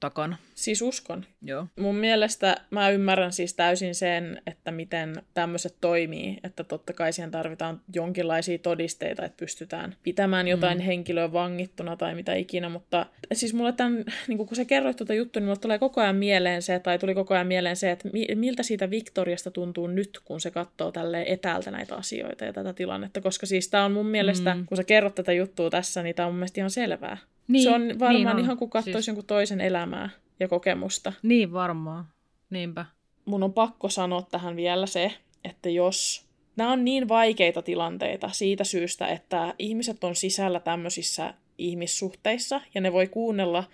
takana? 0.00 0.36
Siis 0.54 0.82
uskon. 0.82 1.24
Joo. 1.42 1.66
Mun 1.80 1.94
mielestä 1.96 2.56
mä 2.70 2.90
ymmärrän 2.90 3.32
siis 3.32 3.54
täysin 3.54 3.94
sen, 3.94 4.42
että 4.46 4.70
miten 4.70 5.22
tämmöiset 5.34 5.76
toimii, 5.80 6.38
että 6.44 6.64
totta 6.64 6.92
kai 6.92 7.12
siihen 7.12 7.30
tarvitaan 7.30 7.80
jonkinlaisia 7.94 8.58
todisteita, 8.58 9.24
että 9.24 9.36
pystytään 9.36 9.94
pitämään 10.02 10.48
jotain 10.48 10.78
Mm. 10.78 10.84
henkilöä 10.84 11.32
vangittuna 11.32 11.96
tai 11.96 12.14
mitä 12.14 12.34
ikinä, 12.34 12.68
mutta 12.68 13.06
siis 13.32 13.54
mulle 13.54 13.72
tämän, 13.72 14.04
niin 14.28 14.38
kun 14.38 14.48
sä 14.56 14.64
kerroit 14.64 14.96
tuota 14.96 15.14
juttua, 15.14 15.40
niin 15.40 15.46
mulle 15.46 15.58
tulee 15.60 15.78
koko 15.78 16.00
ajan 16.00 16.16
mieleen 16.16 16.62
se, 16.62 16.78
tai 16.78 16.98
tuli 16.98 17.14
koko 17.14 17.34
ajan 17.34 17.46
mieleen 17.46 17.76
se, 17.76 17.90
että 17.90 18.08
mi- 18.12 18.34
miltä 18.34 18.62
siitä 18.62 18.90
Victoriasta 18.90 19.50
tuntuu 19.50 19.86
nyt, 19.86 20.20
kun 20.24 20.40
se 20.40 20.50
katsoo 20.50 20.92
tälle 20.92 21.24
etäältä 21.28 21.70
näitä 21.70 21.94
asioita 21.96 22.44
ja 22.44 22.52
tätä 22.52 22.72
tilannetta, 22.72 23.20
koska 23.20 23.46
siis 23.46 23.68
tää 23.68 23.84
on 23.84 23.92
mun 23.92 24.06
mielestä, 24.06 24.54
Mm. 24.54 24.60
mm. 24.60 24.66
kun 24.66 24.76
sä 24.76 24.84
kerrot 24.84 25.14
tätä 25.14 25.32
juttua 25.32 25.70
tässä, 25.70 26.02
niin 26.02 26.14
tää 26.16 26.26
on 26.26 26.32
mun 26.32 26.38
mielestä 26.38 26.60
ihan 26.60 26.70
selvää. 26.70 27.18
Niin, 27.48 27.62
se 27.62 27.70
on 27.70 27.98
varmaan 27.98 28.14
niin 28.14 28.28
on. 28.28 28.38
ihan 28.38 28.56
kuin 28.56 28.70
katsoisi 28.70 28.96
Siis- 28.96 29.06
jonkun 29.06 29.26
toisen 29.26 29.60
elämää 29.60 30.10
ja 30.40 30.48
kokemusta. 30.48 31.12
Niin 31.22 31.52
varmaan. 31.52 32.04
Niinpä. 32.50 32.86
mun 33.24 33.42
on 33.42 33.52
pakko 33.52 33.88
sanoa 33.88 34.22
tähän 34.22 34.56
vielä 34.56 34.86
se, 34.86 35.12
että 35.44 35.70
jos 35.70 36.26
nämä 36.56 36.72
on 36.72 36.84
niin 36.84 37.08
vaikeita 37.08 37.62
tilanteita 37.62 38.28
siitä 38.28 38.64
syystä, 38.64 39.06
että 39.06 39.54
ihmiset 39.58 40.04
on 40.04 40.16
sisällä 40.16 40.60
tämmöisissä 40.60 41.34
ihmissuhteissa 41.58 42.60
ja 42.74 42.80
ne 42.80 42.92
voi 42.92 43.06
kuunnella 43.06 43.64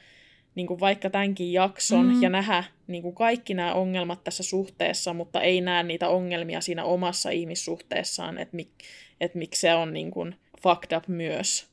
niin 0.54 0.66
kuin 0.66 0.80
vaikka 0.80 1.10
tämänkin 1.10 1.52
jakson 1.52 2.06
mm. 2.06 2.22
ja 2.22 2.30
nähdä 2.30 2.64
niin 2.86 3.02
kuin 3.02 3.14
kaikki 3.14 3.54
nämä 3.54 3.74
ongelmat 3.74 4.24
tässä 4.24 4.42
suhteessa, 4.42 5.12
mutta 5.12 5.40
ei 5.40 5.60
näe 5.60 5.82
niitä 5.82 6.08
ongelmia 6.08 6.60
siinä 6.60 6.84
omassa 6.84 7.30
ihmissuhteessaan, 7.30 8.38
että, 8.38 8.56
mik, 8.56 8.70
että 9.20 9.38
miksi 9.38 9.60
se 9.60 9.74
on 9.74 9.92
niin 9.92 10.10
kuin 10.10 10.34
fucked 10.62 10.96
up 10.96 11.08
myös. 11.08 11.69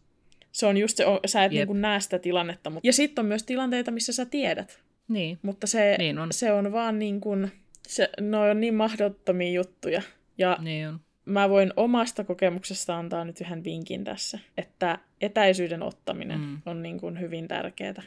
Se 0.58 0.66
on 0.66 0.78
just 0.78 0.98
se, 0.98 1.06
sä 1.26 1.44
et 1.44 1.54
Jep. 1.54 1.70
niin 1.70 1.82
näe 1.82 2.00
sitä 2.00 2.20
tilannetta. 2.20 2.70
Mutta... 2.70 2.88
Ja 2.88 2.94
sitten 2.94 3.24
on 3.24 3.28
myös 3.28 3.44
tilanteita, 3.44 3.92
missä 3.92 4.14
sä 4.14 4.26
tiedät. 4.26 4.80
Niin. 5.08 5.40
Mutta 5.42 5.68
se, 5.68 5.96
Niin 5.98 6.20
on. 6.20 6.34
se 6.34 6.52
on 6.52 6.72
vaan 6.72 7.00
niin 7.00 7.22
kuin, 7.22 7.52
se, 7.88 8.10
ne 8.22 8.38
on 8.38 8.60
niin 8.60 8.74
mahdottomia 8.74 9.52
juttuja. 9.52 10.02
Ja 10.38 10.58
Niin 10.62 10.88
on. 10.88 11.00
mä 11.26 11.50
voin 11.50 11.74
omasta 11.76 12.24
kokemuksesta 12.24 12.98
antaa 12.98 13.26
nyt 13.26 13.42
yhden 13.42 13.64
vinkin 13.64 14.04
tässä, 14.04 14.40
että 14.58 15.00
etäisyyden 15.22 15.84
ottaminen 15.84 16.40
mm. 16.40 16.62
on 16.66 16.84
niin 16.84 17.00
kuin 17.00 17.20
hyvin 17.20 17.48
tärkeää 17.48 18.04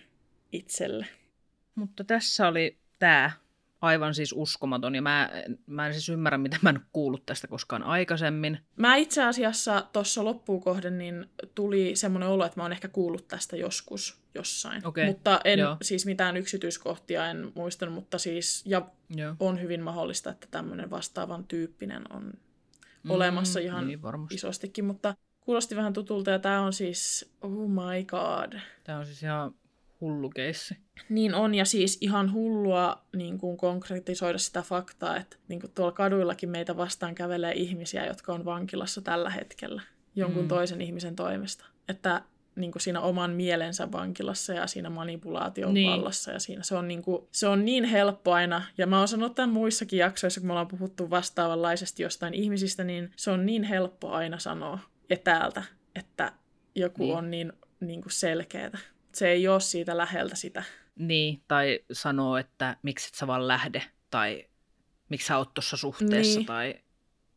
itselle. 0.52 1.06
Mutta 1.74 2.04
tässä 2.04 2.48
oli 2.48 2.76
tämä 2.98 3.30
aivan 3.80 4.14
siis 4.14 4.34
uskomaton, 4.36 4.94
ja 4.94 5.02
mä, 5.02 5.30
mä 5.66 5.86
en 5.86 5.92
siis 5.92 6.08
ymmärrä, 6.08 6.38
mitä 6.38 6.56
mä 6.62 6.70
en 6.70 6.76
ole 6.76 6.84
kuullut 6.92 7.26
tästä 7.26 7.46
koskaan 7.48 7.82
aikaisemmin. 7.82 8.58
Mä 8.76 8.96
itse 8.96 9.24
asiassa 9.24 9.86
tuossa 9.92 10.24
loppuun 10.24 10.60
kohden 10.60 10.98
niin 10.98 11.26
tuli 11.54 11.96
semmoinen 11.96 12.28
olo, 12.28 12.44
että 12.46 12.60
mä 12.60 12.64
oon 12.64 12.72
ehkä 12.72 12.88
kuullut 12.88 13.28
tästä 13.28 13.56
joskus 13.56 14.20
jossain. 14.34 14.86
Okei, 14.86 15.06
Mutta 15.06 15.40
en 15.44 15.58
joo. 15.58 15.76
siis 15.82 16.06
mitään 16.06 16.36
yksityiskohtia 16.36 17.26
en 17.26 17.52
muistanut, 17.54 17.94
mutta 17.94 18.18
siis, 18.18 18.62
ja 18.66 18.82
Joo. 19.16 19.36
on 19.40 19.60
hyvin 19.60 19.82
mahdollista, 19.82 20.30
että 20.30 20.46
tämmöinen 20.50 20.90
vastaavan 20.90 21.44
tyyppinen 21.44 22.02
on 22.12 22.32
olemassa 23.08 23.60
ihan 23.60 23.86
niin 23.86 24.02
varmasti. 24.02 24.34
isostikin, 24.34 24.84
mutta 24.84 25.14
kuulosti 25.40 25.76
vähän 25.76 25.92
tutulta 25.92 26.30
ja 26.30 26.38
tämä 26.38 26.60
on 26.60 26.72
siis, 26.72 27.32
oh 27.40 27.68
my 27.68 28.04
god. 28.06 28.58
Tämä 28.84 28.98
on 28.98 29.06
siis 29.06 29.22
ihan 29.22 29.54
hullu 30.00 30.30
keissi. 30.30 30.76
Niin 31.08 31.34
on 31.34 31.54
ja 31.54 31.64
siis 31.64 31.98
ihan 32.00 32.32
hullua 32.32 33.02
niin 33.16 33.38
kuin 33.38 33.56
konkretisoida 33.56 34.38
sitä 34.38 34.62
faktaa, 34.62 35.16
että 35.16 35.36
niin 35.48 35.60
kuin 35.60 35.72
tuolla 35.74 35.92
kaduillakin 35.92 36.48
meitä 36.50 36.76
vastaan 36.76 37.14
kävelee 37.14 37.52
ihmisiä, 37.52 38.06
jotka 38.06 38.32
on 38.34 38.44
vankilassa 38.44 39.00
tällä 39.02 39.30
hetkellä 39.30 39.82
jonkun 40.16 40.42
Mm. 40.42 40.48
toisen 40.48 40.80
ihmisen 40.80 41.16
toimesta. 41.16 41.64
Että 41.88 42.22
niin 42.56 42.72
kuin 42.72 42.82
siinä 42.82 43.00
oman 43.00 43.30
mielensä 43.30 43.92
vankilassa 43.92 44.52
ja 44.52 44.66
siinä 44.66 44.90
manipulaation 44.90 45.74
Niin. 45.74 45.90
vallassa. 45.90 46.30
Ja 46.32 46.38
siinä 46.38 46.62
se 46.62 46.74
on, 46.74 46.88
niin 46.88 47.02
kuin, 47.02 47.22
se 47.32 47.48
on 47.48 47.64
niin 47.64 47.84
helppo 47.84 48.32
aina, 48.32 48.62
ja 48.78 48.86
mä 48.86 48.98
oon 48.98 49.08
sanonut 49.08 49.34
tämän 49.34 49.50
muissakin 49.50 49.98
jaksoissa, 49.98 50.40
kun 50.40 50.46
me 50.46 50.52
ollaan 50.52 50.68
puhuttu 50.68 51.10
vastaavanlaisesti 51.10 52.02
jostain 52.02 52.34
ihmisistä, 52.34 52.84
niin 52.84 53.10
se 53.16 53.30
on 53.30 53.46
niin 53.46 53.62
helppo 53.64 54.10
aina 54.10 54.38
sanoa 54.38 54.78
etäältä, 55.10 55.62
että 55.94 56.32
joku 56.74 57.02
niin. 57.04 57.16
on 57.16 57.30
niin, 57.30 57.52
niin 57.80 58.02
kuin 58.02 58.12
selkeätä. 58.12 58.78
Se 59.14 59.28
ei 59.28 59.48
ole 59.48 59.60
siitä 59.60 59.96
läheltä 59.96 60.36
sitä. 60.36 60.62
Niin, 60.96 61.42
tai 61.48 61.80
sanoo, 61.92 62.36
että 62.36 62.76
miksi 62.82 63.08
et 63.08 63.14
sä 63.14 63.26
vaan 63.26 63.48
lähde, 63.48 63.82
tai 64.10 64.44
miksi 65.08 65.26
sä 65.26 65.38
oot 65.38 65.54
tuossa 65.54 65.76
suhteessa, 65.76 66.38
Niin. 66.38 66.46
tai 66.46 66.74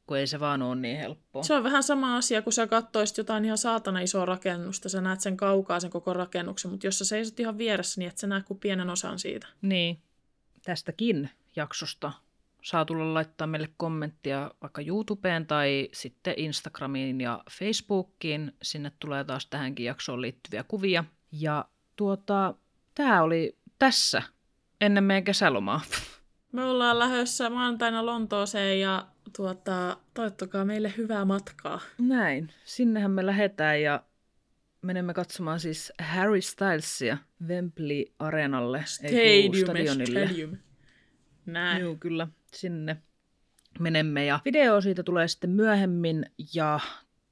kun 0.07 0.17
ei 0.17 0.27
se 0.27 0.39
vaan 0.39 0.61
ole 0.61 0.75
niin 0.75 0.97
helppoa. 0.97 1.43
Se 1.43 1.53
on 1.53 1.63
vähän 1.63 1.83
sama 1.83 2.17
asia, 2.17 2.41
kun 2.41 2.53
sä 2.53 2.67
katsoisit 2.67 3.17
jotain 3.17 3.45
ihan 3.45 3.57
saatana 3.57 3.99
isoa 3.99 4.25
rakennusta, 4.25 4.89
sä 4.89 5.01
näet 5.01 5.19
sen 5.21 5.37
kaukaa 5.37 5.79
sen 5.79 5.89
koko 5.89 6.13
rakennuksen, 6.13 6.71
mutta 6.71 6.87
jos 6.87 6.99
sä 6.99 7.05
seisot 7.05 7.39
ihan 7.39 7.57
vieressä, 7.57 8.01
niin 8.01 8.09
et 8.09 8.17
sä 8.17 8.27
näe 8.27 8.41
kuin 8.41 8.59
pienen 8.59 8.89
osan 8.89 9.19
siitä. 9.19 9.47
Niin, 9.61 10.01
tästäkin 10.65 11.29
jaksosta 11.55 12.11
saa 12.63 12.85
tulla 12.85 13.13
laittaa 13.13 13.47
meille 13.47 13.69
kommenttia 13.77 14.51
vaikka 14.61 14.81
YouTubeen 14.81 15.47
tai 15.47 15.89
sitten 15.93 16.33
Instagramiin 16.37 17.21
ja 17.21 17.43
Facebookiin. 17.51 18.51
Sinne 18.61 18.91
tulee 18.99 19.23
taas 19.23 19.45
tähänkin 19.45 19.85
jaksoon 19.85 20.21
liittyviä 20.21 20.63
kuvia. 20.63 21.03
Ja 21.39 21.65
tuota, 21.95 22.55
tämä 22.95 23.21
oli 23.21 23.57
tässä 23.79 24.21
ennen 24.81 25.03
meidän 25.03 25.23
kesälomaa. 25.23 25.81
Me 26.51 26.63
ollaan 26.63 26.99
lähdössä 26.99 27.49
maanantaina 27.49 28.05
Lontooseen 28.05 28.79
ja 28.79 29.07
tuota, 29.35 29.97
toivottakaa 30.13 30.65
meille 30.65 30.93
hyvää 30.97 31.25
matkaa. 31.25 31.79
Näin. 31.97 32.53
Sinnehän 32.65 33.11
me 33.11 33.25
lähdetään 33.25 33.81
ja 33.81 34.03
menemme 34.81 35.13
katsomaan 35.13 35.59
siis 35.59 35.93
Harry 36.01 36.41
Stylesia 36.41 37.17
Wembley 37.47 38.03
Areenalle, 38.19 38.83
ei 39.03 39.49
kun 39.49 39.59
stadionille. 39.59 40.25
stadium. 40.27 40.57
Näin. 41.45 41.81
Joo, 41.81 41.95
kyllä. 41.95 42.27
Sinne 42.53 42.97
menemme 43.79 44.25
ja 44.25 44.39
video 44.45 44.81
siitä 44.81 45.03
tulee 45.03 45.27
sitten 45.27 45.49
myöhemmin 45.49 46.25
ja 46.53 46.79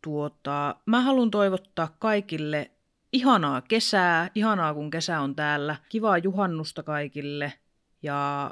tuota, 0.04 0.76
mä 0.86 1.02
haluan 1.02 1.32
toivottaa 1.32 1.96
kaikille 2.00 2.72
ihanaa 3.14 3.62
kesää, 3.62 4.30
ihanaa 4.36 4.74
kun 4.74 4.90
kesä 4.90 5.20
on 5.20 5.36
täällä, 5.36 5.76
kivaa 5.90 6.18
juhannusta 6.18 6.84
kaikille 6.84 7.54
ja 8.04 8.52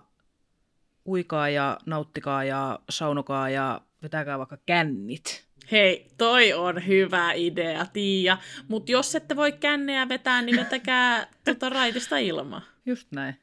uikaa 1.08 1.50
ja 1.50 1.78
nauttikaa 1.86 2.44
ja 2.44 2.80
saunokaa 2.90 3.50
ja 3.50 3.82
vetäkää 4.04 4.38
vaikka 4.38 4.58
kännit. 4.66 5.50
Hei, 5.72 6.08
toi 6.18 6.54
on 6.54 6.88
hyvä 6.88 7.34
idea, 7.34 7.86
Tiia. 7.86 8.38
Mutta 8.68 8.92
jos 8.92 9.16
ette 9.16 9.36
voi 9.36 9.52
känneä 9.52 10.10
vetää, 10.10 10.42
niin 10.42 10.56
vetäkää 10.60 11.28
tota 11.46 11.70
raitista 11.70 12.18
ilmaa. 12.18 12.62
Just 12.86 13.12
näin. 13.12 13.36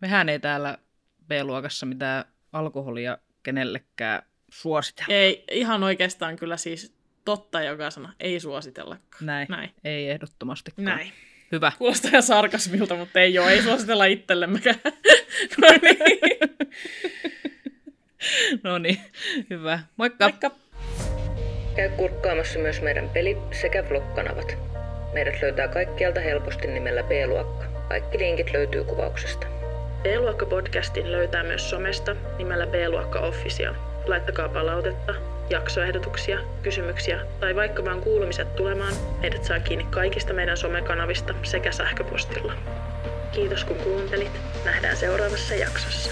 Mehän 0.00 0.28
ei 0.28 0.40
täällä 0.40 0.78
B-luokassa 1.28 1.86
mitään 1.86 2.24
alkoholia 2.52 3.18
kenellekään 3.42 4.22
suositella. 4.50 5.14
Ei, 5.14 5.44
ihan 5.50 5.82
oikeastaan 5.82 6.36
kyllä 6.36 6.56
siis 6.56 6.99
totta 7.36 7.62
joka 7.62 7.90
sana. 7.90 8.12
Ei 8.20 8.40
suositellakaan. 8.40 9.26
Näin. 9.26 9.46
Näin. 9.50 9.70
Ei 9.84 10.10
ehdottomastikaan. 10.10 10.84
Näin. 10.84 11.12
Hyvä. 11.52 11.72
Kuulostaa 11.78 12.08
ihan 12.08 12.22
sarkasmilta, 12.22 12.96
mutta 12.96 13.20
ei 13.20 13.38
ole. 13.38 13.50
Ei 13.50 13.62
suositella 13.62 14.04
itsellemmekään. 14.04 14.76
no 15.62 15.68
niin. 15.82 16.38
no 18.62 18.78
niin, 18.78 19.00
hyvä. 19.50 19.80
Moikka! 19.96 20.24
Moikka. 20.24 20.50
Käy 21.76 21.88
kurkkaamassa 21.96 22.58
myös 22.58 22.82
meidän 22.82 23.08
peli- 23.08 23.38
sekä 23.60 23.84
vlog-kanavat. 23.88 24.58
Meidät 25.12 25.42
löytää 25.42 25.68
kaikkialta 25.68 26.20
helposti 26.20 26.66
nimellä 26.66 27.02
B-luokka. 27.02 27.64
Kaikki 27.88 28.18
linkit 28.18 28.52
löytyy 28.52 28.84
kuvauksesta. 28.84 29.46
B-luokka-podcastin 30.02 31.12
löytää 31.12 31.42
myös 31.42 31.70
somesta 31.70 32.16
nimellä 32.38 32.66
B-luokka 32.66 33.20
Official. 33.20 33.74
Laittakaa 34.06 34.48
palautetta, 34.48 35.14
jaksoehdotuksia, 35.50 36.38
kysymyksiä 36.62 37.20
tai 37.40 37.56
vaikka 37.56 37.84
vaan 37.84 38.00
kuulumiset 38.00 38.56
tulemaan, 38.56 38.94
meidät 39.20 39.44
saa 39.44 39.60
kiinni 39.60 39.86
kaikista 39.90 40.32
meidän 40.32 40.56
somekanavista 40.56 41.34
sekä 41.42 41.72
sähköpostilla. 41.72 42.52
Kiitos 43.32 43.64
kun 43.64 43.76
kuuntelit. 43.76 44.40
Nähdään 44.64 44.96
seuraavassa 44.96 45.54
jaksossa. 45.54 46.10